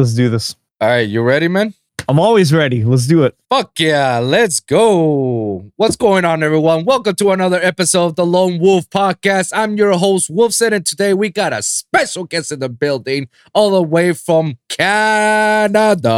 [0.00, 0.56] Let's do this.
[0.80, 1.74] All right, you ready, man?
[2.08, 2.82] I'm always ready.
[2.84, 3.36] Let's do it.
[3.50, 5.70] Fuck yeah, let's go.
[5.76, 6.86] What's going on, everyone?
[6.86, 9.52] Welcome to another episode of the Lone Wolv Podcast.
[9.54, 13.72] I'm your host, Wolvsun, and today we got a special guest in the building, all
[13.72, 16.08] the way from Canada.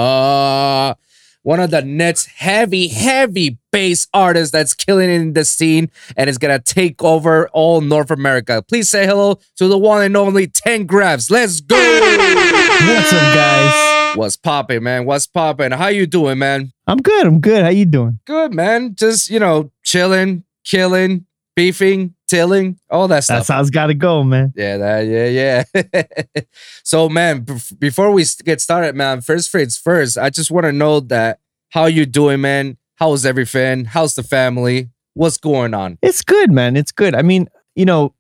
[1.45, 6.31] One of the Nets heavy, heavy bass artists that's killing it in the scene and
[6.31, 8.63] is gonna take over all North America.
[8.63, 11.31] Please say hello to the one and only TenGraphs.
[11.33, 11.77] Let's go!
[11.77, 14.17] What's up, guys?
[14.17, 15.05] What's popping, man?
[15.05, 15.73] What's popping?
[15.73, 16.73] How you doing, man?
[16.87, 17.27] I'm good.
[17.27, 17.65] I'm good.
[17.65, 18.21] How you doing?
[18.25, 18.95] Good, man.
[18.95, 23.41] Just, you know, chilling, killing, beefing, tilling, all that stuff.
[23.41, 24.55] That's how it's got to go, man.
[24.57, 26.43] yeah, that, yeah, yeah.
[26.83, 30.73] so, man, bef- before we get started, man, first things first, I just want to
[30.73, 32.79] know that how you doing, man?
[32.95, 33.85] How's everything?
[33.85, 34.89] How's the family?
[35.13, 35.99] What's going on?
[36.01, 36.75] It's good, man.
[36.75, 37.15] It's good.
[37.15, 38.15] I mean, you know,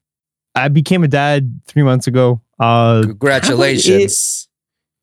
[0.54, 2.42] I became a dad three months ago.
[2.60, 4.46] Uh, Congratulations.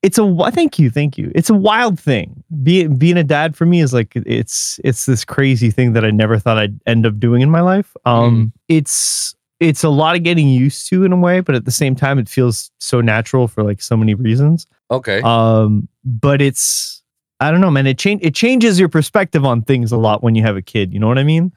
[0.02, 1.30] It's a thank you, thank you.
[1.34, 2.42] It's a wild thing.
[2.62, 6.10] Being being a dad for me is like it's it's this crazy thing that I
[6.10, 7.94] never thought I'd end up doing in my life.
[8.06, 11.70] Um, it's it's a lot of getting used to in a way, but at the
[11.70, 14.66] same time, it feels so natural for like so many reasons.
[14.90, 15.20] okay.
[15.20, 17.02] Um, but it's
[17.40, 17.86] I don't know, man.
[17.86, 20.94] It change it changes your perspective on things a lot when you have a kid.
[20.94, 21.52] You know what I mean?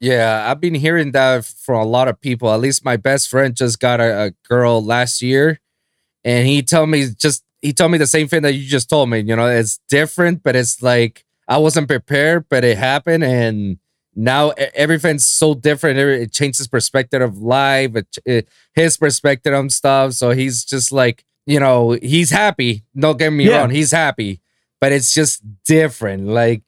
[0.00, 2.52] Yeah, I've been hearing that from a lot of people.
[2.52, 5.60] At least my best friend just got a, a girl last year,
[6.24, 9.10] and he told me just he told me the same thing that you just told
[9.10, 9.20] me.
[9.20, 13.78] You know, it's different, but it's like I wasn't prepared, but it happened, and
[14.14, 15.98] now everything's so different.
[15.98, 17.90] It changes perspective of life,
[18.74, 20.12] his perspective on stuff.
[20.12, 22.84] So he's just like, you know, he's happy.
[22.98, 23.58] Don't get me Yeah.
[23.58, 24.40] wrong, he's happy,
[24.80, 26.26] but it's just different.
[26.28, 26.62] Like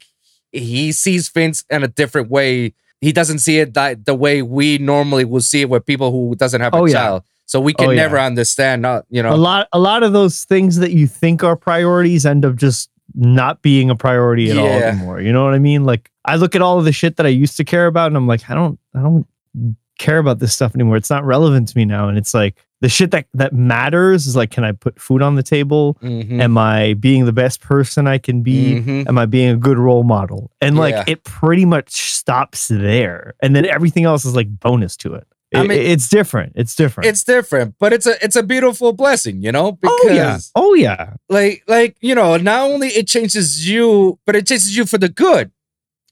[0.52, 4.78] he sees things in a different way he doesn't see it that the way we
[4.78, 7.18] normally will see it with people who doesn't have oh, a Oh, yeah.
[7.48, 8.02] So we can Oh, yeah.
[8.02, 8.82] never understand.
[8.82, 9.34] Not you know.
[9.34, 12.90] A lot a lot of those things that you think are priorities end up just
[13.14, 15.20] not being a priority at all anymore.
[15.20, 15.84] You know what I mean?
[15.84, 18.16] Like I look at all of the shit that I used to care about and
[18.16, 19.26] I'm like, I don't I don't
[19.98, 20.96] care about this stuff anymore.
[20.96, 22.08] It's not relevant to me now.
[22.08, 25.34] And it's like the shit that that matters is like, can I put food on
[25.34, 25.96] the table?
[26.02, 28.74] Mhm, Am I being the best person I can be?
[28.76, 29.08] mhm.
[29.08, 30.50] am I being a good role model?
[30.60, 30.82] And Yeah.
[30.82, 33.34] like it pretty much stops there.
[33.42, 35.26] And then everything else is like bonus to it.
[35.54, 36.52] I mean- it's different.
[36.56, 37.08] It's different.
[37.08, 40.38] It's different, but it's a it's a beautiful blessing, you know, because oh yeah.
[40.54, 41.14] Oh yeah.
[41.28, 45.08] like like you know, not only it changes you, but it changes you for the
[45.08, 45.50] good.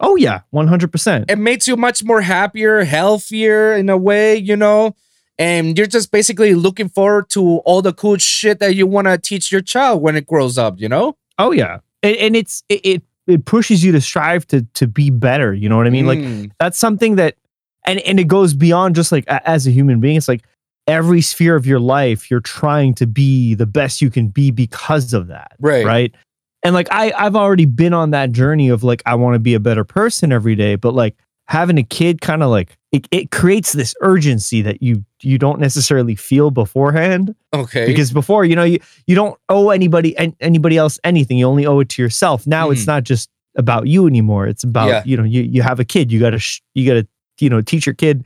[0.00, 0.41] Oh yeah.
[0.52, 1.30] 100%.
[1.30, 4.94] It makes you much more happier, healthier in a way, you know.
[5.38, 9.16] And you're just basically looking forward to all the cool shit that you want to
[9.18, 11.16] teach your child when it grows up, you know?
[11.38, 11.78] Oh yeah.
[12.03, 15.68] And, and it's it, it it pushes you to strive to to be better, you
[15.68, 16.06] know what I mean?
[16.06, 17.36] Like Mm, that's something that
[17.86, 20.42] and and it goes beyond just like a- as a human being it's like
[20.86, 25.12] every sphere of your life you're trying to be the best you can be because
[25.12, 25.52] of that.
[25.60, 25.84] right.
[25.84, 26.14] right
[26.62, 29.54] and like i i've already been on that journey of like i want to be
[29.54, 31.16] a better person every day but like
[31.48, 35.60] having a kid kind of like it, it creates this urgency that you you don't
[35.60, 37.86] necessarily feel beforehand Okay.
[37.86, 41.66] because before you know you you don't owe anybody an- anybody else anything you only
[41.66, 42.86] owe it to yourself now it's Mhm.
[42.88, 45.03] not just about you anymore it's about Yeah.
[45.04, 47.06] you know you you have a kid you got to sh- you got to
[47.41, 48.24] you know teach your kid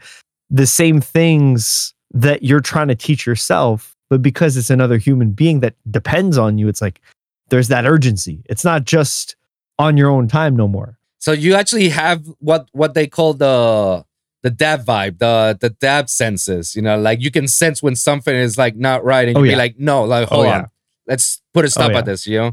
[0.50, 5.60] the same things that you're trying to teach yourself but because it's another human being
[5.60, 7.00] that depends on you it's like
[7.48, 9.36] there's that urgency it's not just
[9.78, 14.04] on your own time no more So you actually have what what they call the
[14.42, 16.74] the dab vibe, the the dab senses.
[16.74, 19.50] You know, like you can sense when something is like not right, and Oh, you
[19.50, 19.56] yeah.
[19.56, 20.58] be like, no, like Oh, hold yeah.
[20.58, 20.70] on,
[21.06, 21.98] let's put a oh, stop yeah.
[21.98, 22.26] at this.
[22.26, 22.52] You know,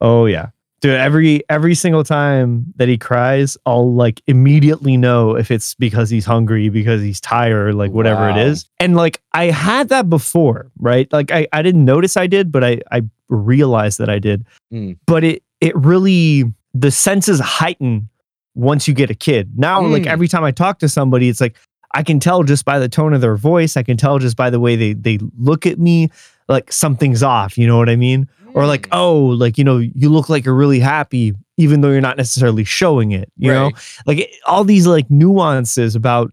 [0.00, 0.48] oh yeah
[0.80, 6.08] dude every every single time that he cries i'll like immediately know if it's because
[6.10, 8.36] he's hungry because he's tired like whatever Wow.
[8.38, 12.26] it is and like i had that before right like i, I didn't notice i
[12.26, 14.98] did but i i realized that i did Mm.
[15.06, 16.44] but it it really
[16.74, 18.08] the senses heighten
[18.54, 20.06] once you get a kid now like Mm.
[20.08, 21.56] every time i talk to somebody it's like
[21.94, 24.50] i can tell just by the tone of their voice i can tell just by
[24.50, 26.10] the way they they look at me
[26.48, 28.98] like something's off you know what i mean or like Mm.
[28.98, 32.64] oh like you know you look like you're really happy even though you're not necessarily
[32.64, 33.70] showing it you know
[34.06, 36.32] like it- all these like nuances about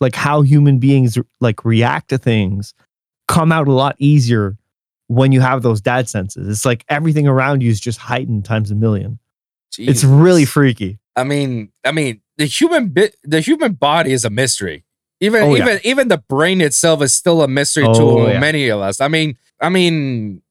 [0.00, 2.74] like how human beings like react to things
[3.28, 4.56] come out a lot easier
[5.08, 8.70] when you have those dad senses it's like everything around you is just heightened times
[8.70, 9.18] a million
[9.78, 14.28] it's really freaky I mean, I mean, the human bit, the human body is a
[14.30, 14.84] mystery.
[15.22, 15.62] Even Oh, yeah.
[15.64, 18.38] even even the brain itself is still a mystery Oh, to yeah.
[18.38, 19.00] many of us.
[19.00, 20.42] I mean, I mean,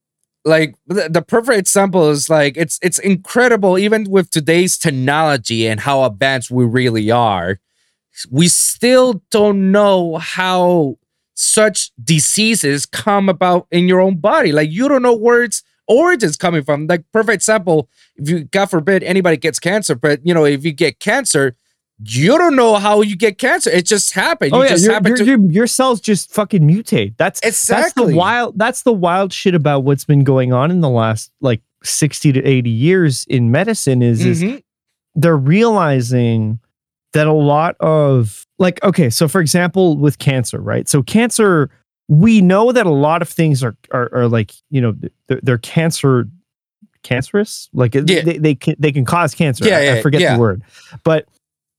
[0.46, 6.04] like the, perfect example is like it's it's incredible even with today's technology and how
[6.04, 7.60] advanced we really are
[8.30, 10.96] we still don't know how
[11.34, 16.38] such diseases come about in your own body like you don't know where it's origins
[16.38, 16.88] coming from.
[16.88, 20.72] Like perfect example, if you God forbid anybody gets cancer, but you know, if you
[20.72, 21.56] get cancer,
[22.04, 23.70] you don't know how you get cancer.
[23.70, 24.52] It just happened.
[24.52, 27.16] You Oh yeah, just your, happen your, to your, your cells just fucking mutate.
[27.18, 28.12] That's that's Exactly.
[28.12, 28.58] the wild.
[28.60, 32.44] That's the wild shit about what's been going on in the last like sixty to
[32.44, 34.02] eighty years in medicine.
[34.02, 34.62] Is is Mhm.
[35.16, 36.60] they're realizing
[37.14, 41.70] that a lot of like okay so for example with cancer right so cancer
[42.10, 44.94] we know that a lot of things are are, are like you know
[45.28, 46.28] they're, they're cancer
[47.04, 48.02] cancerous like Yeah.
[48.22, 50.34] they, they can they can cause cancer Yeah, I, I forget yeah.
[50.34, 50.62] the word
[51.04, 51.28] but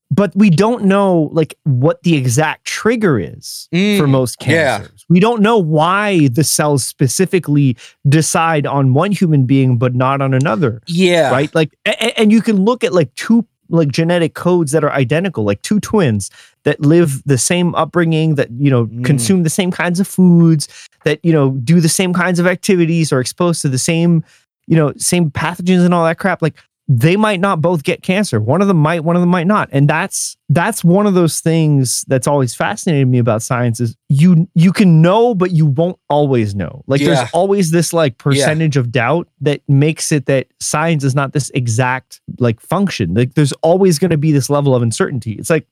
[0.09, 3.77] but we don't know like what the exact trigger is for
[4.07, 4.77] Mm, most yeah.
[4.79, 7.75] cancers we don't know why the cells specifically
[8.07, 11.31] decide on one human being but not on another Yeah.
[11.31, 11.53] right?
[11.55, 15.43] Like, and, and you can look at like two like genetic codes that are identical,
[15.43, 16.29] like two twins
[16.63, 19.03] that live the same upbringing, that you know Mm.
[19.03, 20.69] consume the same kinds of foods,
[21.03, 24.23] that you know do the same kinds of activities, are exposed to the same,
[24.67, 26.41] you know, same pathogens and all that crap.
[26.41, 26.55] Like,
[26.89, 28.39] they might not both get cancer.
[28.39, 29.67] One of them might, one of them might not.
[29.73, 34.47] And that's that's one of those things that's always fascinated me about science is you
[34.55, 36.83] you can know, but you won't always know.
[36.87, 37.07] Like Yeah.
[37.15, 41.49] there's always this like percentage of doubt that makes it that science is not this
[41.53, 43.13] exact like function.
[43.13, 45.33] Like there's always going to be this level of uncertainty.
[45.33, 45.67] It's like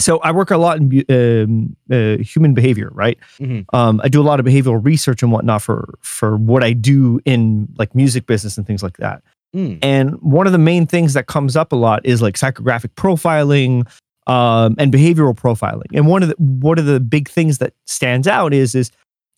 [0.00, 3.18] so I work a lot in um, uh, human behavior, right?
[3.40, 3.64] Mhm.
[3.72, 7.20] Um, I do a lot of behavioral research and whatnot for for what I do
[7.24, 9.22] in like music business and things like that.
[9.54, 9.78] Mm.
[9.82, 13.88] And one of the main things that comes up a lot is like psychographic profiling
[14.26, 15.86] um, and behavioral profiling.
[15.94, 18.90] And one of the one of the big things that stands out is is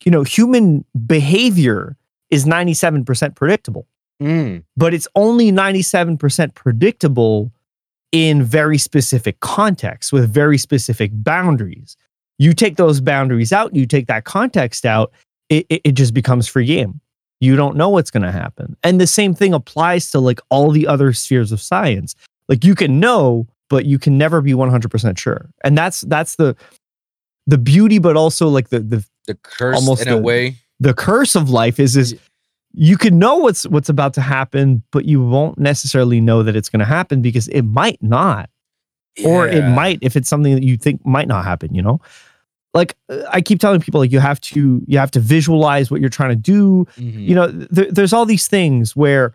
[0.05, 1.97] you know human behavior
[2.31, 3.87] is 97% predictable,
[4.23, 4.63] Mm.
[4.77, 7.51] but it's only 97% predictable
[8.13, 11.97] in very specific contexts with very specific boundaries.
[12.39, 15.13] You take those boundaries out, you take that context out,
[15.49, 17.01] it, it, it just becomes free game.
[17.41, 18.77] You don't know what's going to happen.
[18.85, 22.15] And the same thing applies to like all the other spheres of science.
[22.49, 25.49] Like you can know, but you can never be 100% sure.
[25.65, 26.55] And that's that's the
[27.47, 30.57] the beauty but also like the the The curse Almost in a the- way.
[30.81, 32.17] the curse of life is is
[32.73, 36.69] you can know what's what's about to happen, but you won't necessarily know that it's
[36.69, 38.49] going to happen because it might not,
[39.25, 41.75] or it might if it's something that you think might not happen.
[41.75, 42.01] You know,
[42.75, 46.01] like uh, I keep telling people, like you have to you have to visualize what
[46.01, 46.87] you're trying to do.
[46.97, 47.27] Mhm.
[47.29, 49.33] You know, there, there's all these things where.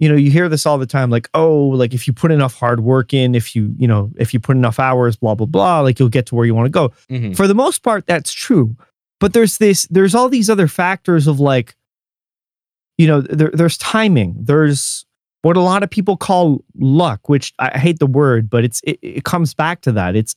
[0.00, 2.54] You know, you hear this all the time, like, oh, like if you put enough
[2.58, 5.78] hard work in, if you, you know, if you put enough hours, blah, blah, blah,
[5.80, 7.36] like you'll get to where you want to go Mhm.
[7.36, 8.74] for the most part that's true
[9.20, 11.76] but there's this there's all these other factors of like
[12.98, 15.06] you know there, there's timing there's
[15.42, 18.98] what a lot of people call luck which i hate the word but it's it,
[19.02, 20.34] it comes back to that it's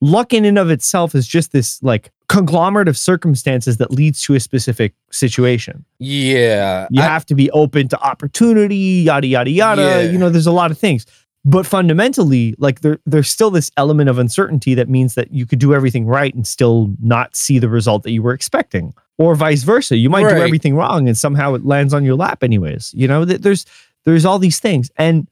[0.00, 4.34] luck in and of itself is just this like conglomerate of circumstances that leads to
[4.34, 5.84] a specific situation.
[5.98, 6.86] Yeah.
[6.90, 9.82] you I- have to be open to opportunity yada yada yada.
[9.82, 10.00] Yeah.
[10.10, 11.06] you know there's a lot of things.
[11.46, 15.58] But fundamentally like there, there's still this element of uncertainty that means that you could
[15.58, 18.94] do everything right and still not see the result that you were expecting.
[19.18, 19.96] Or vice versa.
[19.96, 22.92] You might do everything wrong and somehow it lands on your lap anyways.
[22.96, 23.66] You know Th- there's
[24.04, 24.90] there's all these things.
[24.96, 25.28] And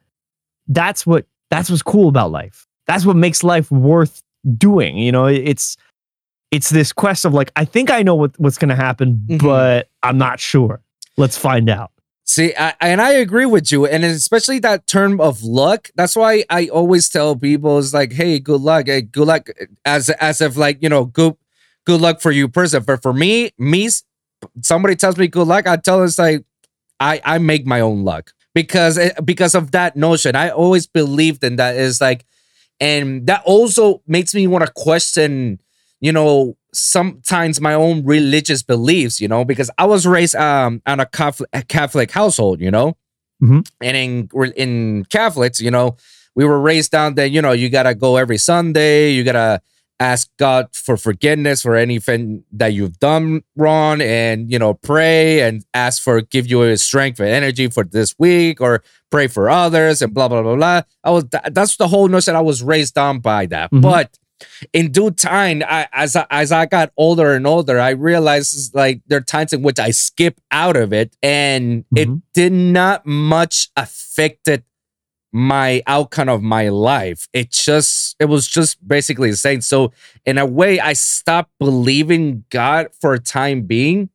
[0.69, 2.66] that's what that's what's cool about life.
[2.87, 4.23] That's what makes life worth
[4.58, 5.76] doing you know it's
[6.50, 9.42] it's this quest of like i think i know what, what's going to happen Mhm.
[9.42, 10.80] but i'm not sure
[11.16, 11.90] let's find out
[12.25, 15.90] See, I, and I agree with you, and especially that term of luck.
[15.96, 19.49] That's why I always tell people is like, "Hey, good luck, hey, good luck,"
[19.84, 21.34] as as if like you know, good
[21.84, 22.84] good luck for you, person.
[22.84, 23.88] But for me, me,
[24.62, 26.44] somebody tells me good luck, I tell them it's like,
[27.00, 30.37] I I make my own luck because because of that notion.
[30.37, 31.75] I always believed in that.
[31.76, 32.25] Is like,
[32.83, 35.59] and that also makes me want to question,
[36.01, 40.99] you know, sometimes my own religious beliefs, you know, because I was raised um on
[41.01, 42.89] a Catholic, a Catholic household, you know,
[43.43, 43.61] Mhm.
[43.81, 44.29] and in
[44.65, 45.97] in Catholics, you know,
[46.35, 49.61] we were raised down that you know you gotta go every Sunday, you gotta
[50.02, 55.64] ask God for forgiveness for anything that you've done wrong, and you know pray and
[55.75, 60.02] ask for give you a strength and energy for this week, or pray for others,
[60.02, 60.82] and blah blah blah blah.
[61.04, 62.35] I was that, that's the whole notion.
[62.35, 63.82] I was raised on by that, Mhm.
[63.82, 64.18] but
[64.73, 69.00] in due time, I, as I, as I got older and older, I realized like
[69.06, 72.23] there are times in which I skip out of it, and it Mhm.
[72.35, 74.64] did not much affected
[75.33, 77.29] my outcome of my life.
[77.33, 79.62] It just it was just basically insane.
[79.62, 79.93] So
[80.25, 84.11] in a way, I stopped believing God for a time being.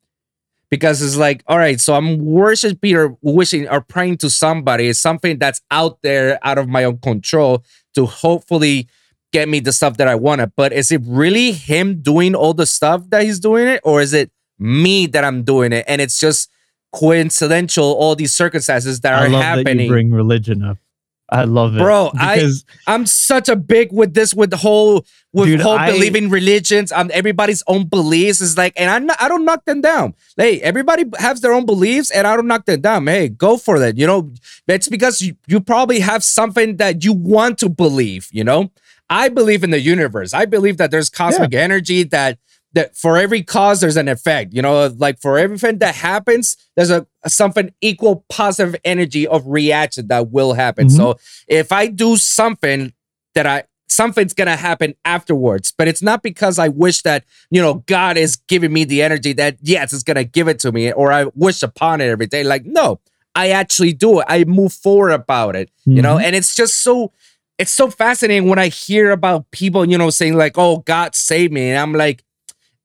[0.69, 4.89] Because it's like, all right, so I'm worshiping or wishing or praying to somebody.
[4.89, 7.63] It's something that's out there, out of my own control,
[7.95, 8.89] to hopefully
[9.31, 10.51] get me the stuff that I wanted.
[10.57, 14.11] But is it really him doing all the stuff that he's doing it, or is
[14.11, 15.85] it me that I'm doing it?
[15.87, 16.51] And it's just
[16.91, 19.85] coincidental all these circumstances that I are love that happening.
[19.85, 20.79] you bring religion up.
[21.29, 22.49] I love it, Bro, I-
[22.87, 26.91] I'm such a big with this with the whole with Dude, whole I- believing religions.
[26.91, 30.15] Um, everybody's own beliefs is like, and not, I don't knock them down.
[30.37, 33.05] Hey, everybody has their own beliefs, and I don't knock them down.
[33.07, 33.97] Hey, go for that.
[33.97, 34.31] You know,
[34.67, 38.29] it's because you, you probably have something that you want to believe.
[38.31, 38.71] You know,
[39.09, 40.33] I believe in the universe.
[40.33, 42.39] I believe that there's cosmic energy that
[42.73, 44.53] that for every cause there's an effect.
[44.53, 50.07] You know, like for everything that happens, there's a, something equal positive energy of reaction
[50.07, 50.87] that will happen.
[50.87, 50.95] Mhm.
[50.95, 52.93] So if I do something
[53.35, 57.75] that I something's gonna happen afterwards, but it's not because I wish that you know
[57.87, 61.11] God is giving me the energy that yes, it's gonna give it to me, or
[61.11, 62.43] I wish upon it every day.
[62.43, 62.99] Like no,
[63.33, 64.25] I actually do it.
[64.27, 65.69] I move forward about it.
[65.85, 66.23] You know, Mhm.
[66.23, 67.11] and it's just so.
[67.59, 71.51] It's so fascinating when I hear about people, you know, saying like, "Oh, God save
[71.51, 72.23] me," and I'm like,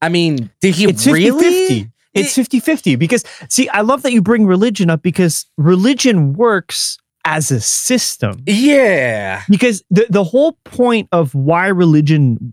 [0.03, 1.69] I mean, did he it's 50 really?
[1.69, 1.89] 50.
[2.15, 6.99] It's 50 50 because, see, I love that you bring religion up because religion works
[7.25, 8.43] as a system.
[8.47, 9.43] Yeah.
[9.49, 12.53] Because the, the whole point of why religion,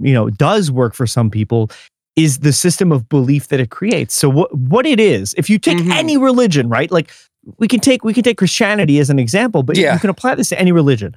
[0.00, 1.70] you know, does work for some people
[2.16, 4.14] is the system of belief that it creates.
[4.14, 5.92] So what what it is, if you take Mhm.
[5.92, 6.90] any religion, right?
[6.90, 7.10] Like
[7.56, 9.94] we can take we can take Christianity as an example, but Yeah.
[9.94, 11.14] you can apply this to any religion.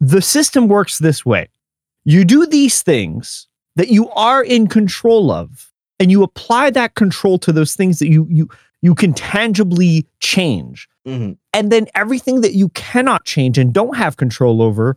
[0.00, 1.48] The system works this way.
[2.04, 7.38] You do these things that you are in control of and you apply that control
[7.38, 8.48] to those things that you you
[8.82, 10.88] you can tangibly change.
[11.06, 11.36] Mhm.
[11.54, 14.96] And then everything that you cannot change and don't have control over,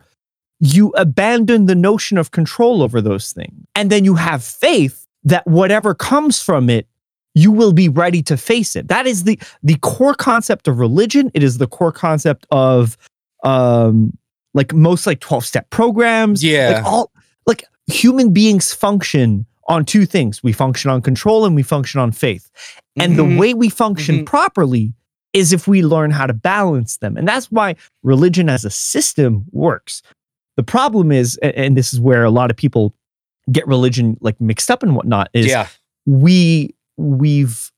[0.60, 3.54] you abandon the notion of control over those things.
[3.74, 6.86] And then you have faith that whatever comes from it,
[7.34, 8.88] you will be ready to face it.
[8.88, 11.30] That is the the core concept of religion.
[11.34, 12.96] It is the core concept of
[13.44, 14.16] um
[14.54, 16.42] like most like 12 step programs.
[16.42, 16.70] Yeah.
[16.70, 17.12] Like all
[17.46, 20.42] like human beings function on two things.
[20.42, 22.50] We function on control and we function on faith.
[22.96, 23.16] And Mhm.
[23.16, 24.26] the way we function Mhm.
[24.26, 24.92] properly
[25.32, 27.16] is if we learn how to balance them.
[27.16, 30.02] And that's why religion as a system works.
[30.56, 32.94] The problem is, and this is where a lot of people
[33.52, 35.68] get religion like mixed up and whatnot, is yeah.
[36.06, 37.70] we we've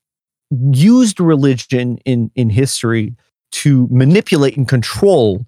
[0.72, 3.14] used religion in in history
[3.50, 5.44] to manipulate and control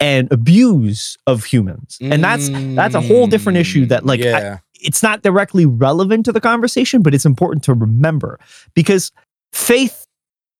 [0.00, 1.98] and abuse of humans.
[2.00, 6.32] And that's that's a whole different issue that like I- it's not directly relevant to
[6.32, 8.40] the conversation, but it's important to remember
[8.74, 9.12] because
[9.52, 10.06] faith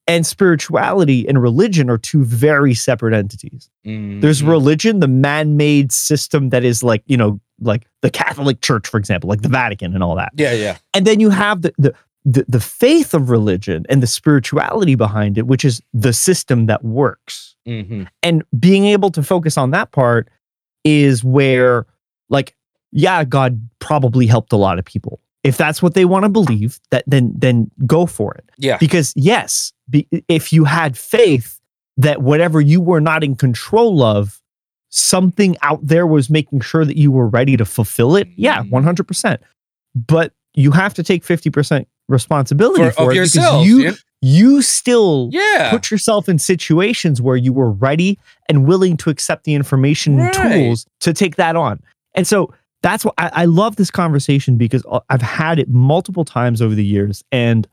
[0.07, 3.71] and spirituality and religion are two very separate entities.
[3.85, 4.49] There's Mhm.
[4.49, 8.99] religion, the man made system that is like, you know, like the Catholic Church, for
[8.99, 10.33] example, like the Vatican and all that.
[10.37, 10.77] yeah, yeah.
[10.95, 11.95] And then you have the, the,
[12.25, 16.85] the, the faith of religion and the spirituality behind it, which is the system that
[16.85, 18.07] works Mhm.
[18.23, 20.29] and being able to focus on that part
[20.85, 21.87] is where
[22.31, 22.57] like
[22.91, 26.81] yeah god probably helped a lot of people if that's what they want to believe
[26.91, 28.79] that then then go for it Yeah.
[28.79, 31.61] because yes be, if you had faith
[31.99, 34.41] that whatever you were not in control of
[34.89, 38.71] something out there was making sure that you were ready to fulfill it yeah Mhm.
[38.71, 39.39] 100%
[39.95, 43.65] but you have to take 50% responsibility For, for, it yourself.
[43.65, 43.93] because you yeah.
[44.21, 45.71] you still yeah.
[45.71, 50.37] put yourself in situations where you were ready and willing to accept the information Right.
[50.37, 51.81] and tools to take that on.
[52.15, 52.53] And so
[52.83, 56.75] that's why I, I love this conversation because uh, I've had it multiple times over
[56.75, 57.23] the years.
[57.31, 57.67] And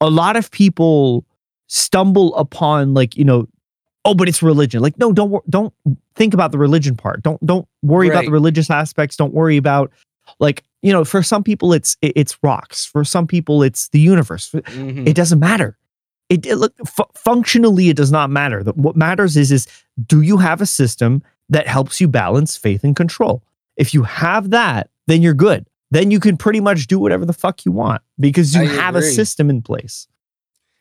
[0.00, 1.24] a lot of people
[1.68, 3.46] stumble upon like, you know,
[4.04, 4.80] oh, but it's religion.
[4.82, 5.72] Like, no, don't don't
[6.16, 7.22] think about the religion part.
[7.22, 9.16] Don't don't worry about the religious aspects.
[9.16, 9.92] Don't worry about
[10.38, 12.84] like, you know, for some people it's it's rocks.
[12.86, 14.50] For some people it's the universe.
[14.50, 15.06] Mhm.
[15.06, 15.76] It doesn't matter.
[16.28, 18.62] It, it look fu- functionally it does not matter.
[18.74, 19.66] What matters is is
[20.06, 23.42] do you have a system that helps you balance faith and control?
[23.76, 25.66] If you have that, then you're good.
[25.90, 28.94] Then you can pretty much do whatever the fuck you want because you I have
[28.94, 30.06] a system in place.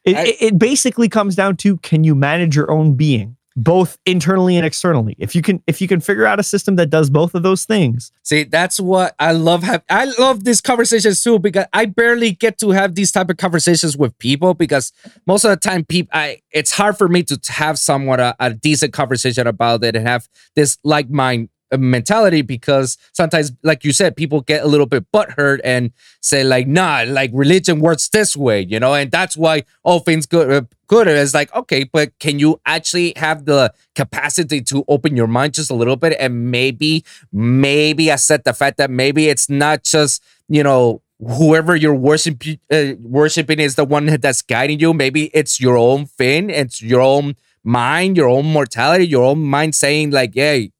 [0.06, 3.98] It, I- it, it basically comes down to can you manage your own being both
[4.06, 5.16] internally and externally?
[5.20, 7.66] If you can if you can figure out a system that does both of those
[7.66, 9.64] things, See, that's what I love.
[9.64, 13.38] Have I love these conversations too because I barely get to have these type of
[13.38, 14.94] conversations with people because
[15.26, 18.54] most of the time, people, I it's hard for me to have somewhat a, a
[18.54, 24.16] decent conversation about it and have this like mind mentality because sometimes, like you said,
[24.16, 28.62] people get a little bit butthurt and say like, "Nah, like religion works this way,"
[28.62, 30.52] you know, and that's why all things good.
[30.52, 31.08] Uh, good.
[31.08, 35.70] It's like okay but can you actually have the capacity to open your mind just
[35.70, 36.18] a little bit?
[36.20, 41.94] And maybe maybe accept the fact that maybe it's not just you know whoever you're
[41.94, 44.94] worship, uh, worshiping is the one that's guiding you.
[44.94, 46.50] Maybe it's your own thing.
[46.50, 50.72] It's your own mind your own mortality your own mind saying like hey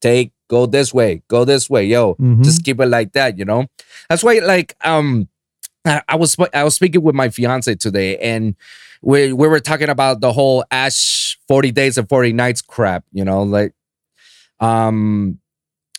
[0.00, 2.42] take go this way go this way yo Mhm.
[2.44, 3.66] just keep it like that you know
[4.08, 5.28] that's why like um
[5.84, 8.56] I, I was I was speaking with my fiance today, and
[9.00, 13.04] we we were talking about the whole Ash forty days and forty nights crap.
[13.12, 13.72] You know, like
[14.60, 15.38] um,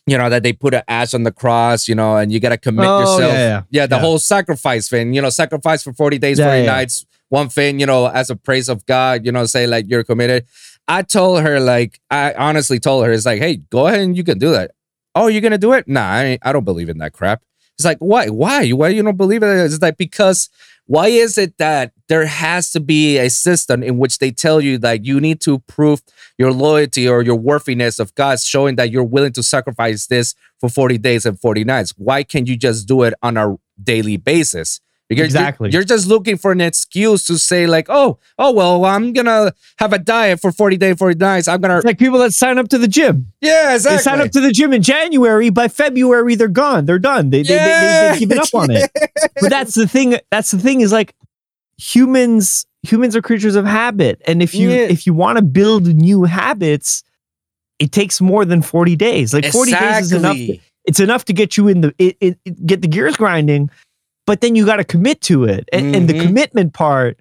[0.06, 1.88] you know that they put an ash on the cross.
[1.88, 3.34] You know, and you got to commit Oh, yourself.
[3.34, 3.86] yeah, yeah.
[3.88, 4.02] the Yeah.
[4.02, 5.14] whole sacrifice thing.
[5.14, 6.72] You know, sacrifice for forty days, Yeah, forty yeah.
[6.76, 7.06] nights.
[7.30, 9.26] One thing, you know, as a praise of God.
[9.26, 10.46] You know, say like you're committed.
[10.90, 14.24] I told her, like, I honestly told her, it's like, hey, go ahead and you
[14.24, 14.72] can do that.
[15.14, 15.88] Oh, you're gonna do it?
[15.88, 17.44] Nah, I, I don't believe in that crap.
[17.78, 18.28] It's like, why?
[18.28, 18.72] Why?
[18.72, 19.48] Why you don't believe it?
[19.48, 20.50] It's like because
[20.88, 24.80] why is it that there has to be a system in which they tell you
[24.80, 26.02] that you need to prove
[26.40, 30.68] your loyalty or your worthiness of God, showing that you're willing to sacrifice this for
[30.68, 31.94] 40 days and 40 nights?
[31.96, 34.82] Why can't you just do it on a daily basis?
[35.10, 35.70] Because you're- Exactly.
[35.72, 39.92] you're, just looking for an excuse to say, like, oh, oh, well, I'm gonna have
[39.92, 41.48] a diet for 40 days, 40 nights.
[41.48, 43.32] I'm gonna It's like people that sign up to the gym.
[43.42, 43.98] Yeah, exactly.
[43.98, 45.50] They sign up to the gym in January.
[45.50, 46.86] By February, they're gone.
[46.86, 47.32] They're done.
[47.32, 48.92] They, they, they, they, they've given up on it.
[49.42, 50.18] But that's the thing.
[50.32, 51.16] That's the thing is like
[51.78, 52.66] humans.
[52.84, 54.76] Humans are creatures of habit, and if you Yeah.
[54.88, 57.04] if you want to build new habits,
[57.78, 59.34] it takes more than forty days.
[59.34, 60.36] Like forty days is enough.
[60.38, 60.62] Exactly.
[60.86, 63.70] It's enough to get you in the it, it, it- get the gears grinding,
[64.26, 66.22] but then you got to commit to it, and, and the Mhm.
[66.28, 67.20] commitment part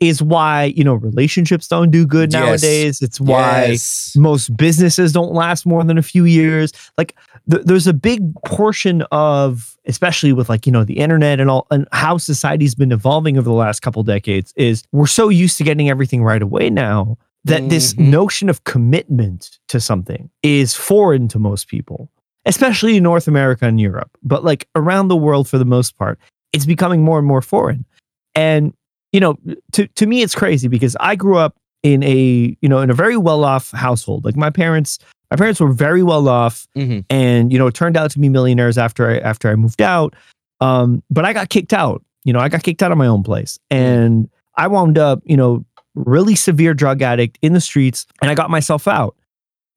[0.00, 2.40] is why you know relationships don't do good Yes.
[2.62, 3.00] nowadays.
[3.02, 4.14] It's why Yes.
[4.16, 7.14] most businesses don't last more than a few years like
[7.48, 11.68] th- there's a big portion of especially with like you know the internet and all
[11.70, 15.62] and how society's been evolving over the last couple decades is we're so used to
[15.64, 18.08] getting everything right away now that this Mhm.
[18.08, 22.10] notion of commitment to something is foreign to most people
[22.46, 26.18] especially in North America and Europe but like around the world for the most part
[26.52, 27.84] it's becoming more and more foreign.
[28.34, 28.74] And
[29.12, 29.36] you know
[29.72, 32.94] to to me it's crazy because I grew up in a you know in a
[32.94, 34.24] very well off household.
[34.24, 34.98] Like my parents
[35.30, 37.04] my parents were very well off Mhm.
[37.10, 40.14] and you know turned out to be millionaires after I after I moved out.
[40.60, 42.04] Um but I got kicked out.
[42.24, 43.58] You know I got kicked out of my own place.
[43.70, 48.34] And I wound up you know really severe drug addict in the streets and I
[48.34, 49.14] got myself out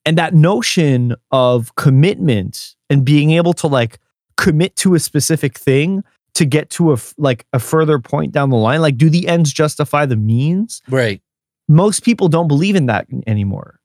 [0.06, 4.00] and that notion of commitment and being able to like
[4.38, 6.04] commit to a specific thing
[6.36, 9.28] to get to a f- like a further point down the line like do the
[9.28, 11.22] ends justify the means Right.
[11.70, 13.80] most people don't believe in that anymore.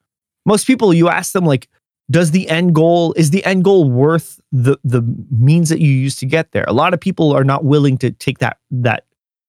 [0.46, 1.68] Most people, you ask them like,
[2.10, 6.16] does the end goal is the end goal worth the the means that you use
[6.16, 6.64] to get there?
[6.66, 9.04] A lot of people are not willing to take that that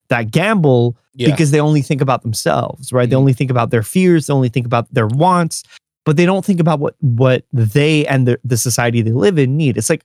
[0.09, 1.31] that gamble Yeah.
[1.31, 3.09] because they only think about themselves, right?
[3.09, 3.19] They Mhm.
[3.19, 5.63] only think about their fears, they only think about their wants,
[6.05, 9.57] but they don't think about what what they and the, the society they live in
[9.57, 9.77] need.
[9.77, 10.03] It's like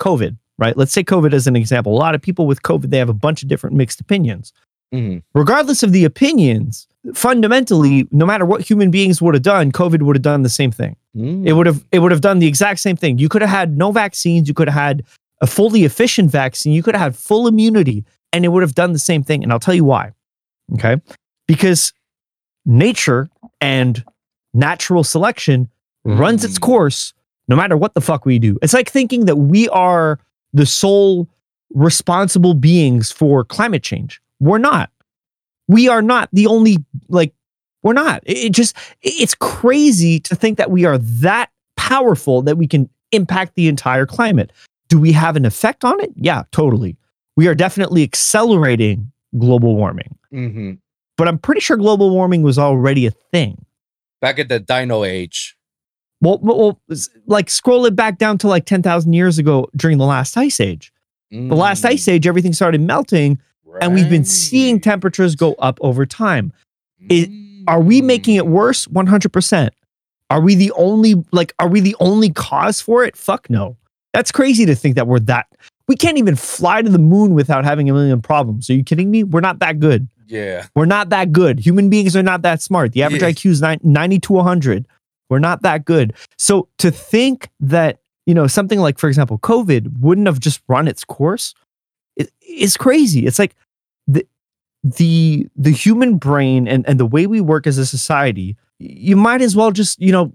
[0.00, 0.76] COVID, right?
[0.76, 1.92] Let's say COVID as an example.
[1.94, 4.52] A lot of people with COVID, they have a bunch of different mixed opinions
[4.94, 5.22] Mhm.
[5.34, 10.14] regardless of the opinions, fundamentally, no matter what human beings would have done, COVID would
[10.14, 10.94] have done the same thing.
[11.16, 11.44] Mm.
[11.44, 13.18] It would have it would have done the exact same thing.
[13.18, 15.02] You could have had no vaccines, you could have had
[15.40, 18.92] a fully efficient vaccine, you could have had full immunity, and it would have done
[18.92, 19.42] the same thing.
[19.42, 20.12] And I'll tell you why.
[20.74, 20.96] Okay?
[21.48, 21.92] Because
[22.64, 23.28] nature
[23.60, 24.04] and
[24.56, 25.68] natural selection
[26.04, 26.62] runs its Mm.
[26.62, 27.12] course
[27.48, 28.58] no matter what the fuck we do.
[28.62, 30.18] It's like thinking that we are
[30.52, 31.28] the sole
[31.74, 34.20] responsible beings for climate change.
[34.40, 34.90] We're not.
[35.68, 37.32] We are not the only like
[37.82, 38.22] we're not.
[38.26, 42.88] It, just it- it's crazy to think that we are that powerful that we can
[43.12, 44.52] impact the entire climate.
[44.88, 46.12] Do we have an effect on it?
[46.16, 46.96] Yeah, totally.
[47.36, 50.16] We are definitely accelerating global warming.
[50.32, 50.78] Mhm.
[51.16, 53.64] But I'm pretty sure global warming was already a thing.
[54.26, 55.56] Back at the dino age.
[56.20, 56.80] Well, well,
[57.26, 60.92] like scroll it back down to like 10,000 years ago during the last ice age.
[61.30, 61.90] The last Mm.
[61.90, 63.38] ice age, everything started melting,
[63.80, 66.52] and we've been seeing temperatures go up over time.
[67.08, 67.30] it-
[67.68, 68.48] Are we making it Mm.
[68.50, 68.88] worse?
[68.88, 69.72] 100%.
[70.28, 73.16] Are we the only, like, are we the only cause for it?
[73.16, 73.76] Fuck no.
[74.12, 75.46] That's crazy to think that we're that.
[75.86, 78.68] We can't even fly to the moon without having a million problems.
[78.70, 79.22] Are you kidding me?
[79.22, 80.08] We're not that good.
[80.26, 80.66] Yeah.
[80.74, 81.60] We're not that good.
[81.60, 82.92] Human beings are not that smart.
[82.92, 83.28] The average Yeah.
[83.30, 84.86] IQ is nine- 90 to 100.
[85.28, 86.12] We're not that good.
[86.38, 90.88] So to think that, you know, something like, for example, COVID wouldn't have just run
[90.88, 91.54] its course
[92.16, 93.26] it, is crazy.
[93.26, 93.54] It's like
[94.08, 94.26] the,
[94.82, 99.42] the, the human brain and, and the way we work as a society, you might
[99.42, 100.32] as well just, you know,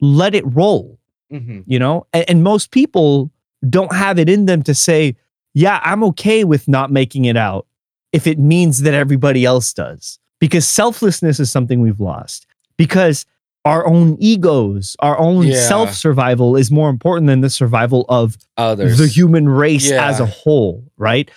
[0.00, 0.98] let it roll
[1.32, 1.64] Mhm.
[1.66, 3.30] you know and, and most people
[3.68, 5.16] don't have it in them to say
[5.54, 7.66] yeah i'm okay with not making it out
[8.14, 10.18] if it means that everybody else does.
[10.40, 12.46] Because selflessness is something we've lost.
[12.78, 13.26] Because
[13.66, 15.68] our own egos our own Yeah.
[15.68, 18.98] self survival is more important than the survival of Others.
[18.98, 20.06] the human race Yeah.
[20.08, 21.30] as a whole right?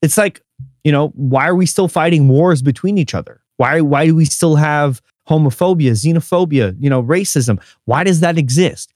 [0.00, 0.40] It's like
[0.84, 3.40] you know why are we still fighting wars between each other?
[3.56, 7.58] Why why do we still have homophobia xenophobia you know racism?
[7.86, 8.92] Why does that exist?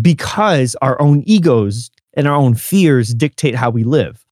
[0.00, 4.24] Because our own egos and our own fears dictate how we live.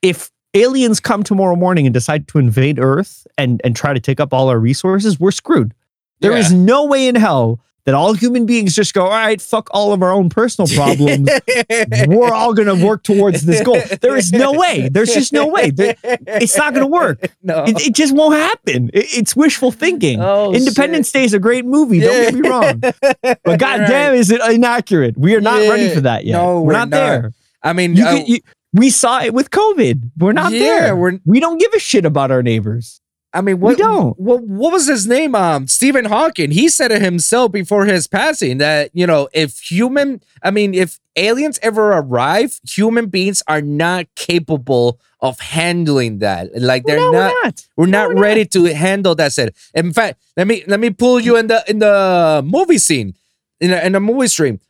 [0.00, 4.20] If aliens come tomorrow morning and decide to invade Earth and and try to take
[4.20, 5.74] up all our resources, we're screwed.
[6.20, 6.38] There Yeah.
[6.38, 9.92] is no way in hell that all human beings just go, all right, fuck all
[9.92, 11.28] of our own personal problems.
[12.08, 13.80] we're all going to work towards this goal.
[14.00, 14.88] There is no way.
[14.90, 15.70] There's just no way.
[15.70, 17.30] There- It's not going to work.
[17.44, 17.62] No.
[17.62, 18.90] It, it just won't happen.
[18.92, 20.20] It- it's wishful thinking.
[20.20, 22.00] Oh, Independence Day is a great movie.
[22.00, 22.80] Don't get me wrong.
[22.80, 25.16] But goddamn, is it inaccurate?
[25.16, 26.32] We are not ready for that yet.
[26.38, 26.96] No, we're, we're not, not.
[26.96, 27.32] there.
[27.62, 28.40] I mean, You uh, can- you-
[28.76, 30.10] we saw it with COVID.
[30.18, 30.96] We're not yeah, there.
[30.96, 33.00] we're We don't give a shit about our neighbors.
[33.32, 34.18] I mean, what, don't.
[34.18, 35.34] What, what was his name?
[35.34, 36.52] Um, Stephen Hawking.
[36.52, 41.00] He said it himself before his passing that you know, if human, I mean, if
[41.16, 46.50] aliens ever arrive, human beings are not capable of handling that.
[46.54, 47.32] Like they're no, not.
[47.34, 47.66] we're not.
[47.76, 49.32] We're No, not we're ready to handle that.
[49.32, 49.54] Said.
[49.74, 53.14] In fact, let me let me pull you in the in the movie scene,
[53.60, 54.60] in the, in the movie stream.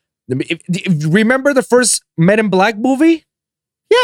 [1.09, 3.26] Remember the first Men in Black movie?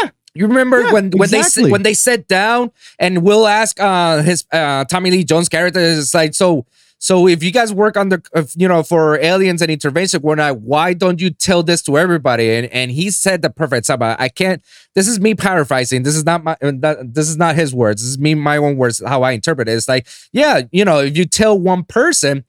[0.01, 0.09] Yeah.
[0.35, 1.63] You remember Yeah, when when they exactly.
[1.65, 5.79] sit when they sat down and Will ask uh his uh Tommy Lee Jones character
[5.79, 6.65] is like so
[6.97, 10.93] so if you guys work on the you know for aliens and intervention whatnot why
[10.93, 14.29] don't you tell this to everybody and and he said the perfect stuff I I
[14.29, 14.63] can't
[14.95, 18.09] this is me paraphrasing this is not my uh, this is not his words this
[18.09, 21.15] is me my own words how I interpret it it's like yeah you know if
[21.15, 22.43] you tell one person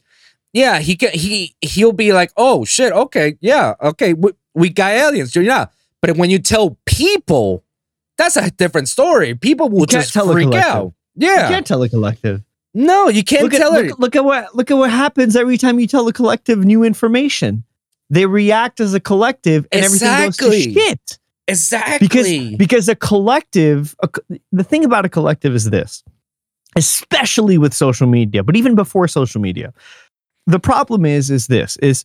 [0.55, 4.93] yeah he can he he'll be like oh shit okay yeah okay we, we got
[4.93, 5.67] aliens yeah
[6.07, 7.65] but when you tell people
[8.19, 10.73] that's a different story people will just tell a freak collective.
[10.75, 12.43] out You can't tell a collective.
[12.75, 15.59] no you can't Look at, tell it look at what look at what happens every
[15.59, 17.65] time you tell a collective new information.
[18.11, 21.19] They react as a collective, and everything goes to shit.
[21.49, 24.09] exactly because because a collective a
[24.53, 26.05] the thing about a collective is this
[26.77, 29.73] especially with social media but even before social media
[30.47, 32.05] the problem is is this is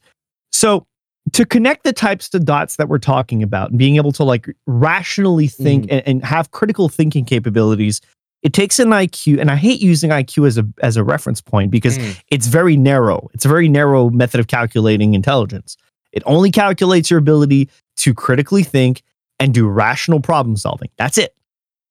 [0.52, 0.86] so
[1.34, 4.48] to connect the types of dots that we're talking about and being able to like
[4.68, 8.02] rationally think and, and have critical thinking capabilities
[8.42, 11.72] it takes an iq and i hate using iq as a as a reference point
[11.72, 12.20] because Mm.
[12.32, 13.30] it's very narrow.
[13.34, 15.76] It's a very narrow method of calculating intelligence.
[16.14, 19.04] It only calculates your ability to critically think
[19.40, 20.90] and do rational problem solving.
[20.98, 21.36] That's it.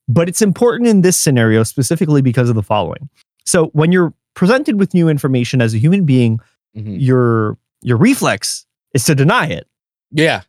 [0.08, 3.10] But it's important in this scenario specifically because of the following.
[3.44, 6.40] So when you're presented with new information as a human being,
[6.76, 6.96] Mhm.
[6.98, 9.66] your your reflex is to deny it.
[10.10, 10.42] yeah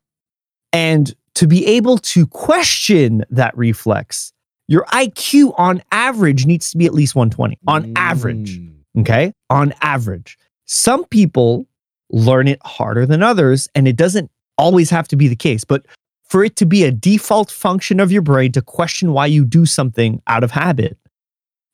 [0.74, 4.34] And to be able to question that reflex,
[4.68, 8.60] your IQ on average needs to be at least 120 on average.
[8.60, 8.74] Mm.
[9.00, 9.34] Okay.
[9.50, 11.66] On average, some people
[12.12, 15.64] learn it harder than others, and it doesn't always have to be the case.
[15.64, 15.86] But
[16.26, 19.66] for it to be a default function of your brain to question why you do
[19.66, 20.98] something out of habit,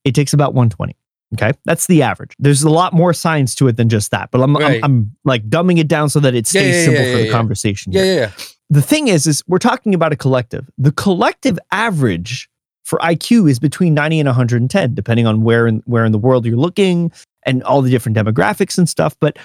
[0.03, 0.95] it takes about 120.
[1.33, 1.51] Okay.
[1.65, 2.33] That's the average.
[2.39, 4.77] There's a lot more science to it than just that, but I'm, Right.
[4.77, 7.25] I'm, I'm like dumbing it down so that it stays yeah, simple yeah, for the
[7.25, 7.31] yeah.
[7.31, 7.91] conversation.
[7.91, 8.31] yeah here yeah yeah
[8.69, 12.49] the thing is is we're talking about a collective the collective average
[12.83, 16.45] for iq is between 90 and 110 depending on where in where in the world
[16.47, 17.11] you're looking
[17.43, 19.37] and all the different demographics and stuff but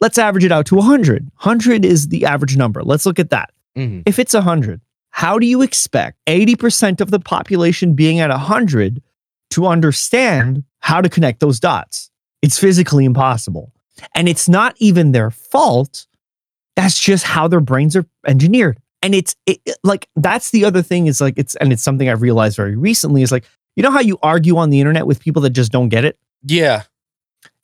[0.00, 3.50] let's average it out to 100 100 is the average number let's look at that
[3.78, 4.02] Mhm.
[4.06, 9.00] if it's 100 how do you expect 80% of the population being at 100
[9.50, 12.10] to understand how to connect those dots.
[12.42, 13.72] It's physically impossible.
[14.14, 16.06] And it's not even their fault.
[16.76, 18.78] That's just how their brains are engineered.
[19.02, 22.20] And it's it, like that's the other thing is like it's and it's something i've
[22.20, 23.44] realized very recently is like
[23.76, 26.18] you know how you argue on the internet with people that just don't get it?
[26.42, 26.82] Yeah.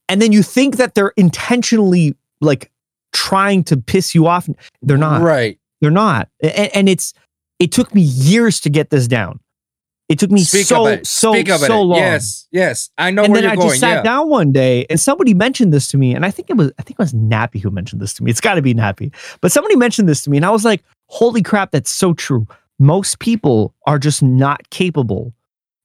[0.08, 2.70] And then you think that they're intentionally like
[3.12, 4.48] trying to piss you off?
[4.82, 5.20] They're not.
[5.20, 5.58] Right.
[5.80, 6.28] They're not.
[6.40, 7.12] And, and it's
[7.58, 9.40] it took me years to get this down
[10.08, 13.32] it took me speak so it so so it long yes yes I know and
[13.32, 15.88] where then you're I going just sat yeah down one day and somebody mentioned this
[15.88, 16.14] to me.
[16.14, 18.30] And I think it was, I think it was Nappy who mentioned this to me.
[18.30, 19.12] It's got to be Nappy.
[19.40, 22.46] But somebody mentioned this to me and I was like, holy crap, that's so true.
[22.78, 25.32] Most people are just not capable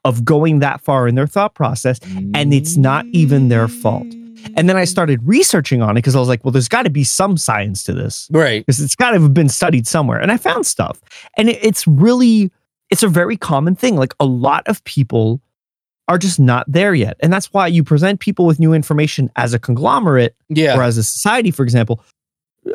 [0.03, 1.99] of going that far in their thought process.
[2.33, 4.07] and it's not even their fault.
[4.55, 6.89] And then I started researching on it because I was like, well, there's got to
[6.89, 10.19] be some science to this right because it's got to have been studied somewhere.
[10.19, 10.99] And I found stuff.
[11.37, 12.51] And it, it's really,
[12.91, 13.95] it's a very common thing.
[13.95, 15.41] Like a lot of people
[16.07, 17.15] are just not there yet.
[17.21, 20.97] And that's why you present people with new information as a conglomerate yeah or as
[20.97, 22.03] a society, for example.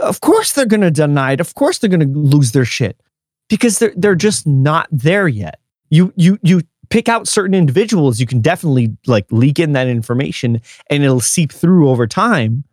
[0.01, 1.41] Of course they're going to deny it.
[1.41, 3.01] Of course they're going to lose their shit
[3.49, 5.61] because they're they're just not there yet.
[5.91, 10.61] You you you pick out certain individuals, you can definitely like leak in that information
[10.89, 12.65] and it'll seep through over time.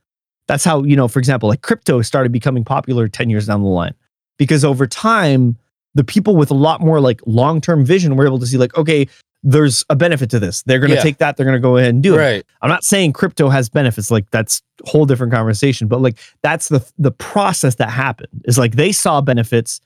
[0.47, 3.67] That's how, you know, for example, like crypto started becoming popular 10 years down the
[3.67, 3.93] line
[4.37, 5.57] because over time,
[5.95, 8.75] the people with a lot more like long term vision were able to see, like,
[8.77, 9.07] okay,
[9.43, 10.63] there's a benefit to this.
[10.63, 11.01] They're going to Yeah.
[11.03, 12.17] take that, they're going to go ahead and do it.
[12.17, 16.17] right I'm not saying crypto has benefits, like that's a whole different conversation, but like
[16.41, 18.41] that's the the process that happened.
[18.45, 19.81] Is like they saw benefits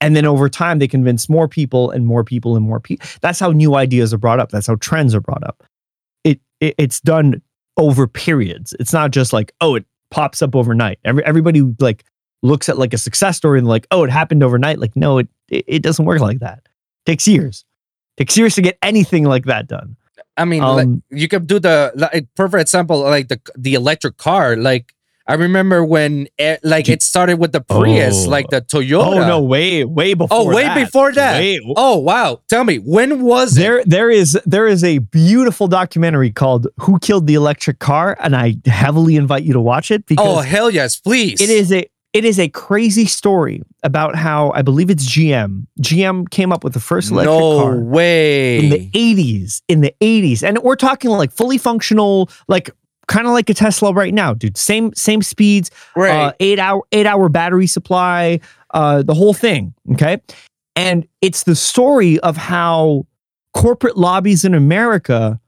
[0.00, 3.06] And then over time, they convinced more people and more people and more people.
[3.20, 4.50] That's how new ideas are brought up.
[4.50, 5.64] That's how trends are brought up.
[6.24, 7.40] It, it it's done
[7.76, 8.74] over periods.
[8.78, 10.98] It's not just like, oh, it pops up overnight.
[11.04, 12.04] Every, everybody like
[12.42, 14.78] looks at like a success story and like, oh, it happened overnight.
[14.78, 16.58] Like, no, it, it, it doesn't work like that.
[16.64, 17.64] It takes years.
[18.16, 19.96] It takes years to get anything like that done.
[20.36, 20.88] I mean, Um, like,
[21.20, 24.56] you could do the like, perfect example, like the the electric car.
[24.56, 24.92] Like
[25.26, 28.30] I remember when it, like it started with the Prius, Oh.
[28.30, 29.06] like the Toyota.
[29.22, 30.36] Oh no, way, way before.
[30.38, 30.74] Oh, way that.
[30.74, 31.38] before that.
[31.40, 32.40] Way- Oh wow!
[32.48, 33.60] Tell me when was it?
[33.60, 38.34] there, there is there is a beautiful documentary called "Who Killed the Electric Car," and
[38.36, 41.40] I heavily invite you to watch it because Oh hell yes, please!
[41.40, 45.66] it is a it is a crazy story about how I believe it's GM.
[45.82, 48.58] GM came up with the first electric no car way.
[48.58, 49.60] in the 80s.
[49.66, 52.70] In the 80s, and we're talking like fully functional, like
[53.08, 54.56] kind of like a Tesla right now, dude.
[54.56, 56.28] Same same speeds, right.
[56.28, 58.38] uh, eight hour eight hour battery supply,
[58.72, 59.74] uh, the whole thing.
[59.92, 60.18] Okay,
[60.76, 63.06] and it's the story of how
[63.54, 65.40] corporate lobbies in America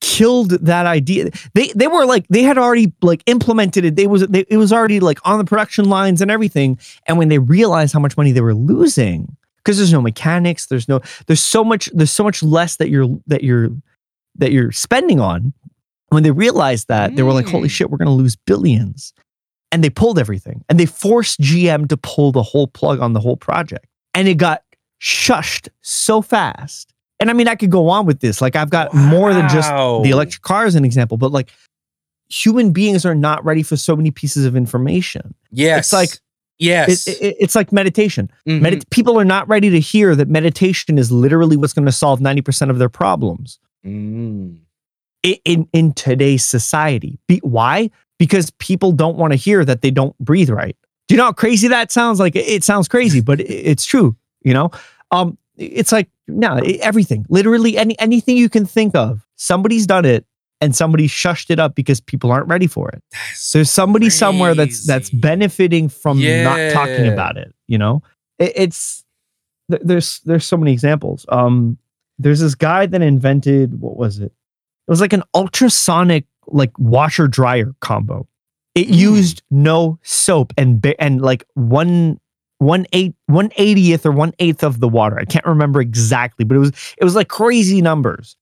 [0.00, 1.30] killed that idea.
[1.54, 3.96] They they were like they had already like implemented it.
[3.96, 6.78] They was they, it was already like on the production lines and everything.
[7.06, 10.88] And when they realized how much money they were losing, because there's no mechanics, there's
[10.88, 13.70] no there's so much there's so much less that you're that you're
[14.36, 15.52] that you're spending on.
[16.10, 17.72] When they realized that, they were like, "Holy Mm.
[17.72, 19.12] shit, we're going to lose billions.
[19.72, 23.20] And they pulled everything, and they forced GM to pull the whole plug on the
[23.20, 24.62] whole project, and it got
[25.02, 26.92] shushed so fast.
[27.20, 28.40] And I mean, I could go on with this.
[28.40, 31.50] Like, I've got more than just the electric car as an example, but like,
[32.28, 35.34] human beings are not ready for so many pieces of information.
[35.52, 36.10] Yes, It's like
[36.58, 37.06] yes.
[37.06, 38.30] it, it- it's like meditation.
[38.48, 38.60] Mhm.
[38.60, 42.20] Medit- people are not ready to hear that meditation is literally what's going to solve
[42.20, 44.56] 90% of their problems Mm.
[45.22, 47.20] in, in today's society.
[47.28, 47.90] Be, why?
[48.18, 50.76] Because people don't want to hear that they don't breathe right.
[51.06, 52.18] Do you know how crazy that sounds?
[52.18, 54.16] Like it, it sounds crazy, but it- it's true.
[54.42, 54.70] You know,
[55.12, 60.26] um, it's like no, everything, literally any anything you can think of, somebody's done it,
[60.60, 63.02] and somebody shushed it up because people aren't ready for it.
[63.12, 67.54] That's There's somebody somewhere that's that's benefiting from not talking about it.
[67.68, 68.02] You know,
[68.38, 69.04] It- it's
[69.70, 71.26] th- there's there's so many examples.
[71.28, 71.78] Um,
[72.18, 74.32] there's this guy that invented what was it?
[74.32, 78.26] It was like an ultrasonic like washer dryer combo.
[78.74, 78.94] It Mm.
[78.96, 82.20] used no soap and ba- and like one
[82.58, 85.18] one eight one eightieth or one eighth of the water.
[85.18, 88.36] I can't remember exactly, but it was it was like crazy numbers.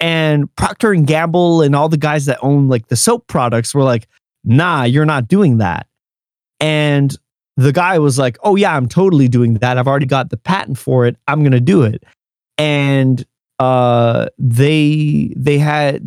[0.00, 3.84] And Procter and Gamble and all the guys that own like the soap products were
[3.84, 4.08] like,
[4.44, 5.86] "Nah, you're not doing that."
[6.60, 7.16] And
[7.56, 9.78] the guy was like, "Oh yeah, I'm totally doing that.
[9.78, 11.16] I've already got the patent for it.
[11.28, 12.02] I'm gonna do it."
[12.58, 13.24] And
[13.60, 16.02] uh, they they had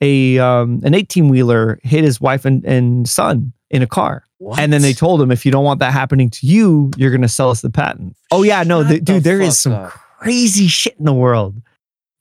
[0.00, 4.24] a um, an 18 wheeler hit his wife and, and son in a car.
[4.58, 7.22] And then they told him, if you don't want that happening to you, you're going
[7.22, 8.16] to sell us the patent.
[8.30, 8.62] Oh, yeah.
[8.62, 9.90] No, the, the dude, there is some up.
[9.90, 11.60] crazy shit in the world.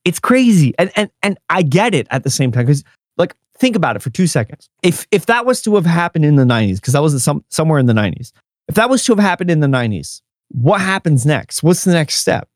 [0.06, 0.74] It's crazy.
[0.80, 2.66] And, and, and I get it at the same time.
[2.66, 2.84] Because,
[3.18, 4.70] like, think about it for two seconds.
[4.82, 7.80] If, if that was to have happened in the 90s, because that was some, somewhere
[7.80, 8.32] in the 90s,
[8.70, 11.64] if that was to have happened in the 90s, what happens next?
[11.64, 12.48] What's the next step?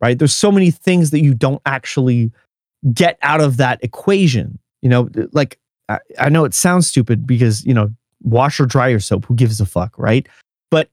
[0.00, 0.18] Right?
[0.18, 2.32] There's so many things that you don't actually
[2.92, 4.58] get out of that equation.
[4.86, 7.90] You know, like, I, I know it sounds stupid because, you know,
[8.22, 9.26] wash or dry your soap.
[9.26, 10.28] Who gives a fuck, right?
[10.70, 10.90] But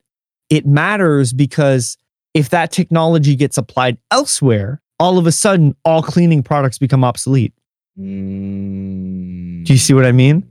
[0.49, 1.95] it matters because
[2.33, 7.53] if that technology gets applied elsewhere, all of a sudden, all cleaning products become obsolete.
[7.99, 9.63] Mm.
[9.63, 10.49] Do you see what I mean?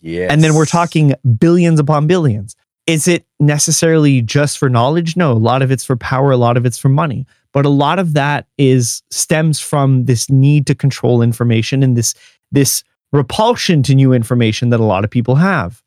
[0.00, 0.32] Yes.
[0.32, 2.56] And then we're talking billions upon billions.
[2.88, 5.16] Is it necessarily just for knowledge?
[5.16, 7.24] No, a lot of it's for power, a lot of it's for money.
[7.52, 12.14] But a lot of that is stems from this need to control information and this
[12.52, 12.82] this
[13.12, 15.82] repulsion to new information that a lot of people have.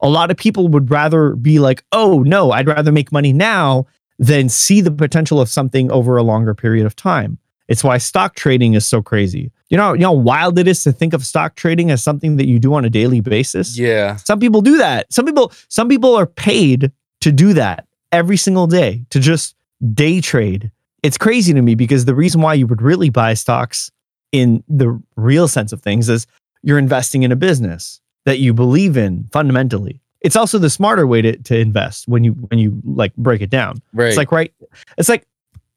[0.00, 3.86] A lot of people would rather be like, "Oh, no, I'd rather make money now
[4.18, 8.34] than see the potential of something over a longer period of time." It's why stock
[8.34, 9.50] trading is so crazy.
[9.68, 12.36] You know, you know how wild it is to think of stock trading as something
[12.38, 13.78] that you do on a daily basis.
[13.78, 14.16] Yeah.
[14.16, 15.12] Some people do that.
[15.12, 19.54] Some people some people are paid to do that every single day to just
[19.92, 20.72] day trade.
[21.02, 23.90] It's crazy to me because the reason why you would really buy stocks
[24.32, 26.26] in the real sense of things is
[26.62, 30.00] you're investing in a business that you believe in fundamentally.
[30.20, 33.50] It's also the smarter way to, to invest when you when you like break it
[33.50, 33.80] down.
[33.92, 34.08] Right.
[34.08, 34.52] It's like right.
[34.96, 35.26] It's like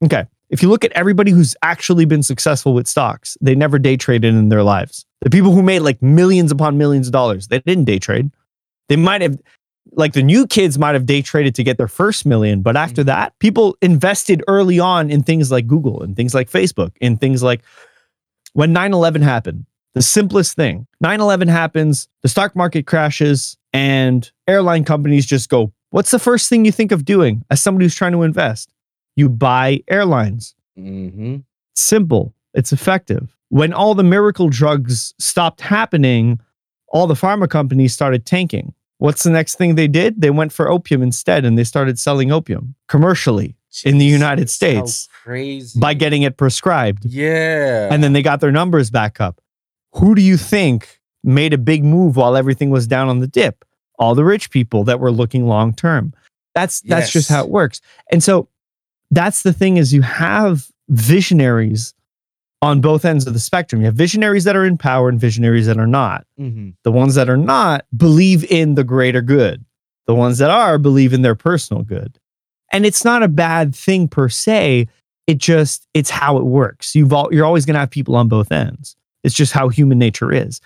[0.04, 0.26] okay.
[0.50, 4.34] If you look at everybody who's actually been successful with stocks, they never day traded
[4.34, 5.06] in their lives.
[5.22, 8.30] The people who made like millions upon millions of dollars, they didn't day trade.
[8.90, 9.40] They might have,
[9.92, 13.00] like the new kids might have day traded to get their first million, but after
[13.00, 13.06] mm-hmm.
[13.06, 17.42] that, people invested early on in things like Google and things like Facebook and things
[17.42, 17.62] like
[18.54, 19.66] when 9 11 happened.
[19.94, 25.72] The simplest thing 9 11 happens, the stock market crashes, and airline companies just go,
[25.90, 28.72] What's the first thing you think of doing as somebody who's trying to invest?
[29.16, 30.54] you buy airlines.
[30.76, 31.36] hmm
[31.74, 32.34] Simple.
[32.54, 33.34] It's effective.
[33.48, 36.40] When all the miracle drugs stopped happening,
[36.88, 38.74] all the pharma companies started tanking.
[38.98, 40.20] What's the next thing they did?
[40.20, 45.08] They went for opium instead and they started selling opium commercially in the United States
[45.24, 45.78] crazy.
[45.80, 47.04] by getting it prescribed.
[47.04, 47.88] yeah.
[47.92, 49.40] And then they got their numbers back up.
[49.94, 53.64] Who do you think made a big move while everything was down on the dip?
[53.98, 56.12] All the rich people that were looking long term.
[56.54, 57.80] That's that's just how it works.
[58.10, 58.48] And so
[59.10, 61.94] that's the thing is you have visionaries
[62.62, 63.80] on both ends of the spectrum.
[63.80, 66.26] You have visionaries that are in power and visionaries that are not.
[66.38, 66.74] Mhm.
[66.84, 69.64] The ones that are not believe in the greater good.
[70.06, 72.18] The ones that are believe in their personal good.
[72.72, 74.88] And it's not a bad thing per se.
[75.26, 76.94] It just it's how it works.
[76.94, 78.96] You've all, you're always going to have people on both ends.
[79.22, 80.60] It's just how human nature is.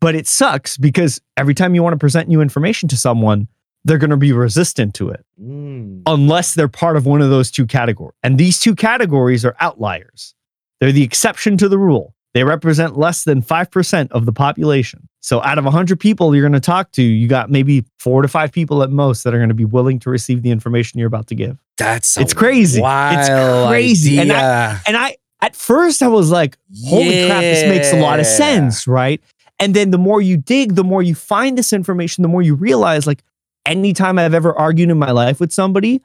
[0.00, 3.48] But it sucks because every time you want to present new information to someone,
[3.84, 6.02] they're going to be resistant to it Mm.
[6.06, 8.14] unless they're part of one of those two categories.
[8.22, 10.34] And these two categories are outliers.
[10.80, 12.14] They're the exception to the rule.
[12.32, 15.08] They represent less than 5% of the population.
[15.20, 18.28] So out of 100 people you're going to talk to, you got maybe 4 to
[18.28, 21.06] 5 people at most that are going to be willing to receive the information you're
[21.06, 21.58] about to give.
[21.76, 22.80] That's It's crazy.
[22.82, 23.28] It's
[23.68, 24.18] crazy.
[24.18, 24.80] And idea.
[24.86, 28.86] And I at first I was like, holy crap, this makes a lot of sense,
[28.86, 29.20] right?
[29.58, 32.54] And then the more you dig, the more you find this information, the more you
[32.54, 33.22] realize like
[33.66, 36.02] anytime I've ever argued in my life with somebody,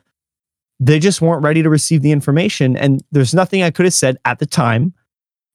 [0.81, 2.75] they just weren't ready to receive the information.
[2.75, 4.93] And there's nothing I could have said at the time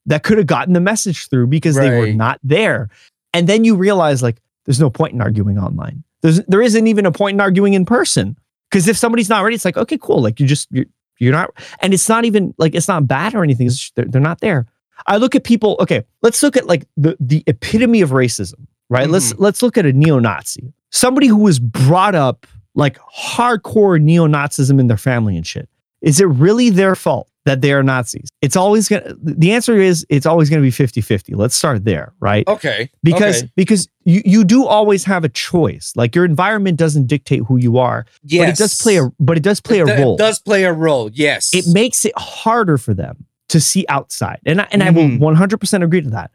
[0.07, 2.89] that could have gotten the message through because they were not there.
[3.33, 6.05] And then you realize like there's no point in arguing online.
[6.23, 8.37] There's there isn't even a point in arguing in person.
[8.71, 10.23] Because if somebody's not ready, it's like, okay, cool.
[10.23, 10.87] Like you just you're,
[11.19, 13.67] you're not and it's not even like it's not bad or anything.
[13.67, 14.67] It's just, they're, they're not there.
[15.07, 19.09] I look at people, okay, let's look at like the the epitome of racism, right?
[19.09, 19.43] Let's mm-hmm.
[19.43, 20.73] let's look at a neo-Nazi.
[20.91, 25.69] Somebody who was brought up like hardcore neo-Nazism in their family and shit.
[26.03, 28.29] Is it really their fault that they are Nazis?
[28.43, 31.37] It's always gonna the answer is it's always gonna be 50-50.
[31.37, 32.47] Let's start there, right?
[32.49, 32.91] Okay.
[33.03, 33.53] Because okay.
[33.57, 35.93] because you, you do always have a choice.
[35.97, 38.41] Like your environment doesn't dictate who you are, yes.
[38.43, 40.39] but it does play a but it does play a It do- role It does
[40.41, 41.11] play a role.
[41.13, 41.55] Yes.
[41.55, 44.39] it makes it harder for them to see outside.
[44.47, 44.87] And I, and Mhm.
[44.87, 46.31] I will 100% agree to that.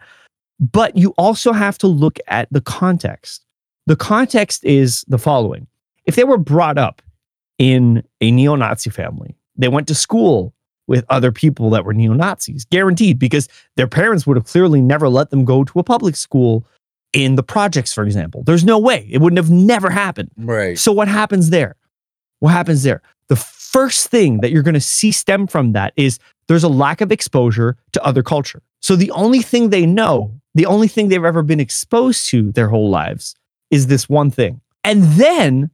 [0.60, 3.46] But you also have to look at the context.
[3.88, 5.68] The context is the following.
[6.06, 7.02] If they were brought up
[7.58, 10.54] in a neo-Nazi family, they went to school
[10.88, 15.30] with other people that were neo-Nazis, guaranteed because their parents would have clearly never let
[15.30, 16.66] them go to a public school
[17.14, 18.44] in the projects for example.
[18.44, 19.08] There's no way.
[19.10, 20.32] It wouldn't have never happened.
[20.38, 20.78] right.
[20.78, 21.76] So what happens there?
[22.40, 23.02] What happens there?
[23.30, 27.02] The first thing that you're going to see stem from that is there's a lack
[27.02, 28.62] of exposure to other culture.
[28.82, 32.70] So the only thing they know, the only thing they've ever been exposed to their
[32.70, 33.36] whole lives
[33.72, 34.62] is this one thing.
[34.84, 35.72] And then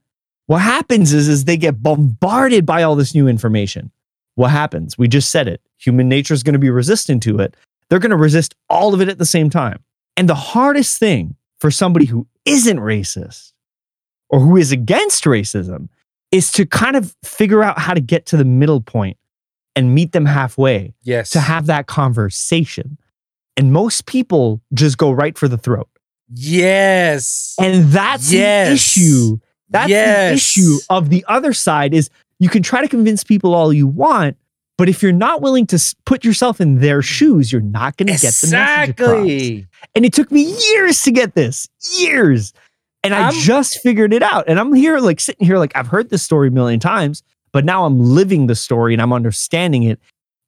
[0.47, 3.91] what happens is, is they get bombarded by all this new information.
[4.35, 4.97] What happens?
[4.97, 5.61] We just said it.
[5.77, 7.55] Human nature is going to be resistant to it.
[7.89, 9.83] They're going to resist all of it at the same time.
[10.15, 13.51] And the hardest thing for somebody who isn't racist
[14.29, 15.89] or who is against racism
[16.31, 19.17] is to kind of figure out how to get to the middle point
[19.75, 21.29] and meet them halfway yes.
[21.31, 22.97] to have that conversation.
[23.57, 25.89] And most people just go right for the throat.
[26.33, 27.55] Yes.
[27.59, 28.67] And that's Yes.
[28.67, 29.37] the issue.
[29.69, 32.09] That's the issue of the other side is
[32.41, 34.35] you can try to convince people all you want,
[34.77, 38.13] but if you're not willing to put yourself in their shoes, you're not going to
[38.13, 39.09] get the message across.
[39.19, 39.67] Exactly.
[39.93, 40.41] And it took me
[40.73, 42.51] years to get this, years.
[43.03, 44.45] And I I'm- just figured it out.
[44.47, 47.63] And I'm here, like sitting here, like I've heard this story a million times, but
[47.63, 49.99] now I'm living the story and I'm understanding it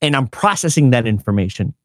[0.01, 1.75] and I'm processing that information.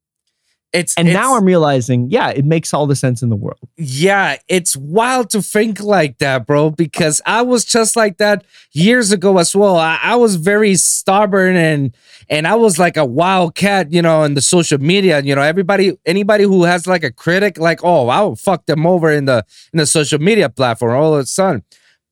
[0.73, 3.59] It's And it's- now I'm realizing, yeah, it makes all the sense in the world.
[3.79, 9.11] Yeah, it's wild to think like that, bro, because I was just like that years
[9.11, 9.77] ago as well.
[9.79, 11.97] I, I was very stubborn and
[12.29, 15.21] and I was like a wildcat, you know, in the social media.
[15.23, 19.11] You know, everybody anybody who has like a critic, like, oh, I'll fuck them over
[19.11, 21.63] in the in the social media platform all of a sudden.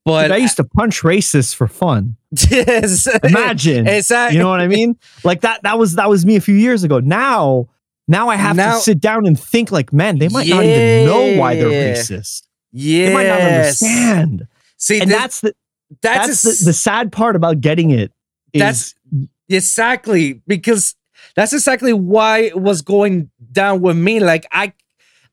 [0.06, 2.16] But Dude, I used to punch racists for fun.
[2.50, 3.86] yes, Imagine.
[3.88, 4.36] exactly.
[4.38, 4.96] you know what I mean?
[5.24, 7.00] Like that that was that was me a few years ago.
[7.00, 7.66] Now
[8.08, 11.06] now I have Now- to sit down and think like, man, they might not even
[11.06, 12.42] know why they're racist.
[12.72, 13.08] yes.
[13.08, 14.48] They might not understand.
[14.76, 15.54] See, And this- that's the
[16.02, 18.12] that's, that's, a- the, the sad part about getting it.
[18.52, 18.94] Is, That's-
[19.48, 20.96] Exactly, because
[21.36, 24.18] that's exactly why it was going down with me.
[24.20, 24.72] Like I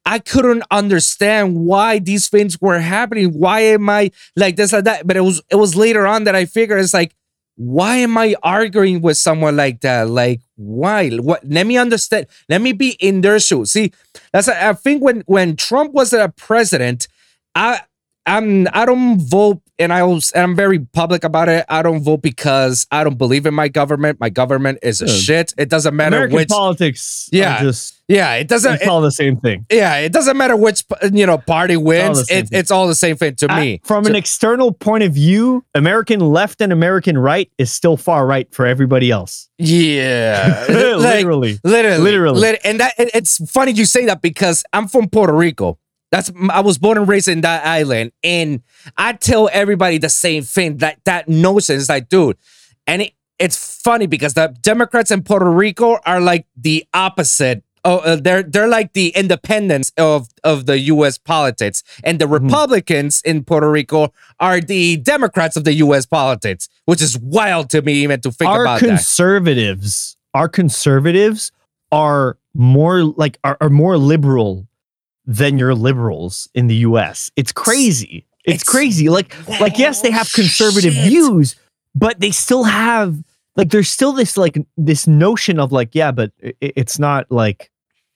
[0.05, 3.31] I couldn't understand why these things were happening.
[3.33, 5.07] Why am I like this like that?
[5.07, 7.15] But it was it was later on that I figured it's like,
[7.55, 10.09] why am I arguing with someone like that?
[10.09, 11.09] Like, why?
[11.11, 12.27] What let me understand.
[12.49, 13.71] Let me be in their shoes.
[13.71, 13.91] See,
[14.31, 17.07] that's I think when when Trump was a president,
[17.55, 17.81] I
[18.25, 21.65] I'm I don't vote and I was, and I'm very public about it.
[21.69, 24.19] I don't vote because I don't believe in my government.
[24.19, 25.13] My government is a Yeah.
[25.13, 25.53] shit.
[25.57, 26.47] It doesn't matter American which.
[26.49, 27.29] politics.
[27.31, 27.61] Yeah.
[27.61, 28.75] just yeah, it doesn't.
[28.75, 29.65] it's all the same thing.
[29.71, 32.19] yeah, it doesn't matter which you know party wins.
[32.19, 33.81] the same It, it's all the same thing to Uh, me.
[33.83, 38.25] from So- an external point of view, American left and American right is still far
[38.27, 39.47] right for everybody else.
[39.57, 41.59] yeah, like, Literally.
[41.63, 42.39] Literally, Literally.
[42.41, 45.77] lit- and that it- it's funny you say that because I'm from Puerto Rico.
[46.13, 48.61] That's I was born and raised in that island, and
[48.95, 50.77] I tell everybody the same thing.
[50.77, 52.37] That that notion is like, dude,
[52.85, 57.63] and it, it's funny because the Democrats in Puerto Rico are like the opposite.
[57.83, 61.17] Oh, uh, they're they're like the independents of of the U.S.
[61.17, 66.05] politics, and the Republicans in Puerto Rico are the Democrats of the U.S.
[66.05, 68.87] politics, which is wild to me even to think our about that.
[68.87, 71.51] conservatives, our conservatives
[71.91, 74.67] are more like are, are more liberal
[75.25, 77.31] than your liberals in the US.
[77.35, 78.25] It's crazy.
[78.45, 79.09] It's, It's- crazy.
[79.09, 81.07] Like like yes, they have conservative Shit.
[81.07, 81.55] views,
[81.95, 83.15] but they still have
[83.55, 87.31] like there's still this like this notion of like yeah, but i- i- it's not
[87.31, 87.71] like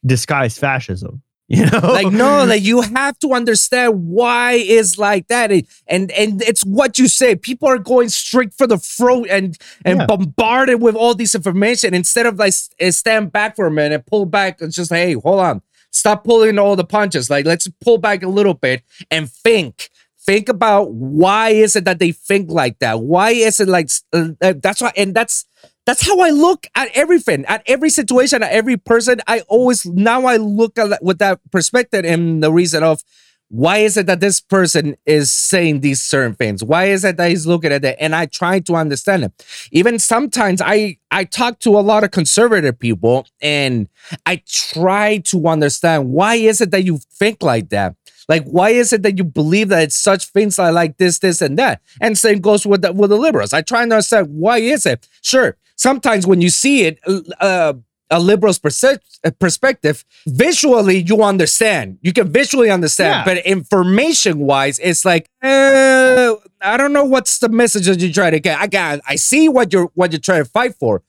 [0.06, 1.22] disguised fascism.
[1.50, 1.80] You know?
[1.80, 6.66] like no like you have to understand why it's like that and and, and it's
[6.66, 10.08] what you say people are going straight for the throat and and Yeah.
[10.08, 12.52] bombarded with all this information instead of like
[12.92, 15.62] stand back for a minute pull back and just hey hold on
[15.98, 17.30] stop pulling all the punches.
[17.30, 19.90] Like let's pull back a little bit and think.
[20.20, 23.00] Think about why is it that they think like that?
[23.00, 25.46] Why is it like uh, uh, that's why and that's
[25.86, 29.22] that's how I look at everything, at every situation, at every person.
[29.26, 33.02] I always now I look at it with that perspective and the reason of
[33.50, 36.64] why is it that this person is saying these certain things?
[36.64, 37.96] Why is it that he's looking at it?
[38.00, 39.46] And I try to understand it.
[39.72, 43.88] Even sometimes I I talk to a lot of conservative people and
[44.26, 47.96] I try to understand why is it that you think like that?
[48.28, 51.42] Like, why is it that you believe that it's such things like, like this, this,
[51.42, 51.82] and that?
[52.02, 53.54] And same goes with the, with the liberals.
[53.54, 55.08] I try to understand why is it.
[55.22, 57.00] Sure, sometimes when you see it,
[57.40, 57.74] uh,
[58.10, 58.98] a liberal's uh,
[59.40, 61.98] perspective, visually you understand.
[62.02, 63.36] You can visually understand, Yeah.
[63.36, 68.30] but information wise, it's like, uh, I don't know what's the message that you try
[68.30, 68.60] to get.
[68.60, 71.04] I got, I see what you're what you're trying to fight for,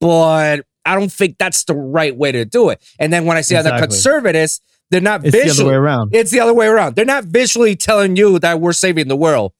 [0.00, 2.82] but I don't think that's the right way to do it.
[2.98, 5.70] And then when I see other conservatives, they're not it's the other visually.
[5.70, 6.14] way around.
[6.14, 6.96] It's the other way around.
[6.96, 9.52] They're not visually telling you that we're saving the world.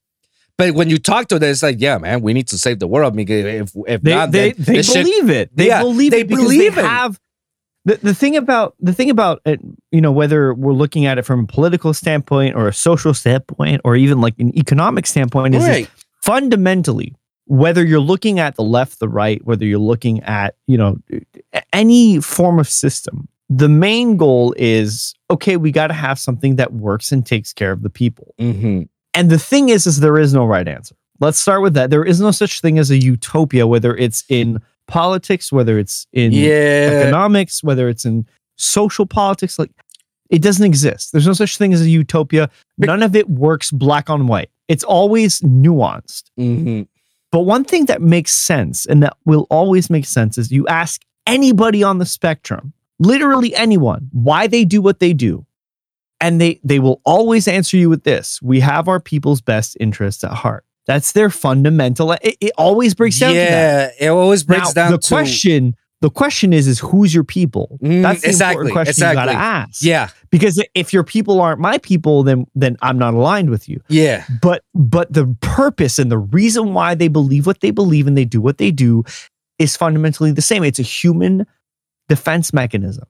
[0.57, 2.87] But when you talk to them, it's like, yeah, man, we need to save the
[2.87, 3.17] world.
[3.19, 5.55] If, if they not, they, they shit- believe it.
[5.55, 6.85] They Yeah, believe they it believe they it.
[6.85, 7.19] have
[7.85, 9.59] the, the thing about the thing about it,
[9.91, 13.81] you know, whether we're looking at it from a political standpoint or a social standpoint
[13.83, 15.89] or even like an economic standpoint, is, right.
[16.21, 20.97] fundamentally whether you're looking at the left, the right, whether you're looking at, you know,
[21.73, 26.71] any form of system, the main goal is okay, we got to have something that
[26.73, 28.33] works and takes care of the people.
[28.39, 28.87] Mhm.
[29.13, 30.95] And the thing is, is there is no right answer.
[31.19, 31.89] Let's start with that.
[31.89, 36.31] There is no such thing as a utopia, whether it's in politics, whether it's in
[36.31, 37.01] Yeah.
[37.03, 38.25] economics, whether it's in
[38.57, 39.57] social politics.
[39.59, 39.71] Like
[40.29, 41.11] it doesn't exist.
[41.11, 42.49] There's no such thing as a utopia.
[42.77, 44.49] None of it works black on white.
[44.67, 46.23] It's always nuanced.
[46.39, 46.87] Mhm.
[47.31, 51.01] But one thing that makes sense and that will always make sense is you ask
[51.27, 55.45] anybody on the spectrum, literally anyone, why they do what they do.
[56.23, 58.41] And they they will always answer you with this.
[58.41, 60.65] We have our people's best interests at heart.
[60.85, 62.13] That's their fundamental.
[62.13, 63.93] It, it always breaks down to that.
[63.99, 67.23] Yeah, it always breaks Now, down the to question, the question is, is who's your
[67.23, 67.77] people?
[67.81, 69.81] Mm, That's the exactly, important question you gotta ask.
[69.81, 73.81] Yeah, Because if your people aren't my people, then then I'm not aligned with you
[73.87, 78.17] yeah, but but the purpose and the reason why they believe what they believe and
[78.17, 79.03] they do what they do
[79.59, 81.45] is fundamentally the same it's a human
[82.09, 83.05] defense mechanism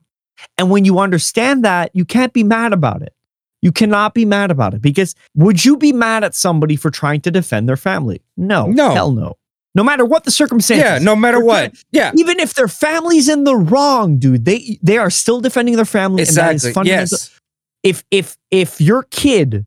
[0.58, 3.14] and when you understand that you can't be mad about it
[3.62, 7.20] you cannot be mad about it because would you be mad at somebody for trying
[7.20, 8.90] to defend their family no No.
[8.92, 9.36] hell no
[9.76, 10.98] no matter what the circumstances yeah.
[11.00, 11.74] No matter what.
[11.90, 15.84] Yeah, even if their family's in the wrong dude they they are still defending their
[15.84, 16.72] family and that is exactly.
[16.74, 17.40] fundamental Yes.
[17.82, 19.66] if if if your kid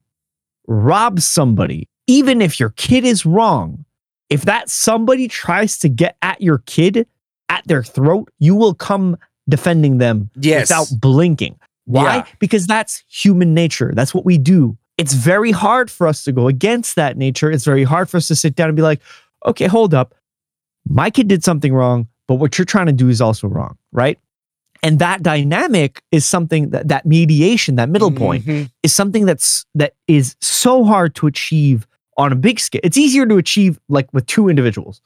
[0.68, 3.84] robs somebody even if your kid is wrong
[4.30, 7.07] if that somebody tries to get at your kid
[7.49, 9.18] at their throat you will come
[9.50, 10.70] defending them Yes.
[10.70, 12.26] without blinking why Yeah.
[12.39, 16.48] because that's human nature that's what we do it's very hard for us to go
[16.48, 19.02] against that nature it's very hard for us to sit down and be like
[19.45, 20.14] okay hold up
[20.88, 24.20] my kid did something wrong but what you're trying to do is also wrong right
[24.84, 28.70] and that dynamic is something that that mediation that middle point Mhm.
[28.84, 31.88] is something that's that is so hard to achieve
[32.18, 32.82] on a big scale.
[32.84, 35.02] It's easier to achieve like with two individuals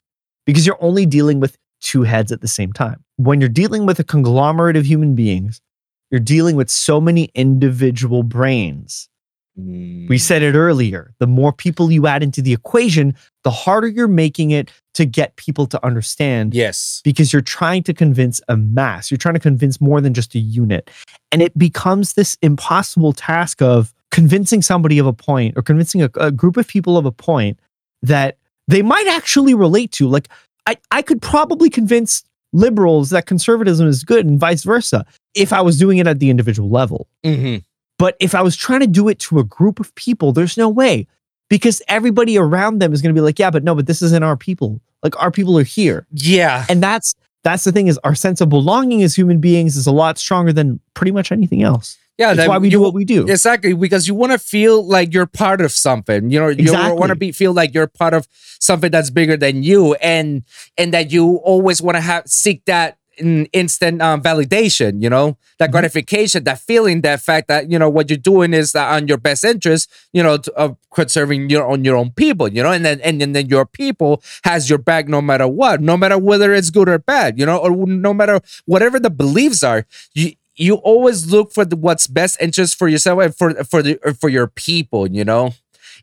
[0.46, 3.04] because you're only dealing with two heads at the same time.
[3.24, 5.62] When you're dealing with a conglomerate of human beings,
[6.10, 9.10] you're dealing with so many individual brains
[9.56, 10.20] We mm.
[10.20, 11.14] said it earlier.
[11.20, 15.36] The more people you add into the equation, the harder you're making it to get
[15.36, 17.02] people to understand yes.
[17.04, 19.12] because you're trying to convince a mass.
[19.12, 20.90] You're trying to convince more than just a unit.
[21.32, 26.10] And it becomes this impossible task of convincing somebody of a point or convincing a,
[26.16, 27.60] a group of people of a point
[28.02, 30.08] that they might actually relate to.
[30.08, 30.30] Like,
[30.68, 32.24] I, I could probably convince
[32.54, 36.30] liberals that conservatism is good and vice versa if I was doing it at the
[36.30, 37.08] individual level.
[37.24, 37.58] hmm
[37.98, 40.70] But if I was trying to do it to a group of people, there's no
[40.70, 41.08] way
[41.50, 44.24] because everybody around them is going to be like, yeah, but no, but this isn't
[44.24, 44.82] our people.
[45.04, 46.08] Like our people are here.
[46.12, 46.66] Yeah.
[46.70, 49.92] And that's that's the thing is our sense of belonging as human beings is a
[49.92, 51.98] lot stronger than pretty much anything else.
[52.22, 52.34] Yeah.
[52.34, 53.22] That's that why we you- do what we do.
[53.28, 56.30] Exactly, because you want to feel like you're part of something.
[56.32, 58.28] You know, you want to be feel like you're part of
[58.60, 60.44] something that's bigger than you, and
[60.78, 65.02] and that you always want to have seek that in instant um, validation.
[65.04, 65.74] You know, that Mhm.
[65.74, 69.18] gratification, that feeling, that fact that you know what you're doing is uh, on your
[69.18, 69.90] best interest.
[70.14, 72.48] You know, to, of conserving your on your own people.
[72.56, 75.82] You know, and then and, then then your people has your back no matter what,
[75.82, 77.38] no matter whether it's good or bad.
[77.40, 79.86] You know, or no matter whatever the beliefs are.
[80.14, 83.98] You you always look for the, what's best interest for yourself and for for the
[84.20, 85.54] for your people you know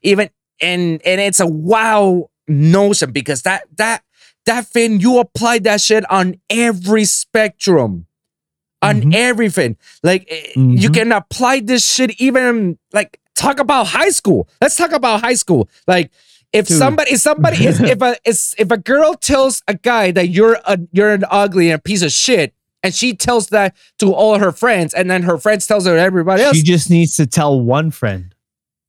[0.03, 0.31] even
[0.61, 4.03] and and it's a wow notion because that that
[4.47, 8.07] that thing you apply that shit on every spectrum
[8.81, 9.15] on Mhm.
[9.15, 10.95] everything like eh, you Mhm.
[10.95, 15.69] can apply this shit even like talk about high school let's talk about high school
[15.87, 16.11] like
[16.53, 16.79] if Dude.
[16.79, 20.59] somebody if somebody is if a is if a girl tells a guy that you're
[20.65, 24.39] a you're an ugly and a piece of shit and she tells that to all
[24.39, 27.27] her friends and then her friends tells her to everybody else She just needs to
[27.27, 28.35] tell one friend.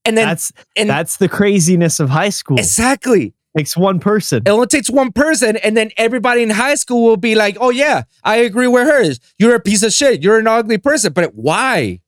[0.05, 2.57] and then That's and that's the craziness of high school.
[2.59, 4.43] exactly Takes one person.
[4.45, 7.71] it only takes one person and then everybody in high school will be like oh
[7.71, 11.33] yeah i agree with her you're a piece of shit you're an ugly person but
[11.33, 11.99] why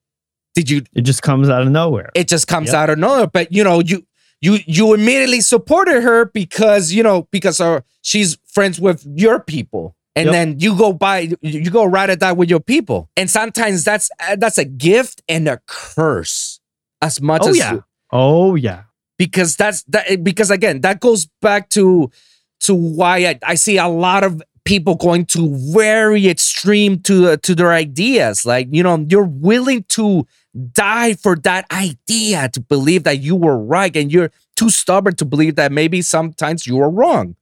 [0.54, 2.10] did you It just comes out of nowhere.
[2.14, 2.74] it just comes Yep.
[2.76, 4.06] out of nowhere but you know you
[4.40, 9.96] you you immediately supported her because you know because uh, she's friends with your people
[10.14, 10.32] and Yep.
[10.32, 14.10] then you go by you go right at that with your people and sometimes that's
[14.20, 16.60] uh, that's a gift and a curse
[17.00, 17.80] as much Oh as yeah.
[18.10, 18.82] Oh yeah.
[19.18, 22.10] because that's that because again that goes back to
[22.60, 27.36] to why I, I see a lot of people going to very extreme to uh,
[27.42, 30.26] to their ideas like you know you're willing to
[30.72, 35.24] die for that idea to believe that you were right and you're too stubborn to
[35.24, 37.34] believe that maybe sometimes you were wrong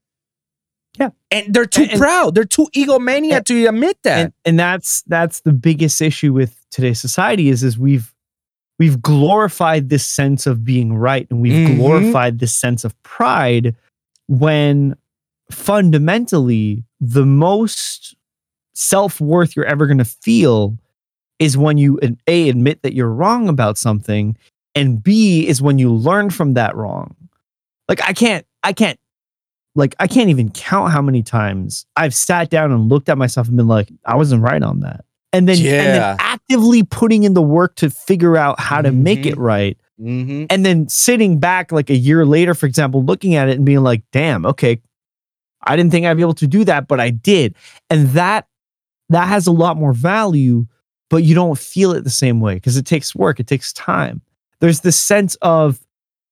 [0.99, 1.11] Yeah.
[1.31, 5.03] and they're too And- proud they're too egomaniac And- to admit that and, and that's
[5.03, 8.13] that's the biggest issue with today's society is is we've
[8.79, 11.77] we've glorified this sense of being right and we've Mhm.
[11.77, 13.77] glorified this sense of pride
[14.27, 14.95] when
[15.51, 18.15] fundamentally the most
[18.75, 20.77] self-worth you're ever going to feel
[21.39, 24.37] is when you a admit that you're wrong about something
[24.75, 27.15] and b is when you learn from that wrong
[27.89, 28.99] like i can't i can't
[29.75, 33.49] like I can't even count how many times I've sat down and looked at myself
[33.49, 35.05] and been like, I wasn't right on that.
[35.33, 39.27] And then, and then actively putting in the work to figure out how to make
[39.27, 39.79] it right.
[40.01, 40.47] mm-hmm.
[40.51, 43.83] And then sitting back like a year later, for example, looking at it and being
[43.83, 44.83] like, damn, okay,
[45.63, 47.55] I didn't think I'd be able to do that, but I did.
[47.91, 48.49] And that
[49.11, 50.67] that has a lot more value,
[51.11, 54.23] but you don't feel it the same way because it takes work, it takes time.
[54.61, 55.81] There's this sense of,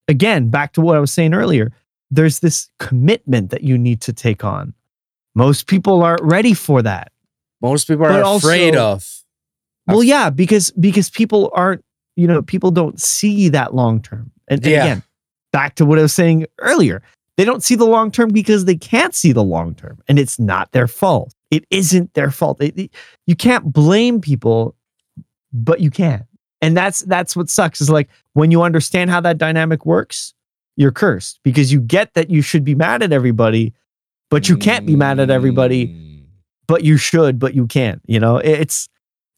[0.07, 1.73] again, back to what I was saying earlier,
[2.11, 4.75] there's this commitment that you need to take on.
[5.35, 7.13] Most people aren't ready for that.
[7.61, 9.05] most people are But also- afraid of
[9.89, 11.83] Well, yeah, because because people aren't,
[12.15, 14.31] you know, people don't see that long term.
[14.49, 14.85] And, and Yeah.
[14.85, 15.03] again,
[15.53, 17.03] back to what I was saying earlier,
[17.37, 20.39] they don't see the long term because they can't see the long term, and it's
[20.39, 21.35] not their fault.
[21.51, 22.61] It isn't their fault.
[22.63, 22.91] It- it-
[23.27, 24.77] you can't blame people,
[25.53, 26.25] but you can,
[26.61, 27.81] and that's that's what sucks.
[27.81, 30.33] Is like when you understand how that dynamic works,
[30.79, 33.75] you're cursed because you get that you should be mad at everybody,
[34.31, 36.23] but you can't be mad at everybody Mm.
[36.69, 38.01] but you should, but you can't.
[38.07, 38.89] You know, it's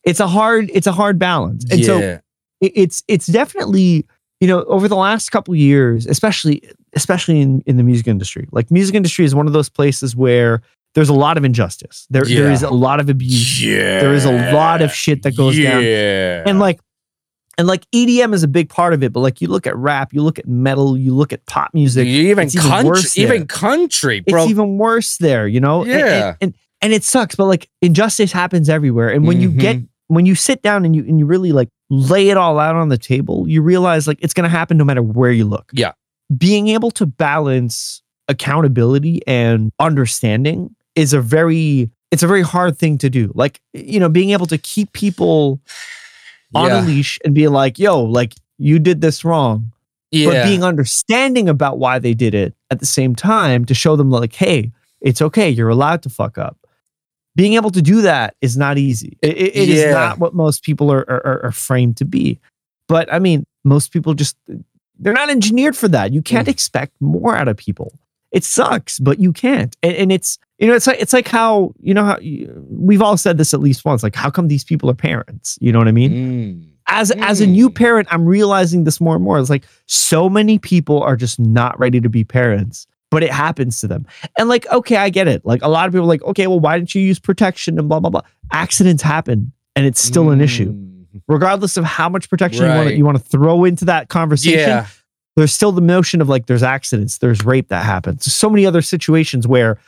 [0.05, 2.18] it's a hard it's a hard balance, and so yeah.
[2.61, 4.05] it- it's it's definitely
[4.41, 6.62] you know over the last couple years, especially
[6.95, 8.47] especially in in the music industry.
[8.53, 10.61] Like music industry is one of those places where
[10.95, 12.07] there's a lot of injustice.
[12.11, 12.53] There there Yeah.
[12.53, 14.01] is a lot of abuse, yeah.
[14.01, 15.82] there is a lot of shit that goes down.
[15.82, 16.43] yeah.
[16.47, 16.80] and like.
[17.61, 20.12] And like EDM is a big part of it, but like you look at rap,
[20.14, 23.46] you look at metal, you look at pop music, even it's even country, worse even
[23.46, 24.42] country, bro.
[24.42, 25.82] it's even worse there, you know?
[25.82, 26.34] And- and- Yeah.
[26.40, 29.11] And, and, it sucks, but like injustice happens everywhere.
[29.11, 29.88] And when you get Mhm.
[30.08, 32.88] when you sit down and you and you really like lay it all out on
[32.88, 35.70] the table, you realize like it's gonna happen no matter where you look.
[35.74, 35.92] Yeah.
[36.36, 42.98] Being able to balance accountability and understanding is a very it's a very hard thing
[42.98, 43.30] to do.
[43.36, 45.61] Like, you know, being able to keep people
[46.55, 46.80] on Yeah.
[46.80, 49.72] a leash and being like, yo, like you did this wrong.
[50.11, 50.26] yeah.
[50.30, 54.11] But being understanding about why they did it at the same time to show them
[54.11, 55.48] like, hey, it's okay.
[55.48, 56.57] You're allowed to fuck up.
[57.36, 59.16] Being able to do that is not easy.
[59.22, 59.92] It, it- it is Yeah.
[59.92, 62.38] not what most people are, are are framed to be.
[62.88, 64.36] But I mean, most people just
[64.98, 66.12] they're not engineered for that.
[66.12, 66.51] You can't Mm.
[66.51, 67.98] expect more out of people.
[68.32, 69.74] It sucks, but you can't.
[69.82, 73.02] And, and it's you know it's like it's like how you know how you, we've
[73.02, 74.02] all said this at least once.
[74.02, 75.58] Like how come these people are parents?
[75.61, 76.12] You know what I mean?
[76.12, 76.66] Mm.
[76.88, 77.74] as as a new Mm.
[77.74, 79.38] parent, I'm realizing this more and more.
[79.38, 83.80] It's like so many people are just not ready to be parents, but it happens
[83.80, 84.06] to them.
[84.38, 85.44] And like, okay, I get it.
[85.44, 87.88] Like a lot of people are like, okay, well, why didn't you use protection and
[87.88, 88.22] blah blah blah?
[88.52, 91.22] Accidents happen, and it's still an issue, Mm.
[91.28, 94.58] regardless of how much protection you want to you want to throw into that conversation.
[94.61, 94.86] Yeah.
[95.36, 98.66] There's still the notion of like there's accidents, there's rape that happens, there's so many
[98.66, 99.78] other situations where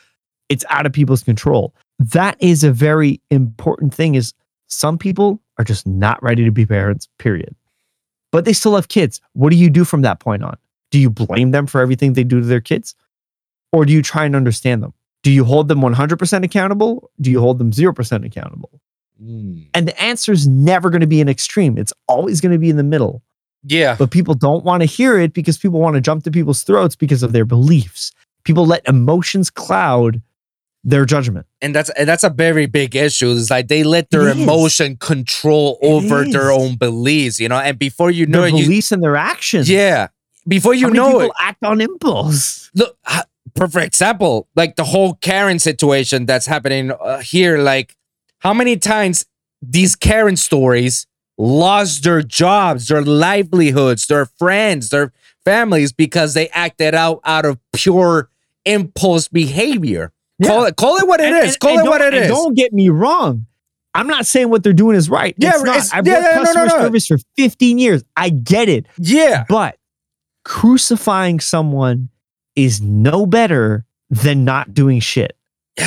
[0.49, 1.73] it's out of people's control.
[1.99, 4.15] That is a very important thing.
[4.15, 4.33] Is
[4.67, 7.55] some people are just not ready to be parents, period.
[8.31, 9.21] But they still have kids.
[9.33, 10.57] What do you do from that point on?
[10.89, 12.95] Do you blame them for everything they do to their kids?
[13.71, 14.93] Or do you try and understand them?
[15.23, 17.09] Do you hold them 100% accountable?
[17.21, 18.81] Do you hold them 0% accountable?
[19.21, 19.67] Mm.
[19.73, 21.77] And the answer is never going to be an extreme.
[21.77, 23.23] It's always going to be in the middle.
[23.63, 23.95] Yeah.
[23.97, 26.95] But people don't want to hear it because people want to jump to people's throats
[26.95, 28.11] because of their beliefs.
[28.43, 30.21] People let emotions cloud
[30.83, 31.45] their judgment.
[31.61, 33.31] and that's and that's a very big issue.
[33.31, 34.43] It's like they let their It is.
[34.43, 37.57] emotion control over their own beliefs, you know.
[37.57, 39.69] And before you know their it, you, beliefs and their actions.
[39.69, 40.07] yeah,
[40.47, 42.69] before you know people it, act on impulse.
[42.75, 42.97] look.
[43.55, 47.59] Perfect example, like the whole Karen situation that's happening uh, here.
[47.59, 47.95] Like,
[48.39, 49.25] how many times
[49.61, 51.05] these Karen stories
[51.37, 55.13] lost their jobs, their livelihoods, their friends, their
[55.45, 58.29] families because they acted out out of pure
[58.65, 60.11] impulse behavior.
[60.45, 61.53] Call it, call it what it And- is.
[61.53, 62.27] and- call and it what it is.
[62.27, 63.45] Don't get me wrong.
[63.95, 65.35] I'm not saying what they're doing is right.
[65.37, 65.75] Yeah, it's not.
[65.75, 66.85] it's- I've yeah, worked yeah, no, no, customer no.
[66.85, 68.03] service for 15 years.
[68.17, 68.87] I get it.
[68.97, 69.43] Yeah.
[69.47, 69.77] But
[70.45, 72.09] crucifying someone
[72.55, 75.35] is no better than not doing shit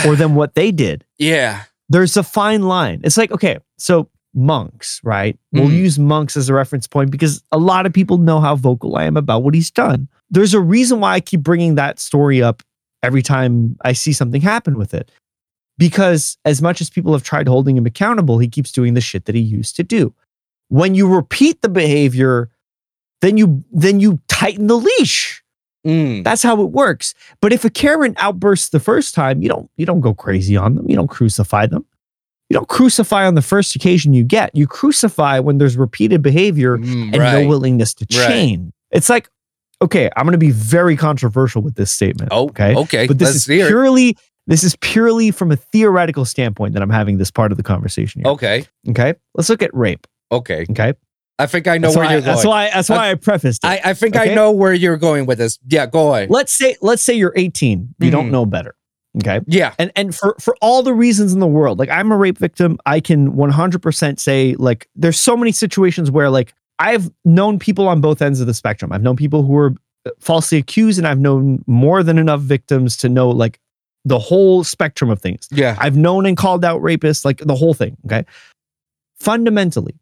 [0.07, 1.05] or than what they did.
[1.19, 1.63] Yeah.
[1.89, 3.01] There's a fine line.
[3.05, 5.39] It's like, okay, so Monxx, right?
[5.53, 5.77] We'll Mhm.
[5.79, 9.05] use Monxx as a reference point because a lot of people know how vocal I
[9.05, 10.09] am about what he's done.
[10.31, 12.63] There's a reason why I keep bringing that story up
[13.07, 15.11] every time I see something happen with it.
[15.79, 19.27] Because as much as people have tried holding him accountable, he keeps doing the shit
[19.27, 20.15] that he used to do.
[20.69, 22.51] When you repeat the behavior,
[23.21, 25.43] then you then you tighten the leash.
[25.87, 26.25] Mm.
[26.25, 27.15] That's how it works.
[27.41, 30.75] But if a Karen outbursts the first time, you don't you don't go crazy on
[30.75, 30.89] them.
[30.89, 31.85] You don't crucify them.
[32.49, 34.55] You don't crucify on the first occasion you get.
[34.57, 37.43] You crucify when there's repeated behavior Mm, and right.
[37.43, 38.29] no willingness to Right.
[38.29, 38.73] change.
[38.93, 39.29] It's like,
[39.83, 42.29] okay, I'm going to be very controversial with this statement.
[42.33, 42.74] Oh, okay.
[42.74, 43.07] okay.
[43.07, 43.66] But this Let's is it.
[43.68, 44.16] purely
[44.49, 48.22] this is purely from a theoretical standpoint that I'm having this part of the conversation
[48.22, 48.31] here.
[48.33, 48.64] Okay.
[48.91, 49.14] Okay.
[49.35, 50.07] Let's look at rape.
[50.31, 50.64] Okay.
[50.70, 50.95] Okay.
[51.39, 52.51] I think I know That's where you're that's going.
[52.51, 53.66] why that's why I prefaced it.
[53.68, 54.31] I, I think Okay.
[54.31, 55.59] I know where you're going with this.
[55.68, 56.31] Yeah, go ahead.
[56.31, 57.95] let's say let's say you're 18.
[57.99, 58.31] You don't Mhm.
[58.31, 58.74] know better.
[59.18, 59.41] Okay.
[59.47, 59.74] Yeah.
[59.79, 62.77] and and for for all the reasons in the world like i'm a rape victim
[62.85, 68.01] i can 100% say like there's so many situations where like i've known people on
[68.01, 69.74] both ends of the spectrum i've known people who were
[70.20, 73.59] falsely accused and i've known more than enough victims to know like
[74.05, 75.77] the whole spectrum of things Yeah.
[75.81, 78.24] i've known and called out rapists like the whole thing okay
[79.18, 79.95] fundamentally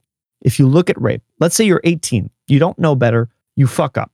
[0.42, 3.96] if you look at rape let's say you're 18 you don't know better you fuck
[3.98, 4.10] up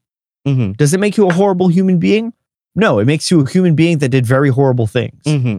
[0.49, 0.73] Mm-hmm.
[0.73, 2.33] does it make you a horrible human being
[2.75, 5.59] no it makes you a human being that did very horrible things Mm-hmm.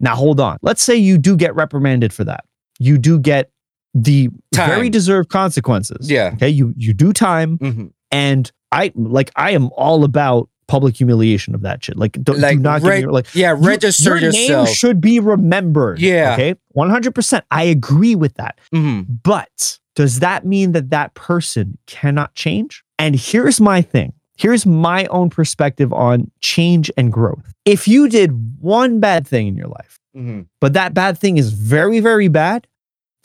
[0.00, 0.58] now hold on.
[0.60, 2.44] Let's say you do get reprimanded for that.
[2.80, 3.50] You do get
[3.94, 4.68] the Time.
[4.70, 6.10] very deserved consequences.
[6.10, 6.30] Yeah.
[6.34, 6.48] Okay.
[6.48, 7.86] You you do time, Mm-hmm.
[8.10, 11.96] and I like I am all about public humiliation of that shit.
[11.96, 13.56] Like do, do Like, not re- like Yeah.
[13.56, 14.66] you- Register your yourself.
[14.66, 15.98] name should be remembered.
[15.98, 16.34] Yeah.
[16.34, 16.54] Okay.
[16.72, 17.44] One hundred percent.
[17.50, 18.58] I agree with that.
[18.74, 19.10] mm-hmm.
[19.22, 22.84] But does that mean that that person cannot change?
[22.98, 24.12] And here's my thing.
[24.36, 27.52] Here's my own perspective on change and growth.
[27.64, 28.30] If you did
[28.60, 30.42] one bad thing in your life Mm-hmm.
[30.60, 32.66] but that bad thing is very, very bad,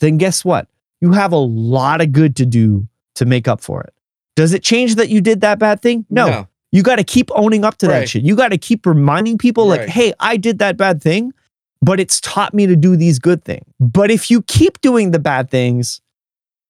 [0.04, 0.68] then guess what?
[1.00, 2.86] You have a lot of good to do
[3.16, 3.92] to make up for it.
[4.36, 6.04] Does it change that you did that bad thing?
[6.10, 6.46] No.
[6.72, 8.24] You got to keep owning up to that shit.
[8.24, 11.32] You got to keep reminding people, like, hey, I did that bad thing,
[11.80, 13.64] but it's taught me to do these good things.
[13.78, 16.00] But if you keep doing the bad things,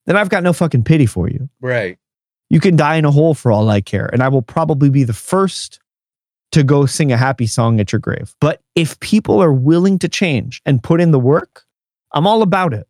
[0.04, 1.48] then I've got no fucking pity for you.
[1.62, 1.98] Right.
[2.50, 4.10] You can die in a hole for all I care.
[4.12, 5.80] And I will probably be the first
[6.52, 8.36] to go sing a happy song at your grave.
[8.40, 11.64] But if people are willing to change and put in the work,
[12.12, 12.86] I'm all about it.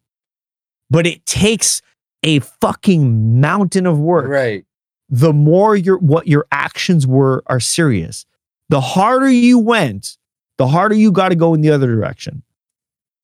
[0.95, 1.83] But it takes
[2.23, 4.29] a fucking mountain of work.
[4.29, 4.65] Right.
[5.09, 8.25] The more your what your actions were are serious.
[8.69, 10.17] The harder you went,
[10.57, 12.43] the harder you got to go in the other direction.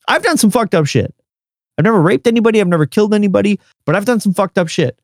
[0.09, 1.15] I've done some fucked up shit.
[1.79, 5.01] I've never raped anybody, I've never killed anybody, but I've done some fucked up shit.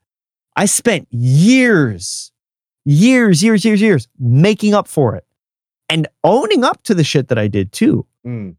[0.56, 2.32] I spent years,
[2.84, 5.24] years, years, years, years making up for it
[5.88, 8.06] and owning up to the shit that I did too.
[8.26, 8.56] Mm.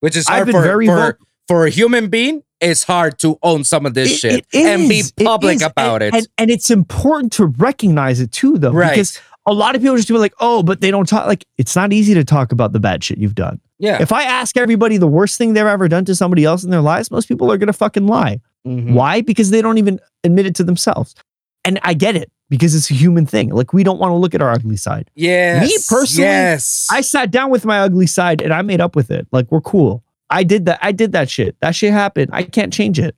[0.00, 1.26] Which is I've hard been for, very for, vocal.
[1.48, 2.42] for a human being.
[2.62, 5.60] It's hard to own some of this It- shit it and be is, it public
[5.62, 6.18] about and, it.
[6.18, 8.90] And, and it's important to recognize it too, though, right.
[8.90, 11.26] because a lot of people just do like, oh, but they don't talk.
[11.26, 13.60] Like, it's not easy to talk about the bad shit you've done.
[13.78, 14.00] yeah.
[14.00, 16.80] If I ask everybody the worst thing they've ever done to somebody else in their
[16.80, 18.40] lives, most people are gonna fucking lie.
[18.66, 18.92] Mhm.
[18.92, 19.20] Why?
[19.22, 21.16] Because they don't even admit it to themselves.
[21.64, 23.50] And I get it because it's a human thing.
[23.50, 25.10] Like we don't want to look at our ugly side.
[25.16, 25.60] Yeah.
[25.62, 26.86] Me personally, yes.
[26.90, 29.26] I sat down with my ugly side and I made up with it.
[29.32, 30.04] Like we're cool.
[30.32, 30.78] I did that.
[30.82, 31.56] I did that shit.
[31.60, 32.30] That shit happened.
[32.32, 33.14] I can't change it.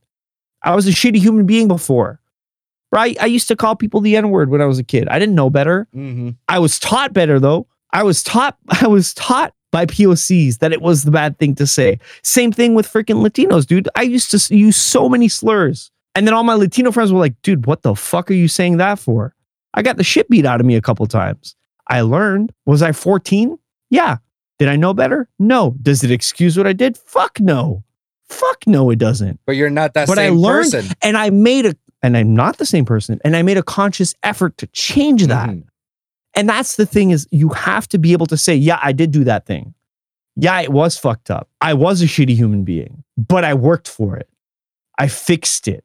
[0.62, 2.20] I was a shitty human being before.
[2.92, 3.16] Right?
[3.20, 5.08] I used to call people the N-word when I was a kid.
[5.08, 5.88] I didn't know better.
[5.94, 6.36] Mhm.
[6.48, 7.66] I was taught better though.
[7.92, 11.66] I was taught I was taught by POCs that it was the bad thing to
[11.66, 11.98] say.
[12.22, 13.88] Same thing with freaking Latinos, dude.
[13.96, 15.90] I used to use so many slurs.
[16.14, 18.76] And then all my Latino friends were like, dude, what the fuck are you saying
[18.76, 19.34] that for?
[19.74, 21.56] I got the shit beat out of me a couple times.
[21.88, 22.52] I learned.
[22.66, 23.58] Was I 14?
[23.90, 24.18] Yeah.
[24.58, 25.28] Did I know better?
[25.38, 25.74] No.
[25.82, 26.96] Does it excuse what I did?
[26.96, 27.84] Fuck no.
[28.28, 29.40] Fuck no, it doesn't.
[29.46, 30.86] But you're not that But I learned- person.
[31.02, 33.20] And I made a, and I'm not the same person.
[33.24, 35.50] And I made a conscious effort to change that.
[35.50, 35.64] Mhm.
[36.34, 39.10] And that's the thing is you have to be able to say, yeah, I did
[39.10, 39.74] do that thing.
[40.36, 41.48] Yeah, it was fucked up.
[41.60, 44.28] I was a shitty human being, but I worked for it.
[44.98, 45.84] I fixed it.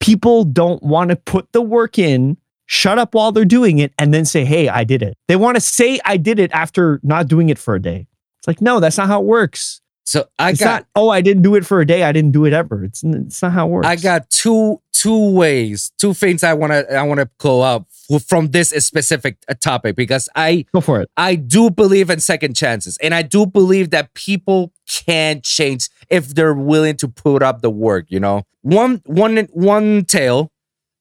[0.00, 2.36] People don't want to put the work in,
[2.66, 5.16] shut up while they're doing it, and then say, hey, I did it.
[5.28, 8.06] They want to say I did it after not doing it for a day.
[8.38, 9.80] It's like, no, that's not how it works.
[10.04, 12.02] So I it's got not, oh, I didn't do it for a day.
[12.02, 12.84] I didn't do it ever.
[12.84, 13.86] It's, it's not how it works.
[13.86, 17.86] I got two two ways, two things I want to I want to go up
[18.26, 21.08] from this specific uh, topic because I Go for it.
[21.16, 26.34] I do believe in second chances and I do believe that people can change if
[26.34, 28.42] they're willing to put up the work, you know.
[28.60, 30.50] One one one tale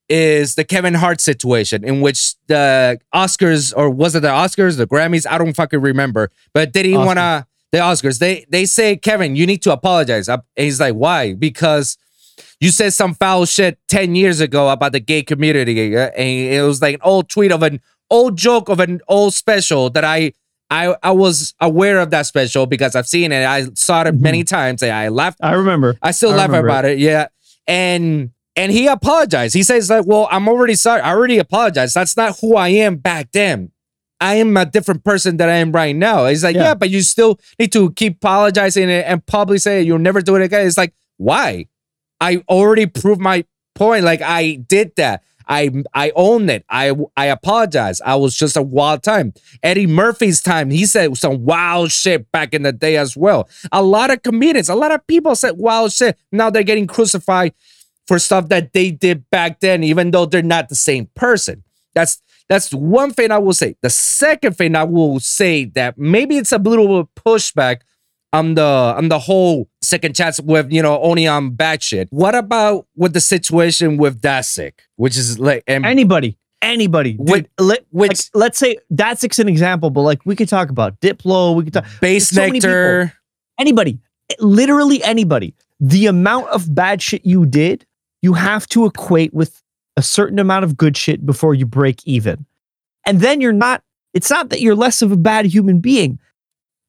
[0.09, 4.87] is the Kevin Hart situation in which the Oscars or was it the Oscars, the
[4.87, 7.05] Grammys, I don't fucking remember, but they didn't Oscars.
[7.05, 8.19] want to the Oscars.
[8.19, 10.29] They they say Kevin, you need to apologize.
[10.29, 11.97] And he's like, "Why?" Because
[12.59, 16.61] you said some foul shit 10 years ago about the gay community uh, and it
[16.63, 20.33] was like an old tweet of an old joke of an old special that I
[20.69, 23.45] I I was aware of that special because I've seen it.
[23.45, 25.97] I saw it many times I laughed I remember.
[26.01, 26.99] I still I laugh about it.
[26.99, 27.27] Yeah.
[27.67, 29.53] And and he apologized.
[29.53, 31.01] He says like, "Well, I'm already sorry.
[31.01, 31.95] I already apologized.
[31.95, 33.71] That's not who I am back then.
[34.21, 36.63] I am a different person than I am right now." He's like, Yeah.
[36.63, 40.35] "Yeah, but you still need to keep apologizing and, and publicly say you'll never do
[40.35, 41.67] it again." It's like, "Why?
[42.21, 43.43] I already proved my
[43.75, 44.03] point.
[44.03, 45.23] Like I did that.
[45.47, 46.63] I I own it.
[46.69, 47.99] I I apologize.
[48.01, 49.33] I was just a wild time.
[49.61, 50.69] Eddie Murphy's time.
[50.69, 53.49] He said some wild shit back in the day as well.
[53.71, 56.17] A lot of comedians, a lot of people said wild shit.
[56.31, 57.53] Now they're getting crucified
[58.13, 61.63] for stuff that they did back then, even though they're not the same person.
[61.95, 63.75] That's that's one thing I will say.
[63.81, 67.77] The second thing I will say that maybe it's a little pushback
[68.31, 72.07] on the on the whole second chance with you know only on bad shit.
[72.11, 77.13] What about with the situation with Datsik, which is like and Anybody, anybody.
[77.13, 80.69] Dude, Which- let, which- like, let's say that's an example, but like we could talk
[80.69, 83.11] about Diplo, we could talk base so nectar.
[83.57, 83.97] anybody,
[84.39, 85.55] literally anybody.
[85.79, 87.85] The amount of bad shit you did,
[88.23, 89.61] you have to equate with
[89.95, 92.45] a certain amount of good shit before you break even.
[93.05, 96.17] And then you're not, it's not that you're less of a bad human being.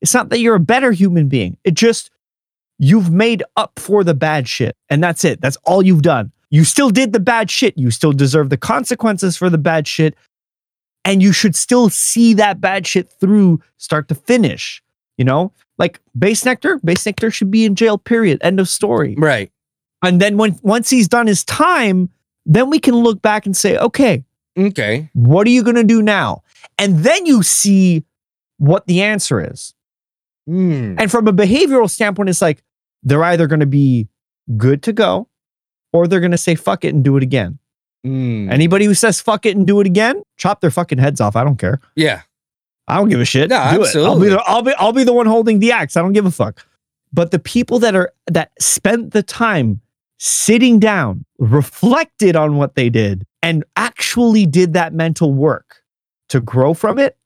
[0.01, 1.59] It's not that you're a better human being.
[1.64, 2.11] It just,
[2.78, 4.76] you've made up for the bad shit.
[4.89, 5.41] And that's it.
[5.41, 6.30] That's all you've done.
[6.51, 7.76] You still did the bad shit.
[7.76, 10.14] You still deserve the consequences for the bad shit.
[11.05, 14.82] And you should still see that bad shit through start to finish.
[15.18, 18.39] You know, like Bassnectar, base nectar should be in jail, period.
[18.41, 19.14] End of story.
[19.18, 19.51] Right.
[20.05, 22.11] And then when once he's done his time,
[22.46, 24.24] then we can look back and say, okay,
[24.59, 25.09] Okay.
[25.14, 26.42] what are you going to do now?
[26.78, 28.05] And then you see
[28.59, 29.74] what the answer is.
[30.46, 30.96] Hmm.
[30.98, 32.62] And from a behavioral standpoint, it's like
[33.02, 34.09] they're either going to be
[34.57, 35.28] good to go
[35.92, 37.59] or they're going to say fuck it and do it again.
[38.05, 38.50] Hmm.
[38.50, 41.36] Anybody who says fuck it and do it again, chop their fucking heads off.
[41.36, 41.80] I don't care.
[41.96, 42.22] Yeah.
[42.86, 43.48] I don't give a shit.
[43.48, 43.66] No, do it.
[43.66, 44.28] I'll be, absolutely.
[44.28, 45.96] the, I'll be I'll be the one holding the axe.
[45.96, 46.66] I don't give a fuck.
[47.14, 49.80] But the people that are that spent the time
[50.18, 55.82] sitting down, reflected on what they did, and actually did that mental work
[56.28, 57.16] to grow from it,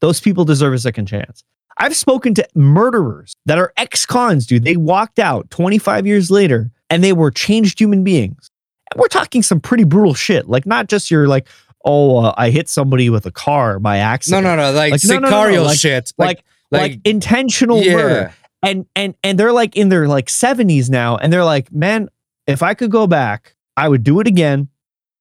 [0.00, 1.44] those people deserve a second chance.
[1.78, 4.64] I've spoken to murderers that are ex-cons, dude.
[4.64, 8.50] They walked out 25 years later and they were changed human beings.
[8.92, 10.48] And we're talking some pretty brutal shit.
[10.48, 11.48] Like not just your like,
[11.84, 14.44] oh, uh, I hit somebody with a car by accident.
[14.44, 14.72] no, no.
[14.72, 16.12] Like, Like, no, no, no, no, Sicario like- shit.
[16.16, 17.92] like, like, intentional yeah.
[17.94, 18.34] murder.
[18.62, 22.08] And and and they're like in their like 70s now, and they're like, man,
[22.46, 24.68] if I could go back, I would do it again.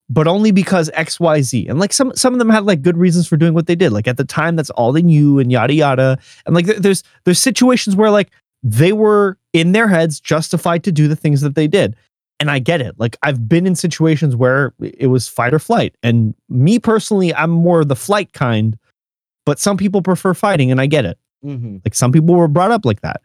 [0.10, 1.70] but only because XYZ.
[1.70, 3.92] And like some some of them had like good reasons for doing what they did.
[3.94, 6.20] Like at the time, that's all they knew and yada yada.
[6.46, 8.30] And like there's there's situations where like
[8.62, 11.96] they were in their heads justified to do the things that they did.
[12.40, 13.00] And I get it.
[13.00, 15.96] Like I've been in situations where it was fight or flight.
[16.04, 18.78] And me personally, I'm more the flight kind,
[19.46, 21.18] but some people prefer fighting, and I get it.
[21.46, 21.78] Mm-hmm.
[21.86, 23.22] Like some people were brought up like that.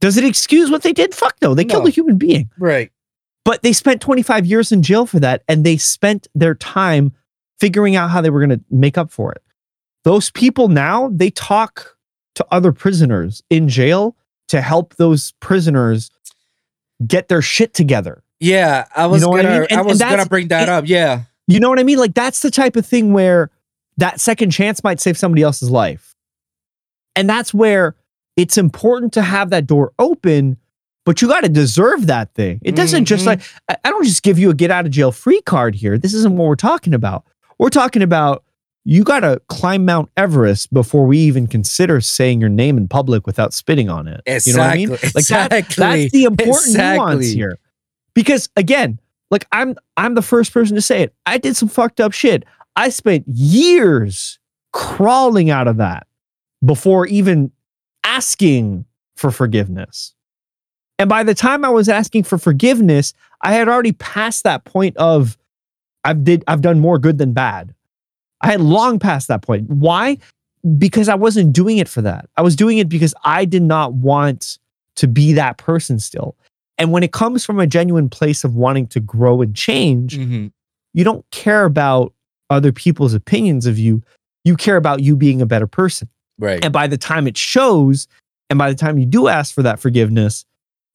[0.00, 1.14] Does it excuse what they did?
[1.14, 1.54] Fuck no.
[1.54, 2.50] They killed a human being.
[2.58, 2.90] Right.
[3.44, 7.12] But they spent 25 years in jail for that, and they spent their time
[7.58, 9.42] figuring out how they were going to make up for it.
[10.04, 11.96] Those people now, they talk
[12.36, 14.16] to other prisoners in jail
[14.48, 16.10] to help those prisoners
[17.06, 18.22] get their shit together.
[18.40, 19.60] Yeah, I was know gonna.
[19.60, 19.66] mean?
[19.70, 20.84] I, was gonna bring that up.
[20.86, 21.22] Yeah.
[21.46, 21.98] You know what I mean?
[21.98, 23.50] Like that's the type of thing where
[23.98, 26.14] that second chance might save somebody else's life.
[27.14, 27.96] And that's where
[28.36, 30.56] it's important to have that door open,
[31.04, 32.60] but you got to deserve that thing.
[32.62, 33.26] It doesn't just Mhm.
[33.26, 33.40] like,
[33.84, 35.98] I don't just give you a get out of jail free card here.
[35.98, 37.24] This isn't what we're talking about.
[37.58, 38.44] We're talking about
[38.84, 43.26] you got to climb Mount Everest before we even consider saying your name in public
[43.26, 44.22] without spitting on it.
[44.46, 44.92] You know what I mean?
[44.92, 47.58] Exactly, Like that, exactly, that's the important nuance here.
[48.14, 48.98] Because again,
[49.30, 51.14] like I'm I'm the first person to say it.
[51.26, 52.44] I did some fucked up shit.
[52.74, 54.38] I spent years
[54.72, 56.06] crawling out of that
[56.64, 57.52] before even
[58.04, 58.86] asking
[59.16, 60.14] for forgiveness.
[61.00, 64.94] And by the time I was asking for forgiveness, I had already passed that point
[64.98, 65.38] of
[66.04, 67.74] I've did I've done more good than bad.
[68.42, 69.70] I had long passed that point.
[69.70, 70.18] Why?
[70.76, 72.28] Because I wasn't doing it for that.
[72.36, 74.58] I was doing it because I did not want
[74.96, 76.36] to be that person still.
[76.76, 80.52] And when it comes from a genuine place of wanting to grow and change, Mhm.
[80.92, 82.12] you don't care about
[82.50, 84.02] other people's opinions of you.
[84.44, 86.08] You care about you being a better person.
[86.38, 86.62] Right.
[86.62, 88.06] And by the time it shows,
[88.50, 90.44] and by the time you do ask for that forgiveness,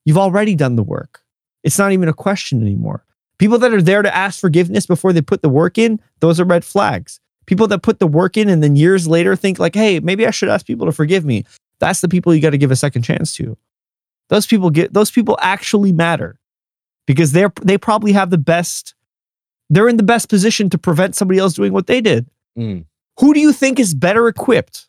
[0.05, 1.21] you've already done the work.
[1.63, 3.03] It's not even a question anymore.
[3.37, 6.45] People that are there to ask forgiveness before they put the work in, those are
[6.45, 7.19] red flags.
[7.47, 10.31] People that put the work in and then years later think like, "Hey, maybe I
[10.31, 11.43] should ask people to forgive me."
[11.79, 13.57] That's the people you got to give a second chance to.
[14.29, 16.39] Those people get those people actually matter
[17.05, 18.95] because they're they probably have the best
[19.69, 22.27] they're in the best position to prevent somebody else doing what they did.
[22.57, 22.85] Mm.
[23.19, 24.87] Who do you think is better equipped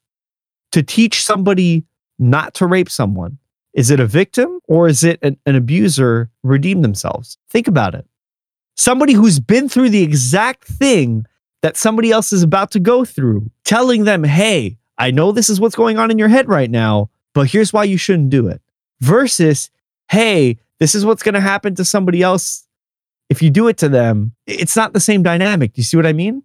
[0.73, 1.85] to teach somebody
[2.19, 3.39] not to rape someone?
[3.77, 7.37] Is it a victim or is it an, an abuser redeem themselves?
[7.51, 8.07] Think about it.
[8.75, 11.27] Somebody who's been through the exact thing
[11.63, 15.61] that somebody else is about to go through, telling them, hey, I know this is
[15.61, 18.63] what's going on in your head right now, but here's why you shouldn't do it.
[19.01, 19.71] Versus,
[20.11, 22.67] hey, this is what's going to happen to somebody else
[23.29, 24.33] if you do it to them.
[24.47, 25.75] It's not the same dynamic.
[25.75, 26.43] Do you see what I mean?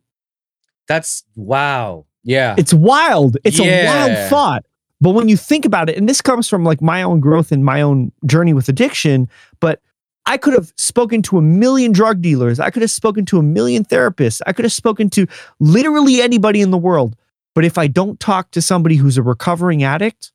[0.87, 2.05] That's wow.
[2.23, 2.55] Yeah.
[2.57, 3.37] It's wild.
[3.45, 4.65] It's a wild thought.
[5.01, 7.65] But when you think about it, and this comes from like my own growth and
[7.65, 9.27] my own journey with addiction,
[9.59, 9.81] but
[10.27, 12.59] I could have spoken to a million drug dealers.
[12.59, 14.41] I could have spoken to a million therapists.
[14.45, 15.25] I could have spoken to
[15.59, 17.15] literally anybody in the world.
[17.55, 20.31] But if I don't talk to somebody who's a recovering addict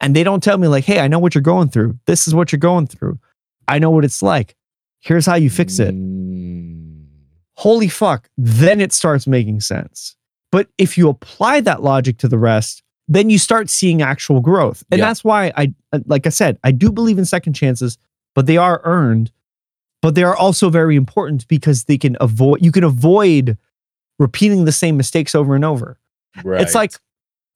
[0.00, 2.34] and they don't tell me, like, hey, I know what you're going through, this is
[2.34, 3.18] what you're going through,
[3.66, 4.54] I know what it's like.
[5.00, 7.06] Here's how you fix it Mm.
[7.56, 10.16] holy fuck, then it starts making sense.
[10.52, 14.82] But if you apply that logic to the rest, then you start seeing actual growth.
[14.90, 15.06] And Yeah.
[15.06, 17.98] that's why I, uh, like I said, I do believe in second chances,
[18.34, 19.30] but they are earned.
[20.02, 23.56] But they are also very important because they can avoid, you can avoid
[24.18, 25.98] repeating the same mistakes over and over.
[26.44, 26.60] Right.
[26.60, 26.92] It's like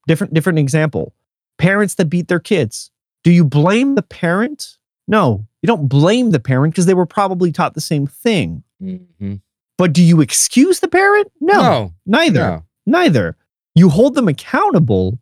[0.07, 1.15] different, different example.
[1.59, 2.91] Parents that beat their kids.
[3.25, 4.79] Do you blame the parent?
[5.07, 8.63] No, you don't blame the parent because they were probably taught the same thing.
[8.83, 9.41] Mhm.
[9.77, 11.31] But do you excuse the parent?
[11.41, 11.95] No, No.
[12.07, 12.41] neither.
[12.41, 12.65] No.
[12.87, 13.37] Neither.
[13.75, 15.19] You hold them accountable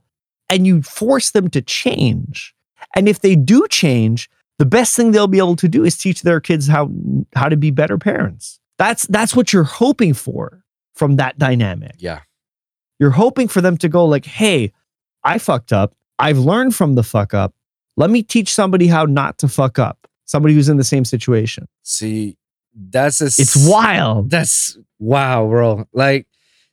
[0.49, 2.55] and you force them to change.
[2.95, 6.23] And if they do change, the best thing they'll be able to do is teach
[6.23, 6.91] their kids how
[7.35, 8.59] how to be better parents.
[8.79, 10.63] That's that's what you're hoping for
[10.95, 11.95] from that dynamic.
[11.99, 12.21] Yeah.
[12.99, 14.73] You're hoping for them to go like, "Hey,
[15.25, 15.95] I fucked up.
[16.19, 17.55] I've learned from the fuck up.
[17.97, 21.69] Let me teach somebody how not to fuck up." Somebody who's in the same situation.
[21.83, 22.37] See,
[22.75, 24.31] that's a It's wild.
[24.31, 25.87] That's wow, bro.
[25.93, 26.27] Like,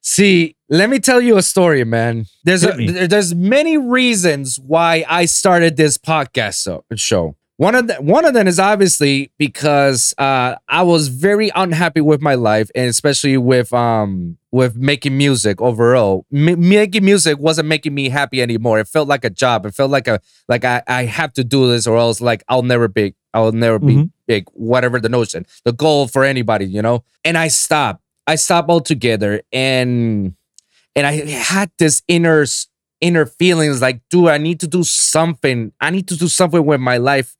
[0.04, 2.26] see, let me tell you a story, man.
[2.43, 7.36] There's a, there- there's many reasons why I started this podcast so, show.
[7.58, 12.20] One of the, one of them is obviously because uh, I was very unhappy with
[12.20, 16.26] my life, and especially with um with making music overall.
[16.34, 18.80] M- making music wasn't making me happy anymore.
[18.80, 19.66] It felt like a job.
[19.68, 22.64] It felt like a like I, I have to do this or else like I'll
[22.64, 24.12] never be I'll never be Mhm.
[24.28, 24.45] big.
[24.54, 27.04] Whatever the notion, the goal for anybody, you know.
[27.24, 28.03] And I stopped.
[28.28, 30.36] I stopped altogether, and
[30.95, 32.45] and I had this inner
[33.01, 35.74] inner feelings like, dude, I need to do something.
[35.82, 37.36] I need to do something with my life,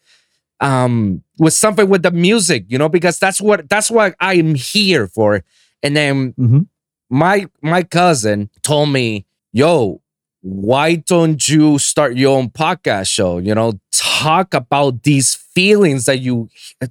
[0.60, 5.08] um, with something with the music, you know, because that's what that's what I'm here
[5.08, 5.44] for.
[5.82, 6.68] And then Mhm.
[7.10, 10.02] my my cousin told me, "Yo,
[10.42, 13.38] why don't you start your own podcast show?
[13.40, 16.50] You know, talk about these feelings that you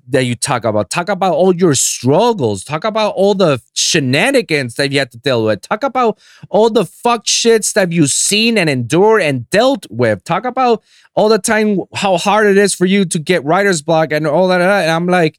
[0.08, 0.88] that you talk about.
[0.88, 2.64] Talk about all your struggles.
[2.64, 5.62] Talk about all the shenanigans that you have to deal with.
[5.62, 10.22] Talk about all the fuck shits that you've seen and endured and dealt with.
[10.24, 10.82] Talk about
[11.14, 14.48] all the time how hard it is for you to get writer's block and all
[14.48, 14.60] that.
[14.60, 15.38] And I'm like,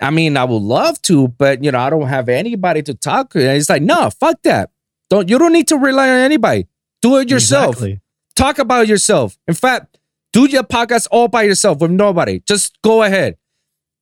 [0.00, 3.30] I mean, I would love to, but you know, I don't have anybody to talk
[3.30, 3.40] to.
[3.40, 4.70] And he's like, no, fuck that.
[5.08, 6.68] Don't you don't need to rely on anybody.
[7.02, 7.76] Do it yourself.
[7.76, 8.00] Exactly.
[8.36, 9.36] Talk about yourself.
[9.48, 9.98] In fact,
[10.32, 12.40] do your podcast all by yourself with nobody.
[12.46, 13.36] Just go ahead.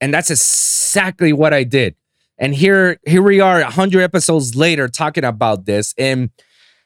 [0.01, 1.95] And that's exactly what I did.
[2.37, 5.93] And here, here we are, hundred episodes later, talking about this.
[5.97, 6.29] And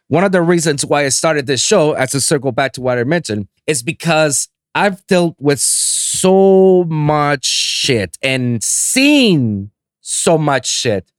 [0.08, 2.98] one of the reasons why I started this show, as to circle back to what
[2.98, 9.72] I mentioned, is because I've dealt with so much shit and seen
[10.02, 11.12] so much shit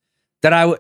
[0.43, 0.75] that I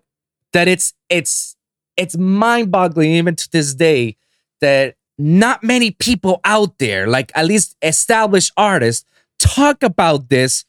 [0.52, 1.56] that it's it's
[1.96, 4.16] it's mind-boggling even to this day
[4.60, 9.04] that not many people out there, like at least established artists,
[9.38, 10.64] talk about this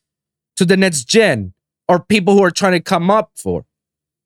[0.57, 1.53] to the next gen
[1.87, 3.65] or people who are trying to come up for.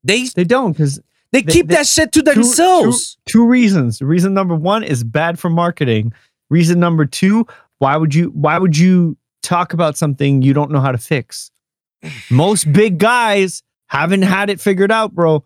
[0.04, 1.00] They They don't because
[1.32, 3.16] they They- keep they- that shit to themselves.
[3.26, 4.00] Two, two reasons.
[4.02, 6.12] Reason number one is bad for marketing.
[6.50, 7.46] Reason number two,
[7.78, 11.50] why would you why would you talk about something you don't know how to fix?
[12.30, 15.44] Most big guys haven't had it figured out, bro.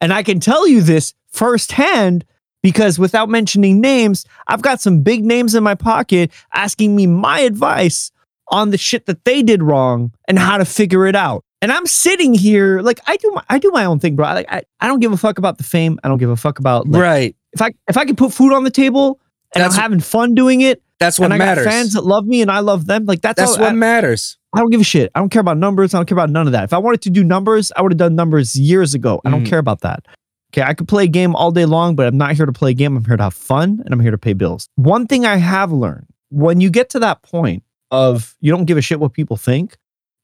[0.00, 2.24] And I can tell you this firsthand
[2.62, 7.40] because without mentioning names, I've got some big names in my pocket asking me my
[7.40, 8.10] advice
[8.48, 11.44] on the shit that they did wrong and how to figure it out.
[11.60, 14.26] And I'm sitting here like I do my I do my own thing, bro.
[14.26, 15.98] Like I, I don't give a fuck about the fame.
[16.02, 17.36] I don't give a fuck about like, right.
[17.52, 19.20] if I if I can put food on the table
[19.54, 21.64] and That's- I'm having fun doing it, That's what and I matters.
[21.64, 23.74] got fans that love me and I love them, like that's, That's all, what I,
[23.74, 24.38] matters.
[24.54, 25.10] I don't give a shit.
[25.14, 25.94] I don't care about numbers.
[25.94, 26.64] I don't care about none of that.
[26.64, 29.20] If I wanted to do numbers, I would have done numbers years ago.
[29.24, 29.48] I don't Mhm.
[29.48, 30.04] care about that.
[30.52, 32.72] Okay, I could play a game all day long, but I'm not here to play
[32.72, 32.96] a game.
[32.96, 34.68] I'm here to have fun and I'm here to pay bills.
[34.76, 38.76] One thing I have learned when you get to that point of you don't give
[38.76, 39.76] a shit what people think,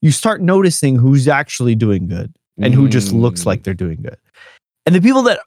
[0.03, 3.47] you start noticing who's actually doing good and who just looks Mm.
[3.47, 4.17] like they're doing good.
[4.87, 5.41] And the people that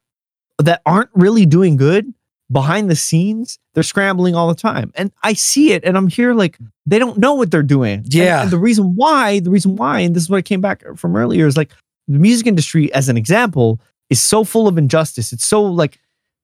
[0.60, 2.12] that aren't really doing good
[2.52, 4.92] behind the scenes, they're scrambling all the time.
[4.96, 8.00] And I see it and I'm here like they don't know what they're doing.
[8.00, 8.42] And- Yeah.
[8.44, 11.16] and the reason why, the reason why, and this is what I came back from
[11.16, 11.72] earlier, is like
[12.08, 13.80] the music industry, as an example,
[14.12, 15.34] is so full of injustice.
[15.34, 15.98] It's so like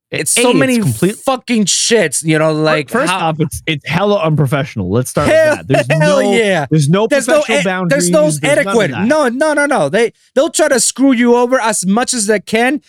[0.10, 3.62] It's A, so it's many complete- fucking shits, you know, like first how- off, it's
[3.68, 4.90] it's hella unprofessional.
[4.90, 5.88] Let's start hell, with that.
[5.88, 6.66] There's hell no yeah.
[6.72, 7.90] there's no There's no, professional e- boundaries.
[7.92, 8.92] there's no there's none of etiquette.
[8.92, 9.06] that.
[9.06, 9.90] No, no, no, no.
[9.90, 12.82] They they'll try to screw you over as much as they can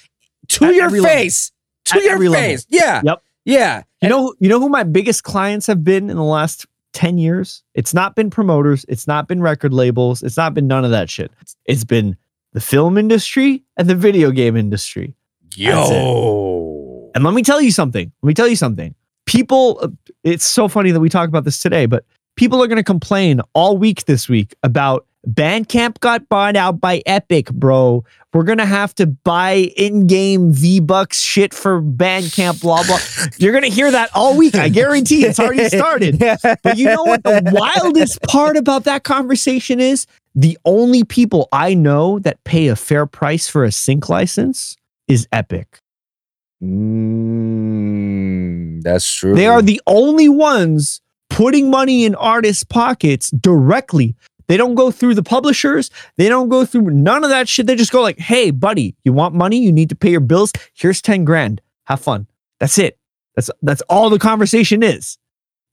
[0.48, 1.16] to At your every level.
[1.16, 1.52] face.
[1.86, 2.48] To At your every level.
[2.48, 2.66] face.
[2.70, 3.02] Yeah.
[3.04, 3.22] Yep.
[3.44, 3.82] Yeah.
[4.00, 7.64] You know, you know who my biggest clients have been in the last 10 years?
[7.74, 11.10] It's not been promoters, it's not been record labels, it's not been none of that
[11.10, 11.32] shit.
[11.66, 12.16] It's been
[12.52, 15.14] the film industry and the video game industry.
[15.54, 17.10] Yo.
[17.14, 18.12] And let me tell you something.
[18.22, 18.94] Let me tell you something.
[19.26, 19.88] People, uh,
[20.24, 22.04] it's so funny that we talk about this today, but
[22.36, 27.02] people are going to complain all week this week about Bandcamp got bought out by
[27.04, 28.04] Epic, bro.
[28.32, 32.98] We're going to have to buy in game V Bucks shit for Bandcamp, blah, blah.
[33.38, 34.54] You're going to hear that all week.
[34.54, 36.22] I guarantee it's already started.
[36.62, 40.06] But you know what the wildest part about that conversation is?
[40.38, 44.76] The only people I know that pay a fair price for a sync license
[45.08, 45.80] is Epic.
[46.62, 47.64] Mm,
[48.84, 49.34] that's true.
[49.34, 54.14] They are the only ones putting money in artists' pockets directly.
[54.46, 55.90] They don't go through the publishers.
[56.18, 57.66] They don't go through none of that shit.
[57.66, 59.58] They just go like, "Hey, buddy, you want money?
[59.58, 60.52] You need to pay your bills.
[60.72, 61.60] Here's 10 grand.
[61.86, 62.28] Have fun."
[62.60, 62.96] That's it.
[63.34, 65.18] That's that's all the conversation is.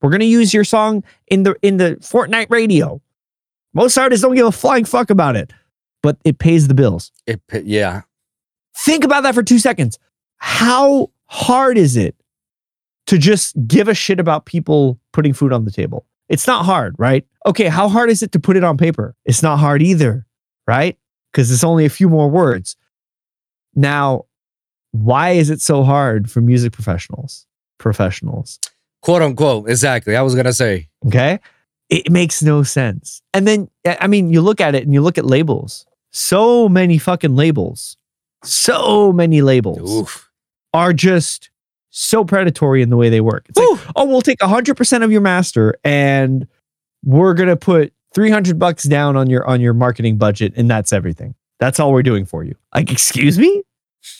[0.01, 2.99] We're going to use your song in the in the Fortnite radio.
[3.75, 5.53] Most artists don't give a flying fuck about it,
[6.01, 7.11] but it pays the bills.
[7.27, 8.01] It, yeah.
[8.77, 9.99] Think about that for two seconds.
[10.37, 12.15] How hard is it
[13.07, 16.05] to just give a shit about people putting food on the table?
[16.29, 17.25] It's not hard, right?
[17.45, 19.13] Okay, how hard is it to put it on paper?
[19.25, 20.25] It's not hard either,
[20.65, 20.97] right?
[21.31, 22.77] Because it's only a few more words.
[23.75, 24.25] Now,
[24.91, 27.45] why is it so hard for music professionals?
[27.77, 28.57] Professionals.
[29.01, 29.69] Quote unquote.
[29.69, 30.15] Exactly.
[30.15, 30.87] I was gonna say.
[31.05, 31.39] Okay.
[31.89, 33.21] It makes no sense.
[33.33, 35.85] And then, I mean, you look at it and you look at labels.
[36.11, 37.97] So many fucking labels,
[38.43, 40.31] so many labels Oof.
[40.73, 41.49] are just
[41.89, 43.45] so predatory in the way they work.
[43.49, 46.47] It's like, oh, we'll take 100% of your master and
[47.03, 50.93] we're going to put 300 bucks down on your on your marketing budget and that's
[50.93, 51.35] everything.
[51.59, 52.55] That's all we're doing for you.
[52.73, 53.63] Like, excuse me?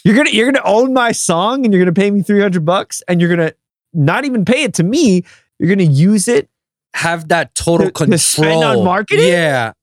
[0.04, 2.22] You're going to you're going to own my song and you're going to pay me
[2.22, 3.56] 300 bucks and you're going to
[3.94, 5.24] not even pay it to me.
[5.60, 6.50] You're going to use it
[6.96, 8.18] Have that total To- control.
[8.18, 9.28] spend on marketing?
[9.28, 9.74] Yeah.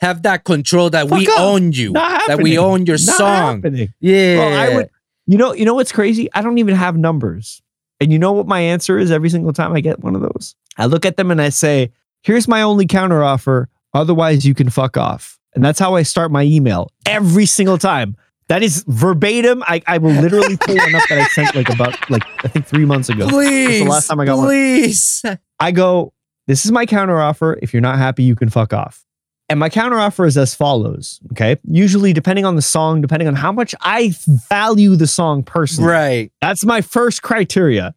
[0.00, 1.40] have that control that we Fuck up.
[1.40, 3.56] own you, that we own your Not song.
[3.56, 3.92] happening.
[4.00, 4.90] Yeah, Bro, I would.
[5.26, 5.52] You know.
[5.54, 6.28] You know what's crazy?
[6.34, 7.62] I don't even have numbers.
[8.00, 10.54] And you know what my answer is every single time I get one of those?
[10.76, 11.90] I look at them and I say,
[12.22, 13.66] "Here's my only counteroffer.
[13.94, 18.16] Otherwise, you can fuck off." And that's how I start my email every single time.
[18.48, 19.64] That is verbatim.
[19.66, 22.66] I, I will literally pull one up that I sent like about like I think
[22.66, 23.28] three months ago.
[23.28, 24.46] please, the last time I got one.
[24.48, 25.22] please.
[25.58, 26.12] I go,
[26.46, 27.58] this is my counteroffer.
[27.62, 29.04] If you're not happy, you can fuck off.
[29.48, 31.20] And my counteroffer is as follows.
[31.32, 31.56] Okay.
[31.70, 34.12] Usually, depending on the song, depending on how much I
[34.48, 36.32] value the song personally, Right.
[36.40, 37.94] that's my first criteria.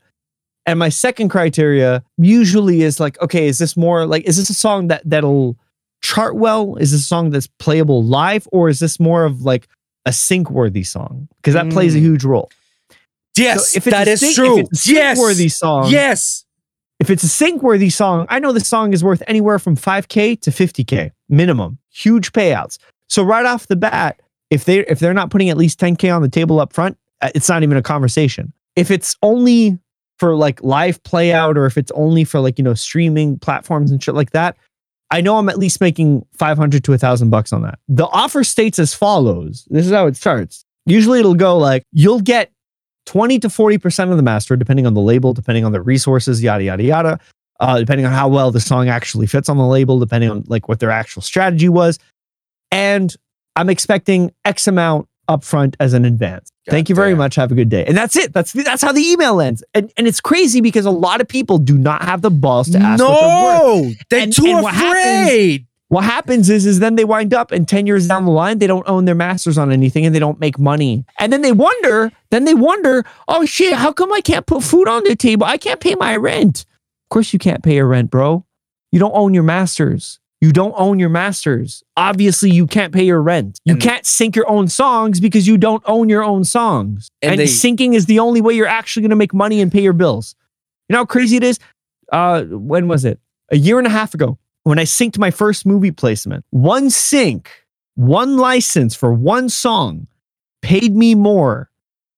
[0.68, 4.54] And my second criteria usually is like, okay, is this more like, is this a
[4.54, 5.58] song that that'll
[6.04, 6.76] chart well?
[6.76, 9.68] Is this a song that's playable live, or is this more of like
[10.06, 11.28] a sync worthy song?
[11.38, 12.02] Because that plays a Mm.
[12.02, 12.52] huge role.
[13.36, 14.60] Yes, So if it's that is sync- true.
[14.60, 16.46] If it's a yes, sync-worthy song, yes.
[17.00, 20.42] If it's a sync worthy song, I know the song is worth anywhere from 5k
[20.42, 21.78] to 50k minimum.
[21.90, 22.78] Huge payouts.
[23.08, 26.22] So right off the bat, if they if they're not putting at least 10k on
[26.22, 28.54] the table up front, uh, it's not even a conversation.
[28.76, 29.80] If it's only
[30.18, 33.92] for like live play out or if it's only for like, you know, streaming platforms
[33.92, 34.58] and shit like that,
[35.12, 37.80] I know I'm at least making 500 to a 1000 bucks on that.
[37.88, 39.68] The offer states as follows.
[39.70, 40.66] This is how it starts.
[40.86, 42.52] Usually it'll go like you'll get
[43.10, 46.64] 20 to 40% of the master, depending on the label, depending on the resources, yada,
[46.64, 47.20] yada, yada.
[47.60, 50.70] Uh, depending on how well the song actually fits on the label, depending on like
[50.70, 51.98] what their actual strategy was.
[52.72, 53.14] And
[53.56, 56.52] I'm expecting X amount upfront as an advance.
[56.70, 57.34] Thank you very much.
[57.36, 57.84] Have a good day.
[57.86, 58.32] And that's it.
[58.32, 59.64] That's that's how the email ends.
[59.74, 62.78] And and it's crazy because a lot of people do not have the balls to
[62.78, 63.88] ask what they're worth.
[63.88, 65.66] No, they're And- too and happens- afraid.
[65.90, 68.68] What happens is, is then they wind up and 10 years down the line, they
[68.68, 71.04] don't own their masters on anything and they don't make money.
[71.20, 74.88] And then they wonder, then they wonder, oh shit, how come I can't put food
[74.88, 75.46] on the table?
[75.48, 76.60] I can't pay my rent.
[76.62, 78.46] Of course you can't pay your rent, bro.
[78.92, 80.20] You don't own your masters.
[80.42, 81.84] You don't own your masters.
[81.98, 83.60] Obviously, you can't pay your rent.
[83.66, 87.10] You And- can't sync your own songs because you don't own your own songs.
[87.22, 89.72] And And, they- syncing is the only way you're actually going to make money and
[89.72, 90.36] pay your bills.
[90.88, 91.60] You know how crazy it is?
[92.12, 93.20] Uh, when was it?
[93.52, 97.50] A year and a half ago, when I synced my first movie placement, one sync,
[97.96, 100.08] one license for one song
[100.62, 101.70] paid me more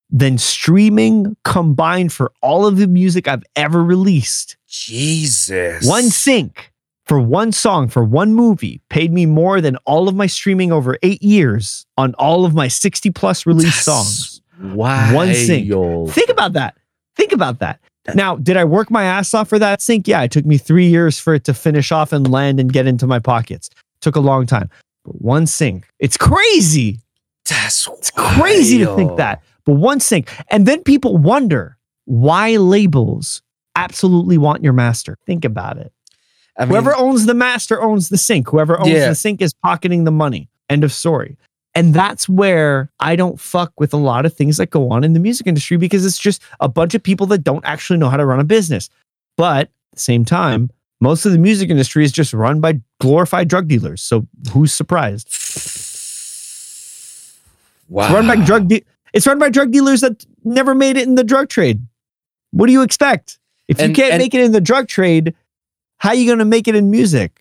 [0.09, 4.57] than streaming combined for all of the music I've ever released.
[4.67, 5.87] Jesus.
[5.87, 6.71] One sync
[7.05, 10.97] for one song for one movie paid me more than all of my streaming over
[11.01, 14.41] eight years on all of my 60 plus released songs.
[14.61, 15.15] Wow.
[15.15, 15.65] One sync.
[16.09, 16.77] Think about that.
[17.15, 17.79] Think about that.
[18.16, 20.08] Now, did I work my ass off for that sync?
[20.08, 22.88] Yeah, it took me three years for it to finish off and land and get
[22.88, 23.70] into my pockets.
[24.02, 24.70] Took a long time.
[25.06, 26.99] But one sync, It's crazy.
[27.47, 29.41] That's It's crazy to think that.
[29.66, 30.30] But one sync.
[30.49, 33.41] And then people wonder why labels
[33.76, 35.18] absolutely want your master.
[35.26, 35.91] Think about it.
[36.58, 38.49] I mean, Whoever owns the master owns the sync.
[38.49, 39.10] Whoever owns Yeah.
[39.10, 40.49] the sync is pocketing the money.
[40.70, 41.38] End of story.
[41.74, 45.13] And that's where I don't fuck with a lot of things that go on in
[45.13, 48.17] the music industry because it's just a bunch of people that don't actually know how
[48.17, 48.89] to run a business.
[49.38, 50.69] But at the same time,
[50.99, 54.01] most of the music industry is just run by glorified drug dealers.
[54.01, 55.30] So who's surprised?
[57.89, 58.05] wow.
[58.05, 58.84] It's run by drug de-
[59.14, 61.85] it's run by drug dealers that never made it in the drug trade.
[62.52, 63.39] What do you expect?
[63.68, 65.34] If you And- can't and- make it in the drug trade,
[65.98, 67.40] how are you going to make it in music?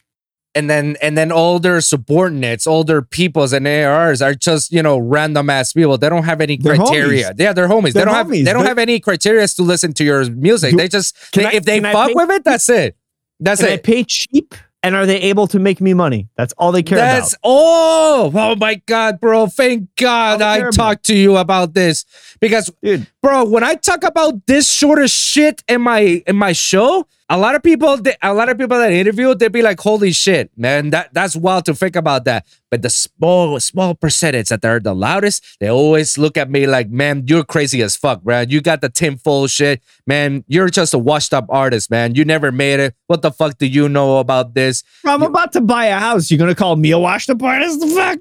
[0.55, 4.83] And then and then all their subordinates, all their peoples and ARs are just you
[4.83, 5.97] know random ass people.
[5.99, 7.33] They don't have any They're criteria.
[7.39, 7.93] Yeah, they're homies.
[7.93, 8.45] They're they don't have homies.
[8.45, 10.73] they don't have any criteria to listen to your music.
[10.73, 12.97] You- they just they- I- if they fuck pay- with it, that's it.
[13.39, 13.83] That's Can I it.
[13.85, 14.55] pay cheap?
[14.83, 16.31] And are they able to make me money?
[16.39, 17.13] That's all they care about.
[17.21, 17.41] That's about.
[17.45, 19.47] oh oh my god, bro!
[19.47, 20.73] Thank God I about.
[20.73, 22.07] talked to you about this
[22.41, 26.53] because Dude, bro when i talk about this sort of shit in my in my
[26.53, 30.13] show a lot of people a lot of people that interview they'd be like holy
[30.13, 34.61] shit man that that's wild to think about that but the small small percentage that
[34.63, 38.41] they're the loudest they always look at me like man you're crazy as fuck bro
[38.41, 42.51] you got the tinfoil shit man you're just a washed up artist man you never
[42.51, 45.99] made it what the fuck do you know about this I'm about to buy a
[45.99, 46.31] house.
[46.31, 47.81] You're gonna call me a washed up artist?
[47.81, 48.19] The fuck?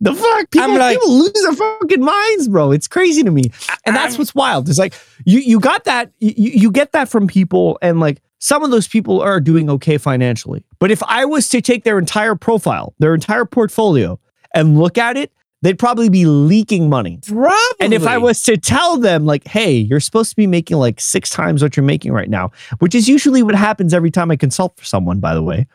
[0.00, 0.50] The fuck?
[0.50, 2.72] People, like- people lose their fucking minds, bro.
[2.72, 3.44] It's crazy to me.
[3.86, 4.68] And that's I'm- what's wild.
[4.68, 8.64] It's like you you got that, you, you get that from people, and like some
[8.64, 10.64] of those people are doing okay financially.
[10.80, 14.18] But if I was to take their entire profile, their entire portfolio,
[14.52, 15.32] and look at it,
[15.62, 17.20] they'd probably be leaking money.
[17.24, 20.76] probably And if I was to tell them, like, hey, you're supposed to be making
[20.76, 22.50] like six times what you're making right now,
[22.80, 25.68] which is usually what happens every time I consult for someone, by the way.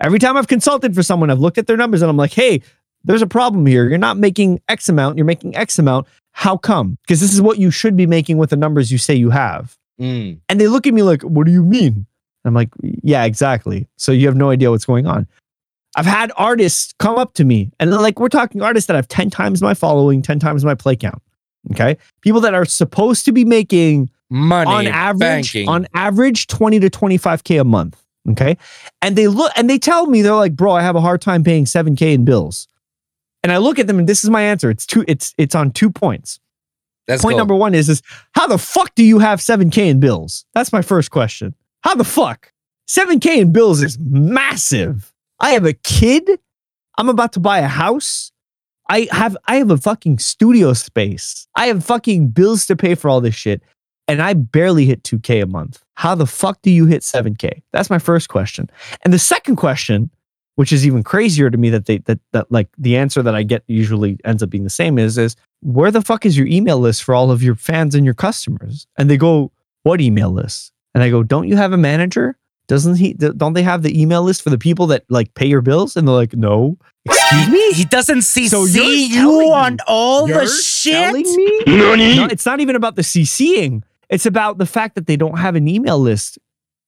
[0.00, 2.62] Every time I've consulted for someone, I've looked at their numbers and I'm like, hey,
[3.04, 3.86] there's a problem here.
[3.86, 6.06] You're not making X amount, you're making X amount.
[6.32, 6.96] How come?
[7.02, 9.76] Because this is what you should be making with the numbers you say you have.
[10.00, 10.40] Mm.
[10.48, 12.06] And they look at me like, what do you mean?
[12.44, 13.88] I'm like, yeah, exactly.
[13.96, 15.26] So you have no idea what's going on.
[15.96, 19.30] I've had artists come up to me and like, we're talking artists that have 10
[19.30, 21.22] times my following, 10 times my play count.
[21.72, 21.96] Okay.
[22.20, 25.20] People that are supposed to be making Money on average,
[25.52, 25.68] banking.
[25.68, 28.00] on average, 20 to 25K a month.
[28.30, 28.56] Okay.
[29.02, 31.44] And they look and they tell me, they're like, bro, I have a hard time
[31.44, 32.68] paying 7K in bills.
[33.42, 34.70] And I look at them and this is my answer.
[34.70, 36.40] It's two, it's it's on two points.
[37.08, 37.38] Let's Point go.
[37.38, 38.02] number one is is
[38.32, 40.44] how the fuck do you have 7K in bills?
[40.54, 41.54] That's my first question.
[41.82, 42.52] How the fuck?
[42.88, 45.12] 7K in bills is massive.
[45.40, 46.28] I have a kid.
[46.98, 48.32] I'm about to buy a house.
[48.88, 51.46] I have I have a fucking studio space.
[51.56, 53.62] I have fucking bills to pay for all this shit.
[54.08, 55.82] And I barely hit 2K a month.
[55.94, 57.62] How the fuck do you hit 7K?
[57.72, 58.70] That's my first question.
[59.04, 60.10] And the second question,
[60.56, 63.42] which is even crazier to me that they that that like the answer that I
[63.44, 66.78] get usually ends up being the same is is where the fuck is your email
[66.78, 68.86] list for all of your fans and your customers?
[68.98, 69.52] And they go,
[69.84, 70.72] what email list?
[70.94, 72.36] And I go, don't you have a manager?
[72.68, 73.12] Doesn't he?
[73.14, 75.96] Don't they have the email list for the people that like pay your bills?
[75.96, 76.76] And they're like, no.
[77.04, 77.72] Excuse me.
[77.72, 81.14] He doesn't see So you're you telling on me- all You're the shit.
[81.14, 81.62] me?
[81.66, 83.82] No, it's not even about the CCing.
[84.10, 86.38] It's about the fact that they don't have an email list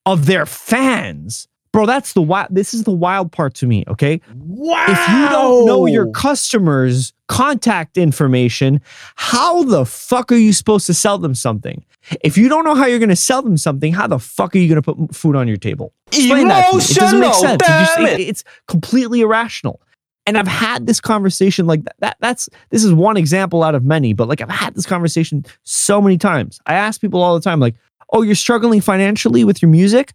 [0.04, 1.46] of their fans.
[1.78, 2.48] Bro, that's the wild.
[2.50, 3.84] This is the wild part to me.
[3.86, 4.20] Okay.
[4.34, 4.84] Wow.
[4.88, 8.80] If you don't know your customers' contact information,
[9.14, 11.84] how the fuck are you supposed to sell them something?
[12.24, 14.58] If you don't know how you're going to sell them something, how the fuck are
[14.58, 15.92] you going to put food on your table?
[16.08, 16.74] Explain that.
[16.74, 17.62] It doesn't make sense.
[17.62, 19.80] It just- it- it's completely irrational.
[20.26, 22.16] And I've had this conversation like that, that.
[22.18, 26.02] That's this is one example out of many, but like I've had this conversation so
[26.02, 26.58] many times.
[26.66, 27.76] I ask people all the time, like,
[28.12, 30.12] "Oh, you're struggling financially with your music?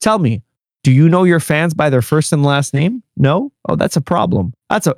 [0.00, 0.42] Tell me,
[0.82, 3.02] do you know your fans by their first and last name?
[3.16, 3.52] No?
[3.68, 4.54] Oh, that's a problem.
[4.68, 4.96] That's a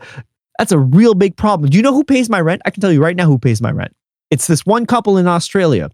[0.59, 1.71] that's a real big problem.
[1.71, 2.63] Do you know who pays my rent?
[2.65, 3.95] I can tell you right now who pays my rent.
[4.31, 5.91] It's this one couple in Australia.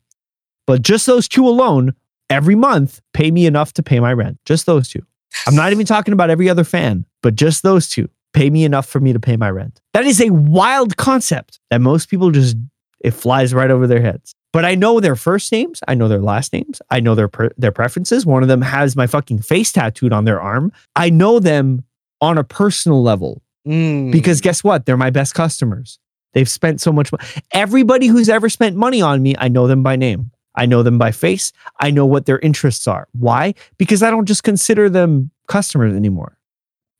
[0.66, 1.94] But just those two alone
[2.28, 4.39] every month pay me enough to pay my rent.
[4.44, 5.02] Just those two.
[5.47, 8.86] I'm not even talking about every other fan, but just those two pay me enough
[8.86, 9.81] for me to pay my rent.
[9.94, 12.56] That is a wild concept that most people just
[13.01, 14.35] it flies right over their heads.
[14.53, 17.73] But I know their first names, I know their last names, I know their their
[17.73, 18.25] preferences.
[18.25, 20.73] One of them has my fucking face tattooed on their arm.
[20.97, 21.85] I know them
[22.20, 24.11] on a personal level Mm.
[24.12, 24.87] because guess what?
[24.87, 25.99] They're my best customers.
[26.33, 27.25] They've spent so much money.
[27.53, 30.31] Everybody who's ever spent money on me, I know them by name.
[30.55, 31.53] I know them by face.
[31.81, 33.09] I know what their interests are.
[33.12, 33.55] Why?
[33.77, 36.39] Because I don't just consider them customers anymore.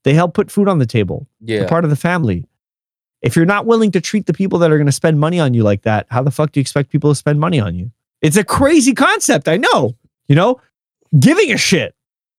[0.03, 1.27] They help put food on the table.
[1.41, 1.59] yeah.
[1.59, 2.45] They're part of the family.
[3.21, 5.53] If you're not willing to treat the people that are going to spend money on
[5.53, 7.91] you like that, how the fuck do you expect people to spend money on you?
[8.21, 9.47] It's a crazy concept.
[9.47, 9.95] I know,
[10.27, 10.59] you know,
[11.19, 11.95] giving a shit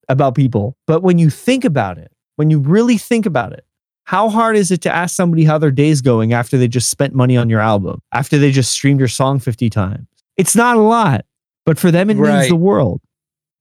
[0.09, 0.77] about people.
[0.86, 3.65] But when you think about it, when you really think about it,
[4.05, 7.15] how hard is it to ask somebody how their day's going after they just spent
[7.15, 10.07] money on your album, after they just streamed your song 50 times?
[10.36, 11.27] It's not a lot,
[11.66, 13.01] but for them, it means the world.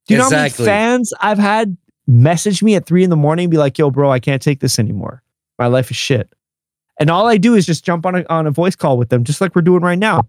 [0.08, 0.66] Do you know Exactly.
[0.66, 1.78] how many fans I've had
[2.08, 4.60] message me at three in the morning and be like, yo, bro, I can't take
[4.60, 5.22] this anymore.
[5.60, 6.34] My life is shit.
[7.00, 9.24] And all I do is just jump on a, on a voice call with them,
[9.24, 10.28] just like we're doing right now.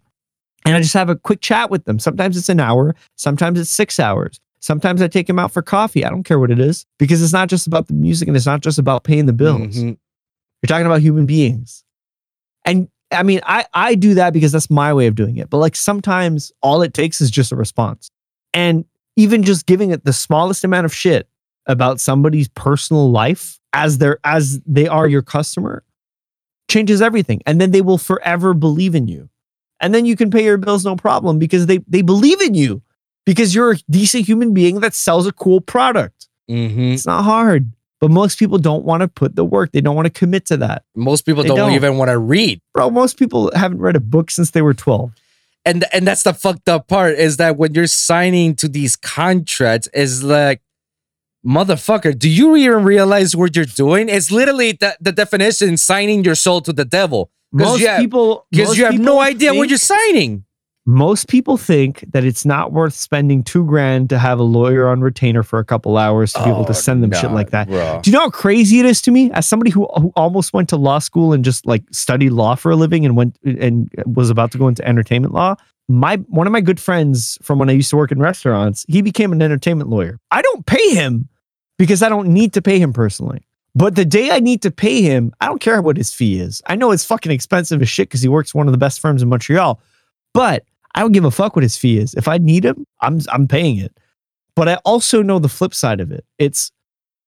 [0.65, 1.99] And I just have a quick chat with them.
[1.99, 4.41] Sometimes it's an hour, sometimes it's six hours.
[4.61, 6.05] Sometimes I take them out for coffee.
[6.05, 8.45] I don't care what it is because it's not just about the music and it's
[8.47, 9.79] not just about paying the bills.
[9.79, 9.97] Mhm.
[10.63, 11.83] You're talking about human beings.
[12.67, 15.49] And I mean, I, I do that because that's my way of doing it.
[15.49, 18.11] But like sometimes all it takes is just a response.
[18.53, 18.85] And
[19.17, 21.27] even just giving it the smallest amount of shit
[21.67, 25.83] about somebody's personal life as they're as they are your customer
[26.71, 27.43] changes everything.
[27.47, 29.29] And then they will forever believe in you.
[29.81, 32.83] And then you can pay your bills no problem because they they believe in you
[33.27, 36.29] because you're a decent human being that sells a cool product.
[36.51, 36.95] Mhm.
[36.95, 37.73] It's not hard.
[38.01, 39.73] But most people don't want to put the work.
[39.73, 40.85] They don't want to commit to that.
[40.97, 41.73] Most people don't, don't.
[41.73, 42.63] even want to read.
[42.73, 45.13] Bro, most people haven't read a book since they were 12.
[45.67, 49.87] and and that's the fucked up part is that when you're signing to these contracts
[49.93, 50.63] is like
[51.47, 56.35] motherfucker do you even realize what you're doing it's literally the, the definition signing your
[56.35, 60.45] soul to the devil Most have, people because you have no idea what you're signing
[60.87, 65.01] Most people think that it's not worth spending two grand to have a lawyer on
[65.01, 67.69] retainer for a couple hours to be able to Oh, send them shit like that.
[67.69, 68.01] bro.
[68.03, 70.69] Do you know how crazy it is to me as somebody who, who almost went
[70.71, 74.31] to law school and just like studied law for a living and went and was
[74.31, 75.55] about to go into entertainment law?
[75.91, 79.03] My one of my good friends from when I used to work in restaurants, he
[79.03, 80.21] became an entertainment lawyer.
[80.31, 81.29] I don't pay him
[81.79, 83.45] because I don't need to pay him personally.
[83.75, 86.63] But the day I need to pay him, I don't care what his fee is.
[86.67, 89.21] I know it's fucking expensive as shit because he works one of the best firms
[89.21, 89.81] in Montreal.
[90.33, 90.65] But
[90.95, 92.15] I don't give a fuck what his fee is.
[92.15, 93.97] If I need him, I'm I'm paying it.
[94.55, 96.25] But I also know the flip side of it.
[96.39, 96.71] It's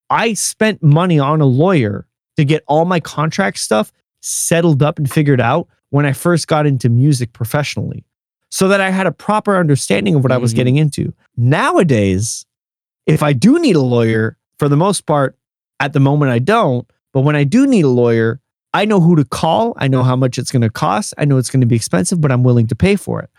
[0.10, 2.08] I spent money on a lawyer
[2.38, 3.92] to get all my contract stuff
[4.22, 8.06] settled up and figured out when I first got into music professionally
[8.56, 10.58] so that I had a proper understanding of what I was Mhm.
[10.58, 11.12] getting into.
[11.36, 12.46] Nowadays,
[13.08, 15.36] if I do need a lawyer, for the most part,
[15.80, 16.88] At the moment, I don't.
[17.14, 18.40] But when I do need a lawyer,
[18.74, 19.74] I know who to call.
[19.78, 21.14] I know how much it's going to cost.
[21.18, 23.30] I know it's going to be expensive, but I'm willing to pay for it.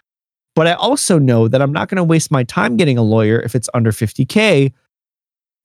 [0.54, 3.40] But I also know that I'm not going to waste my time getting a lawyer
[3.40, 4.72] if it's under 50K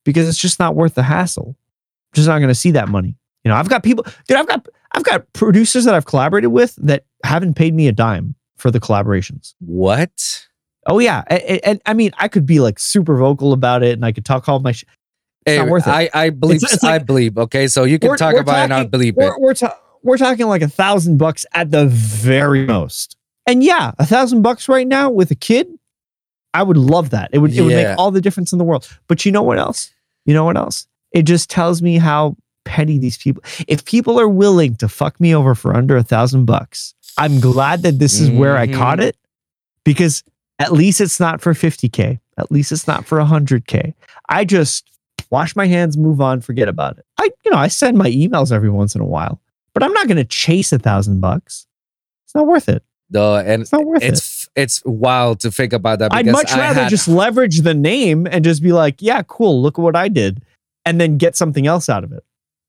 [0.05, 1.57] because it's just not worth the hassle.
[1.57, 3.17] I'm just not going to see that money.
[3.43, 6.75] You know, I've got people, dude, I've got I've got producers that I've collaborated with
[6.77, 9.53] that haven't paid me a dime for the collaborations.
[9.59, 10.47] What?
[10.85, 14.05] Oh yeah, and, and I mean, I could be like super vocal about it, and
[14.05, 14.71] I could talk all my.
[14.71, 14.85] Sh-
[15.45, 15.91] it's Hey, not worth it.
[15.91, 17.37] I, I believe It's- it's I believe.
[17.37, 20.47] Okay, so you can talk about it and I believe we're we're, ta- we're talking
[20.47, 23.15] like a thousand bucks at the very most.
[23.47, 25.67] And yeah, a thousand bucks right now with a kid,
[26.53, 27.29] I would love that.
[27.33, 28.87] It would it would make all the difference in the world.
[29.07, 29.91] But you know what else?
[30.25, 30.87] You know what else?
[31.13, 33.41] It just tells me how petty these people.
[33.67, 37.83] If people are willing to fuck me over for under a thousand bucks, I'm glad
[37.83, 38.73] that this is where I Mhm.
[38.75, 39.15] caught it
[39.83, 40.23] because
[40.57, 42.19] at least it's not for 50k.
[42.37, 43.93] At least it's not for 100k.
[44.29, 44.85] I just
[45.29, 47.05] wash my hands, move on, forget about it.
[47.17, 49.39] I, you know, I send my emails every once in a while,
[49.73, 51.67] but I'm not going to chase a thousand bucks.
[52.25, 52.83] It's not worth it.
[53.11, 54.13] No, and It's not worth it.
[54.13, 56.13] it's it's wild to think about that.
[56.13, 59.61] I'd much I rather had- just leverage the name and just be like, yeah, cool.
[59.61, 60.43] Look at what I did.
[60.85, 62.23] And then get something else out of it.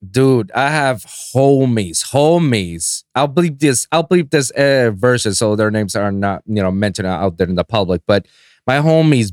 [0.09, 0.51] Dude.
[0.53, 3.05] I have homies, homies.
[3.15, 3.87] I'll bleep this.
[3.93, 7.49] I'll bleep this uh, version so their names are not you know mentioned out there
[7.49, 8.03] in the public.
[8.07, 8.27] But
[8.67, 9.33] my homies,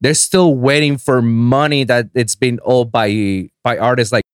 [0.00, 4.24] they're still waiting for money that it's been owed by by artists like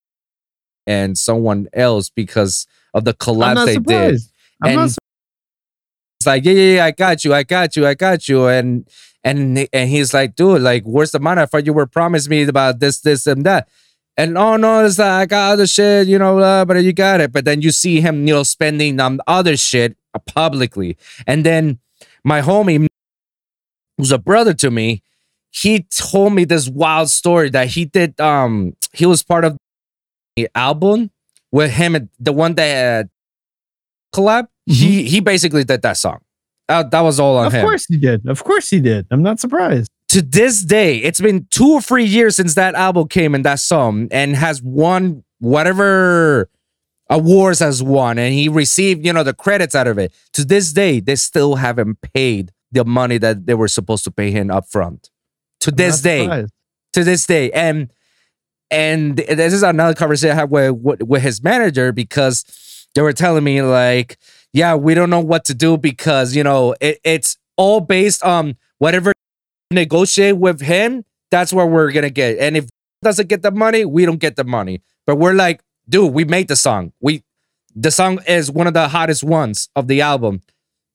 [0.87, 4.19] and someone else because of the collab they did.
[4.63, 4.97] I'm not And
[6.21, 8.89] it's like, yeah, yeah, yeah, I got you, I got you, I got you, and
[9.23, 11.43] and and he's like, dude, like, where's the money?
[11.43, 13.69] I thought you were promised me about this, this, and that.
[14.19, 17.20] And oh no, it's like I got other shit, you know, uh, but you got
[17.20, 17.32] it.
[17.32, 20.99] But then you see him, you know, spending on other shit uh, publicly.
[21.24, 21.78] And then
[22.24, 22.89] my homie,
[23.97, 25.05] who's a brother to me,
[25.51, 28.20] he told me this wild story that he did.
[28.20, 29.57] Um, he was part of
[30.35, 31.12] the album
[31.53, 33.09] with him, and the one that uh,
[34.12, 34.49] collab.
[34.66, 36.20] He he basically did that song.
[36.69, 37.61] Uh, that was all on Of him.
[37.61, 38.27] Of course he did.
[38.28, 39.07] Of course he did.
[39.11, 39.90] I'm not surprised.
[40.10, 43.60] To this day, it's been two or three years since that album came and that
[43.60, 46.48] song, and has won whatever
[47.10, 50.12] awards has won, and he received you know the credits out of it.
[50.32, 54.30] To this day, they still haven't paid the money that they were supposed to pay
[54.30, 55.10] him up front.
[55.60, 56.52] To I'm this day, surprised.
[56.94, 57.93] to this day and
[58.70, 63.12] and this is another conversation i had with, with with his manager because they were
[63.14, 64.18] telling me like
[64.52, 68.56] yeah we don't know what to do because you know it, it's all based on
[68.78, 69.12] whatever
[69.70, 72.69] negotiate with him that's what we're gonna get and if
[73.03, 76.49] doesn't get the money we don't get the money but we're like dude we made
[76.49, 77.23] the song we
[77.77, 80.40] the song is one of the hottest ones of the album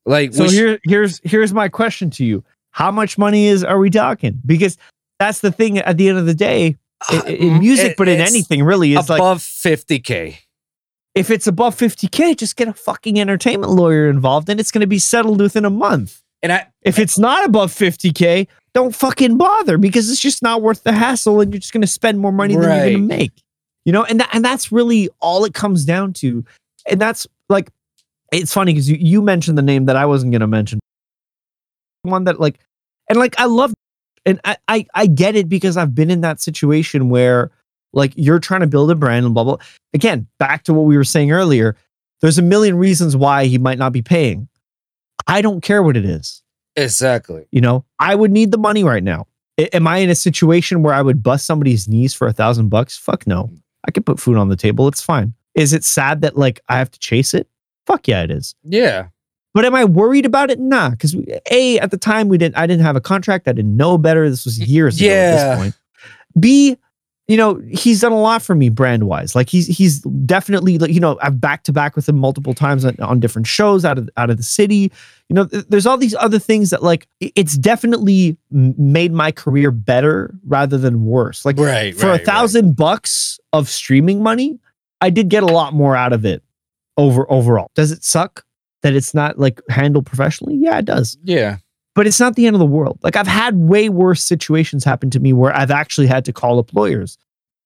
[0.05, 3.79] like So sh- here, here's here's my question to you: How much money is are
[3.79, 4.41] we talking?
[4.45, 4.77] Because
[5.17, 5.77] that's the thing.
[5.77, 6.75] At the end of the day,
[7.09, 10.39] i- i- in music, Uh, It- but in anything really, it's above 50k
[11.15, 14.87] if it's above 50k, just get a fucking entertainment lawyer involved, and it's going to
[14.87, 16.22] be settled within a month.
[16.43, 20.83] And i If it's not above 50k, don't fucking bother because it's just not worth
[20.83, 23.31] the hassle, and you're just going to spend more money than you're going to make.
[23.85, 26.45] You know, and that, and that's really all it comes down to.
[26.87, 27.69] And that's like,
[28.31, 30.79] it's funny because you, you mentioned the name that I wasn't going to mention.
[32.03, 32.59] One that like,
[33.09, 33.73] and like I love,
[34.25, 37.51] and I, I I get it because I've been in that situation where
[37.93, 39.57] like you're trying to build a brand and blah blah.
[39.93, 41.75] Again, back to what we were saying earlier.
[42.21, 44.47] There's a million reasons why he might not be paying.
[45.27, 46.41] I don't care what it is.
[46.75, 49.27] exactly You know, I would need the money right now.
[49.57, 52.69] A- am I in a situation where I would bust somebody's knees for a thousand
[52.69, 52.97] bucks?
[52.97, 53.51] Fuck no.
[53.85, 54.87] I could put food on the table.
[54.87, 55.33] It's fine.
[55.55, 57.47] Is it sad that like I have to chase it?
[57.85, 58.55] Fuck yeah, it is.
[58.63, 59.07] yeah
[59.53, 60.59] But am I worried about it?
[60.59, 61.15] Nah, because
[61.51, 62.57] a at the time we didn't.
[62.57, 63.47] I didn't have a contract.
[63.47, 64.29] I didn't know better.
[64.29, 65.75] This was years ago at this point.
[66.39, 66.77] B,
[67.27, 69.33] you know, he's done a lot for me brand wise.
[69.33, 72.83] Like he's he's definitely like you know I've back to back with him multiple times
[72.83, 74.91] on, on different shows out of out of the city.
[75.29, 79.71] You know, th- there's all these other things that like it's definitely made my career
[79.71, 81.45] better rather than worse.
[81.45, 84.59] Like right for a thousand bucks of streaming money,
[84.99, 86.43] I did get a lot more out of it
[86.97, 87.71] over overall.
[87.73, 88.43] Does it suck
[88.81, 90.55] that it's not like handled professionally?
[90.55, 91.17] Yeah, it does.
[91.23, 91.57] yeah
[91.95, 92.99] But it's not the end of the world.
[93.03, 96.59] Like I've had way worse situations happen to me where I've actually had to call
[96.59, 97.17] up lawyers.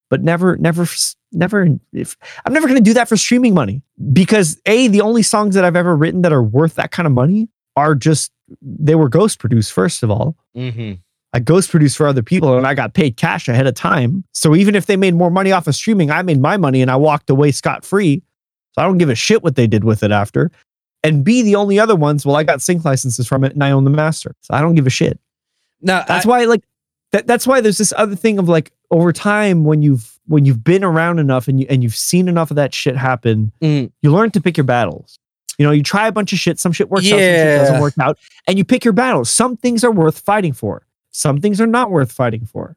[0.10, 0.86] But never, never,
[1.32, 1.78] never.
[1.94, 3.82] If I'm never going to do that for streaming money
[4.12, 7.14] because a the only songs that I've ever written that are worth that kind of
[7.14, 8.32] money are just
[8.62, 9.74] they were ghost produced.
[9.74, 10.94] First of all, mm-hmm.
[11.34, 14.24] I ghost produced for other people and I got paid cash ahead of time.
[14.34, 16.90] So even if they made more money off of streaming, I made my money and
[16.90, 18.24] I walked away scot free.
[18.74, 20.52] So I don't give a shit what they did with it after.
[21.08, 23.72] And B, the only other ones, well, I got sync licenses from it and I
[23.72, 24.36] own the master.
[24.42, 25.20] So I don't give a shit.
[25.82, 26.64] now That's why, like,
[27.12, 30.64] that, that's why there's this other thing of like, over time when you've when you've
[30.64, 33.92] been around enough and you and you've seen enough of that shit happen, Mm.
[34.02, 35.20] you learn to pick your battles.
[35.58, 37.58] You know, you try a bunch of shit, some shit works out, some shit Yeah.
[37.60, 38.18] doesn't work out,
[38.48, 39.30] and you pick your battles.
[39.30, 40.86] Some things are worth fighting for.
[41.12, 42.76] Some things are not worth fighting for.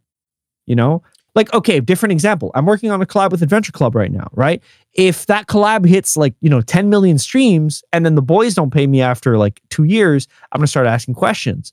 [0.66, 1.02] You know?
[1.34, 2.50] Like, okay, different example.
[2.54, 4.62] I'm working on a collab with Adventure Club right now, right?
[4.94, 8.72] If that collab hits like, you know, 10 million streams and then the boys don't
[8.72, 11.72] pay me after like two years, I'm gonna start asking questions.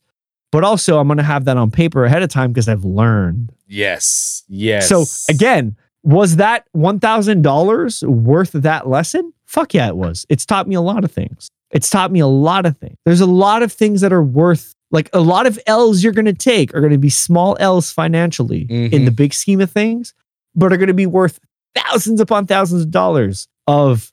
[0.52, 3.52] But also, I'm gonna have that on paper ahead of time because I've learned.
[3.68, 4.44] Yes.
[4.48, 4.88] Yes.
[4.88, 9.34] So again, was that one thousand dollars worth that lesson?
[9.46, 10.26] Fuck yeah, it was.
[10.30, 11.50] It's taught me a lot of things.
[11.72, 12.96] It's taught me a lot of things.
[13.06, 16.34] There's a lot of things that are worth like a lot of L's you're gonna
[16.34, 19.06] take are gonna be small L's financially in Mhm.
[19.06, 20.14] the big scheme of things,
[20.56, 21.40] but are gonna be worth
[21.76, 24.12] thousands upon thousands of dollars of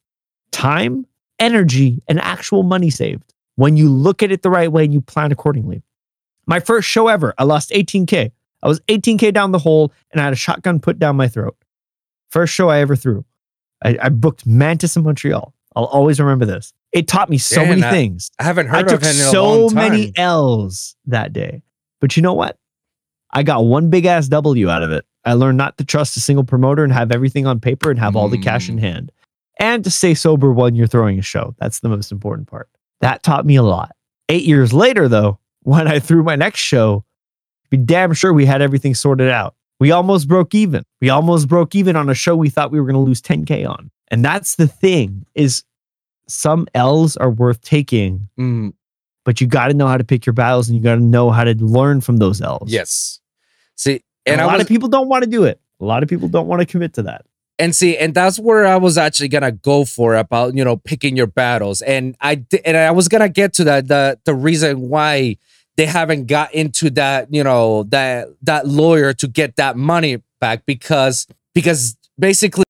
[0.51, 1.07] time,
[1.39, 5.01] energy, and actual money saved when you look at it the right way and you
[5.01, 5.83] plan accordingly.
[6.47, 8.33] My first show ever, I lost 18K.
[8.63, 11.57] I was 18K down the hole and I had a shotgun put down my throat.
[12.31, 13.25] First show I ever threw.
[13.85, 15.55] I, I booked Mantis in Montreal.
[15.77, 16.73] I'll always remember this.
[16.95, 18.31] It taught me so Damn, many I- things.
[18.39, 19.91] I haven't I heard took of him in a so long time.
[19.93, 21.63] many L's that day.
[22.01, 22.57] But you know what?
[23.33, 25.05] I got one big ass W out of it.
[25.25, 28.15] I learned not to trust a single promoter and have everything on paper and have
[28.15, 28.81] all the cash in Mm.
[28.81, 29.13] hand.
[29.59, 31.55] And to stay sober when you're throwing a show.
[31.59, 32.69] That's the most important part.
[33.01, 33.93] That taught me a lot.
[34.29, 37.05] Eight years later, though, when I threw my next show,
[37.71, 39.55] be damn sure we had everything sorted out.
[39.81, 40.85] We almost broke even.
[41.01, 43.69] We almost broke even on a show we thought we were going to lose 10K
[43.69, 43.91] on.
[44.09, 45.65] And that's the thing is
[46.29, 48.73] some L's are worth taking Mm,
[49.25, 51.31] but you got to know how to pick your battles and you got to know
[51.31, 52.73] how to learn from those L's.
[52.73, 53.21] yes.
[53.77, 55.61] See, And, and, a I lot was, of people don't want to do it.
[55.81, 57.27] A lot of people don't want to commit to that.
[57.59, 61.17] and see, and that's where I was actually gonna go for about you know picking
[61.17, 65.37] your battles, and I and I was gonna get to that the the reason why
[65.77, 70.65] they haven't got into that you know that that lawyer to get that money back
[70.67, 72.65] because because basically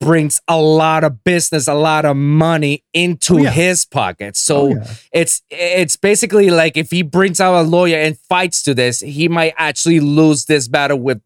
[0.00, 3.50] brings a lot of business a lot of money into Oh, yeah.
[3.50, 4.94] his pocket so Oh, yeah.
[5.12, 9.28] it's it's basically like if he brings out a lawyer and fights to this, he
[9.28, 11.22] might actually lose this battle with.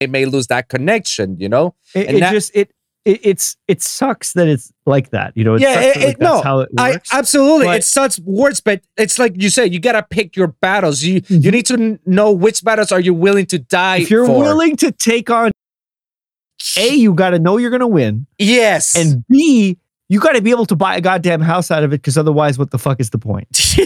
[0.00, 1.74] It may lose that connection, you know.
[1.94, 2.70] it, and it that- just it,
[3.04, 5.32] it it's it sucks that it's like that.
[5.36, 7.08] You know, it Yeah, sucks it- that, like, it- that's no, how it I works.
[7.12, 11.02] absolutely, but- it's such words, but it's like you said, you gotta pick your battles.
[11.02, 11.52] You you Mhm.
[11.52, 14.38] need to know which battles are you willing to die if you're for.
[14.38, 15.50] willing to take on
[16.78, 19.78] A, you got to know you're going to win, yes, and B,
[20.08, 22.58] you got to be able to buy a goddamn house out of it because otherwise,
[22.58, 23.48] what the fuck is the point?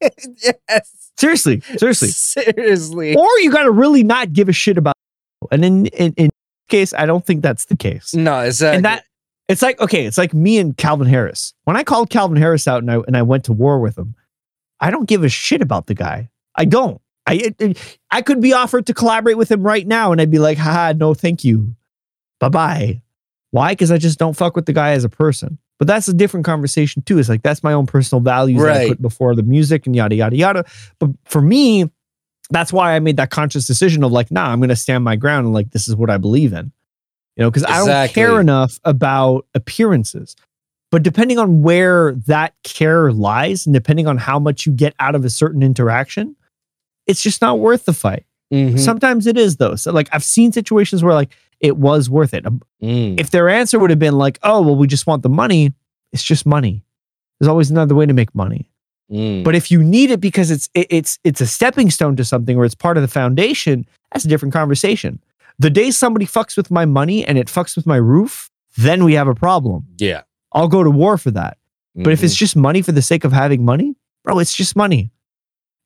[0.00, 2.08] yes, Seriously, seriously.
[2.08, 3.16] seriously.
[3.16, 4.94] or you got to really not give a shit about.
[5.42, 5.48] it.
[5.50, 6.30] And in in in
[6.68, 8.14] case, I don't think that's the case.
[8.14, 8.76] No, exactly.
[8.76, 9.04] and that
[9.48, 11.54] it's like okay, it's like me and Calvin Harris.
[11.64, 14.14] When I called Calvin Harris out and I and I went to war with him,
[14.80, 16.30] I don't give a shit about the guy.
[16.54, 17.00] I don't.
[17.28, 17.74] I
[18.10, 20.92] I could be offered to collaborate with him right now, and I'd be like, haha,
[20.92, 21.74] no, thank you,
[22.40, 23.02] bye bye.
[23.50, 23.72] Why?
[23.72, 25.58] Because I just don't fuck with the guy as a person.
[25.78, 27.18] But that's a different conversation too.
[27.18, 30.16] It's like that's my own personal values that I put before the music and yada
[30.16, 30.64] yada yada.
[30.98, 31.88] But for me,
[32.50, 35.46] that's why I made that conscious decision of like, nah, I'm gonna stand my ground
[35.46, 36.72] and like this is what I believe in.
[37.36, 40.34] You know, because I don't care enough about appearances.
[40.90, 45.14] But depending on where that care lies and depending on how much you get out
[45.14, 46.34] of a certain interaction,
[47.08, 48.24] it's just not worth the fight.
[48.52, 48.78] Mhm.
[48.78, 49.74] Sometimes it is though.
[49.74, 51.30] So like I've seen situations where like
[51.60, 52.44] it was worth it.
[52.82, 53.18] Mm.
[53.20, 55.74] If their answer would have been like, "Oh, well, we just want the money,"
[56.12, 56.84] it's just money.
[57.40, 58.70] There's always another way to make money.
[59.10, 59.42] Mm.
[59.42, 62.56] But if you need it because it's it, it's it's a stepping stone to something
[62.56, 65.18] or it's part of the foundation, that's a different conversation.
[65.58, 69.14] The day somebody fucks with my money and it fucks with my roof, then we
[69.14, 69.86] have a problem.
[69.98, 70.22] yeah.
[70.52, 71.58] I'll go to war for that.
[71.94, 75.10] But if it's just money for the sake of having money, bro, it's just money.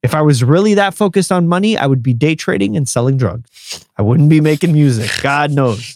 [0.03, 3.17] If I was really that focused on money, I would be day trading and selling
[3.17, 3.85] drugs.
[3.97, 5.09] I wouldn't be making music.
[5.21, 5.95] God knows.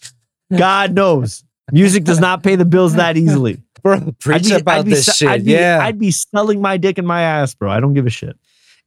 [0.56, 1.44] God knows.
[1.74, 3.62] Music does not pay the bills that easily.
[3.84, 5.28] bro, I'd preach be- about I'd be this se- shit.
[5.28, 5.80] I'd be, yeah.
[5.82, 7.70] I'd be selling my dick and my ass, bro.
[7.70, 8.38] I don't give a shit.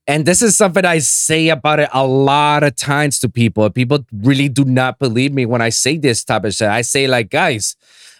[0.06, 3.68] And this is something I say about it a lot of times to people.
[3.68, 6.68] People really do not believe me when I say this type of shit.
[6.68, 7.76] I say, like, guys,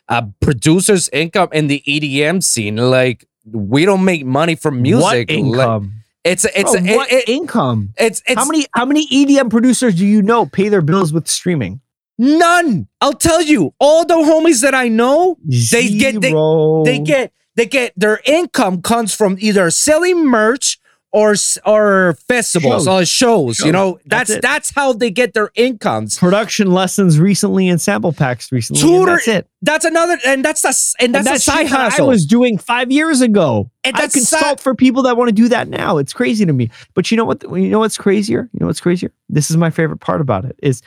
[0.09, 5.03] uh, producers' income in the EDM scene, like, we don't make money from music.
[5.03, 6.00] What Like, income?
[6.25, 7.95] It's it's Bro, what it- income?
[7.97, 11.29] it's it's how many how many EDM producers do you know pay their bills with
[11.29, 11.81] streaming?
[12.19, 12.87] none.
[13.01, 16.85] I'll tell you, all the homies that I know, They get- they- Zero.
[16.85, 20.79] they get they get their income comes from either selling merch
[21.13, 21.35] or
[21.67, 22.89] or festivals Shows.
[22.89, 23.61] or shows.
[23.61, 26.19] You know, That's that's that's how they get their incomes.
[26.19, 28.83] Production lessons recently and sample packs recently.
[28.83, 29.49] and Tutor- that's it.
[29.63, 32.07] That's another, and that's a s- and that's, And a side hustle.
[32.07, 33.71] I was doing five years ago.
[33.83, 35.99] And I that's consult sad- for people that want to do that now.
[35.99, 36.71] It's crazy to me.
[36.95, 37.43] But you know what?
[37.43, 38.49] You know what's crazier?
[38.53, 39.13] You know what's crazier?
[39.29, 40.81] This is my favorite part about it is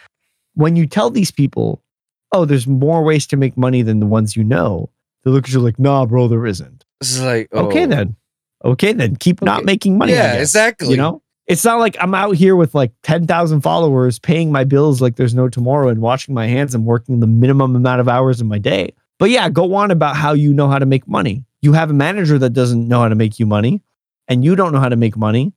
[0.56, 1.82] when you tell these people,
[2.32, 4.90] "Oh, there's more ways to make money than the ones you know."
[5.26, 7.88] They look at you like, "Nah, bro, there isn't." This is like Okay oh.
[7.88, 8.16] then.
[8.64, 9.16] Okay then.
[9.16, 10.14] Keep not making money.
[10.14, 10.42] Yeah, guess.
[10.42, 10.92] exactly.
[10.92, 14.64] You know, it's not like I'm out here with like ten thousand followers, paying my
[14.64, 18.08] bills like there's no tomorrow, and washing my hands and working the minimum amount of
[18.08, 18.94] hours in my day.
[19.20, 21.44] But yeah, go on about how you know how to make money.
[21.62, 23.82] You have a manager that doesn't know how to make you money,
[24.28, 25.54] and you don't know how to make money.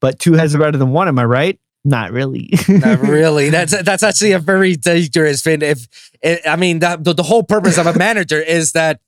[0.00, 1.08] But two heads are better than one.
[1.08, 1.58] Am I right?
[1.84, 2.50] Not really.
[2.68, 3.50] Not really.
[3.50, 5.62] That's that's actually a very dangerous thing.
[5.62, 5.88] If
[6.22, 9.00] it, I mean, the, the the whole purpose of a manager is that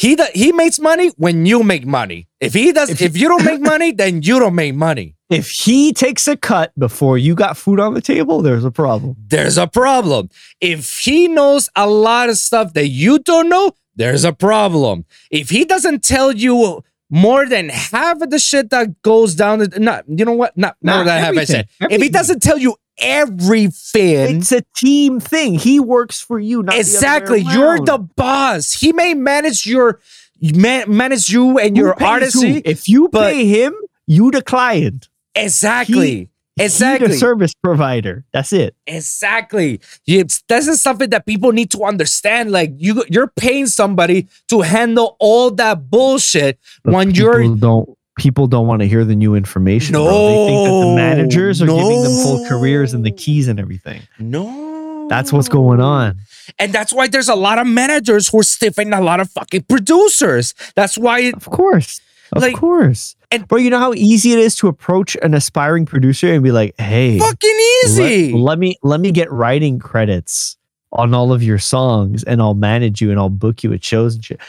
[0.00, 2.26] he do- he makes money when you make money.
[2.40, 5.16] If he does, If if, you don't make money, then you don't make money.
[5.30, 9.16] if he takes a cut before you got food on the table, there's a problem.
[9.26, 10.30] There's a problem.
[10.60, 15.04] If he knows a lot of stuff that you don't know, there's a problem.
[15.30, 19.78] If he doesn't tell you more than half of the shit that goes down, the,
[19.78, 21.36] not you know what, not more than half.
[21.36, 21.68] I said.
[21.80, 21.96] everything.
[21.96, 25.54] If he doesn't tell you everything, It's a team thing.
[25.54, 26.62] He works for you.
[26.62, 30.00] Not the exactly you're the boss he may manage your
[30.40, 32.62] man, manage you and Who your pays artistry who?
[32.64, 33.74] If you pay him,
[34.06, 35.08] you the client.
[35.34, 38.24] exactly He exactly the service provider.
[38.32, 38.74] That's it.
[38.86, 44.28] exactly it's, this is something that people need to understand like you you're paying somebody
[44.48, 49.16] to handle all that bullshit But when you're don't people don't want to hear the
[49.16, 49.94] new information.
[49.94, 50.12] No, bro.
[50.12, 54.02] they think that the managers are giving them full careers and the keys and everything.
[54.18, 56.18] no That's what's going on.
[56.58, 59.62] and that's why there's a lot of managers who are stiffing a lot of fucking
[59.62, 62.00] producers that's why it, Of course.
[62.32, 63.16] Of Like- course.
[63.32, 66.52] and- bro, you know how easy it is to approach an aspiring producer and be
[66.52, 70.56] like, "Hey, fucking let- easy Let, me let me get writing credits
[70.92, 74.14] on all of your songs and I'll manage you and I'll book you at shows
[74.16, 74.40] and shit.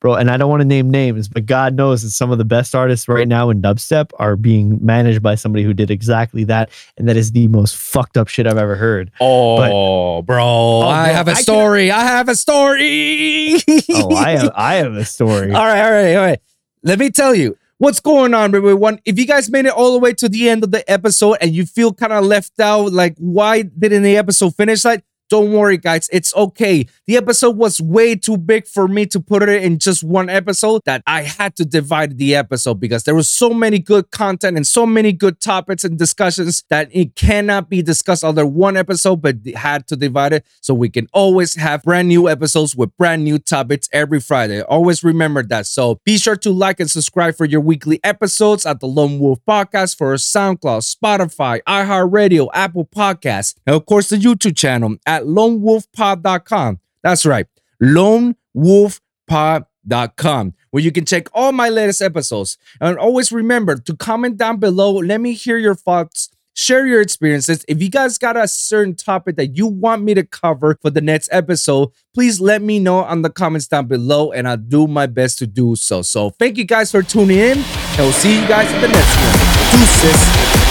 [0.00, 2.44] Bro, and I don't want to name names, but God knows that some of the
[2.44, 6.70] best artists right now in dubstep are being managed by somebody who did exactly that.
[6.96, 9.10] And that is the most fucked up shit I've ever heard.
[9.20, 11.90] Oh, bro, oh, oh, I bro, have a I can- story.
[11.90, 13.56] I have a story.
[13.92, 15.52] Oh, I have I have a story.
[15.54, 16.40] all right, all right, all right.
[16.82, 19.00] Let me tell you what's going on, everyone.
[19.04, 21.52] If you guys made it all the way to the end of the episode and
[21.54, 24.84] you feel kind of left out, like why didn't the episode finish?
[24.84, 26.08] Like, don't worry, guys.
[26.12, 26.86] It's okay.
[27.06, 30.82] The episode was way too big for me to put it in just one episode
[30.86, 34.66] that I had to divide the episode because there was so many good content and
[34.66, 39.36] so many good topics and discussions that it cannot be discussed under one episode, but
[39.54, 43.38] had to divide it so we can always have brand new episodes with brand new
[43.38, 44.62] topics every Friday.
[44.62, 45.66] Always remember that.
[45.66, 49.38] So be sure to like and subscribe for your weekly episodes at the Lone Wolv
[49.48, 56.80] Podcast for SoundCloud, Spotify, iHeartRadio, Apple Podcasts, and of course the YouTube channel at lonewolfpod.com.
[57.02, 57.46] That's right,
[57.82, 62.58] lonewolfpod.com, where you can check all my latest episodes.
[62.80, 64.92] And always remember to comment down below.
[64.92, 66.30] Let me hear your thoughts.
[66.52, 67.64] Share your experiences.
[67.68, 71.00] If you guys got a certain topic that you want me to cover for the
[71.00, 75.06] next episode, please let me know on the comments down below and I'll do my
[75.06, 76.02] best to do so.
[76.02, 79.16] So, thank you guys for tuning in, and we'll see you guys in the next
[79.16, 79.78] one.
[79.78, 80.69] Deuces.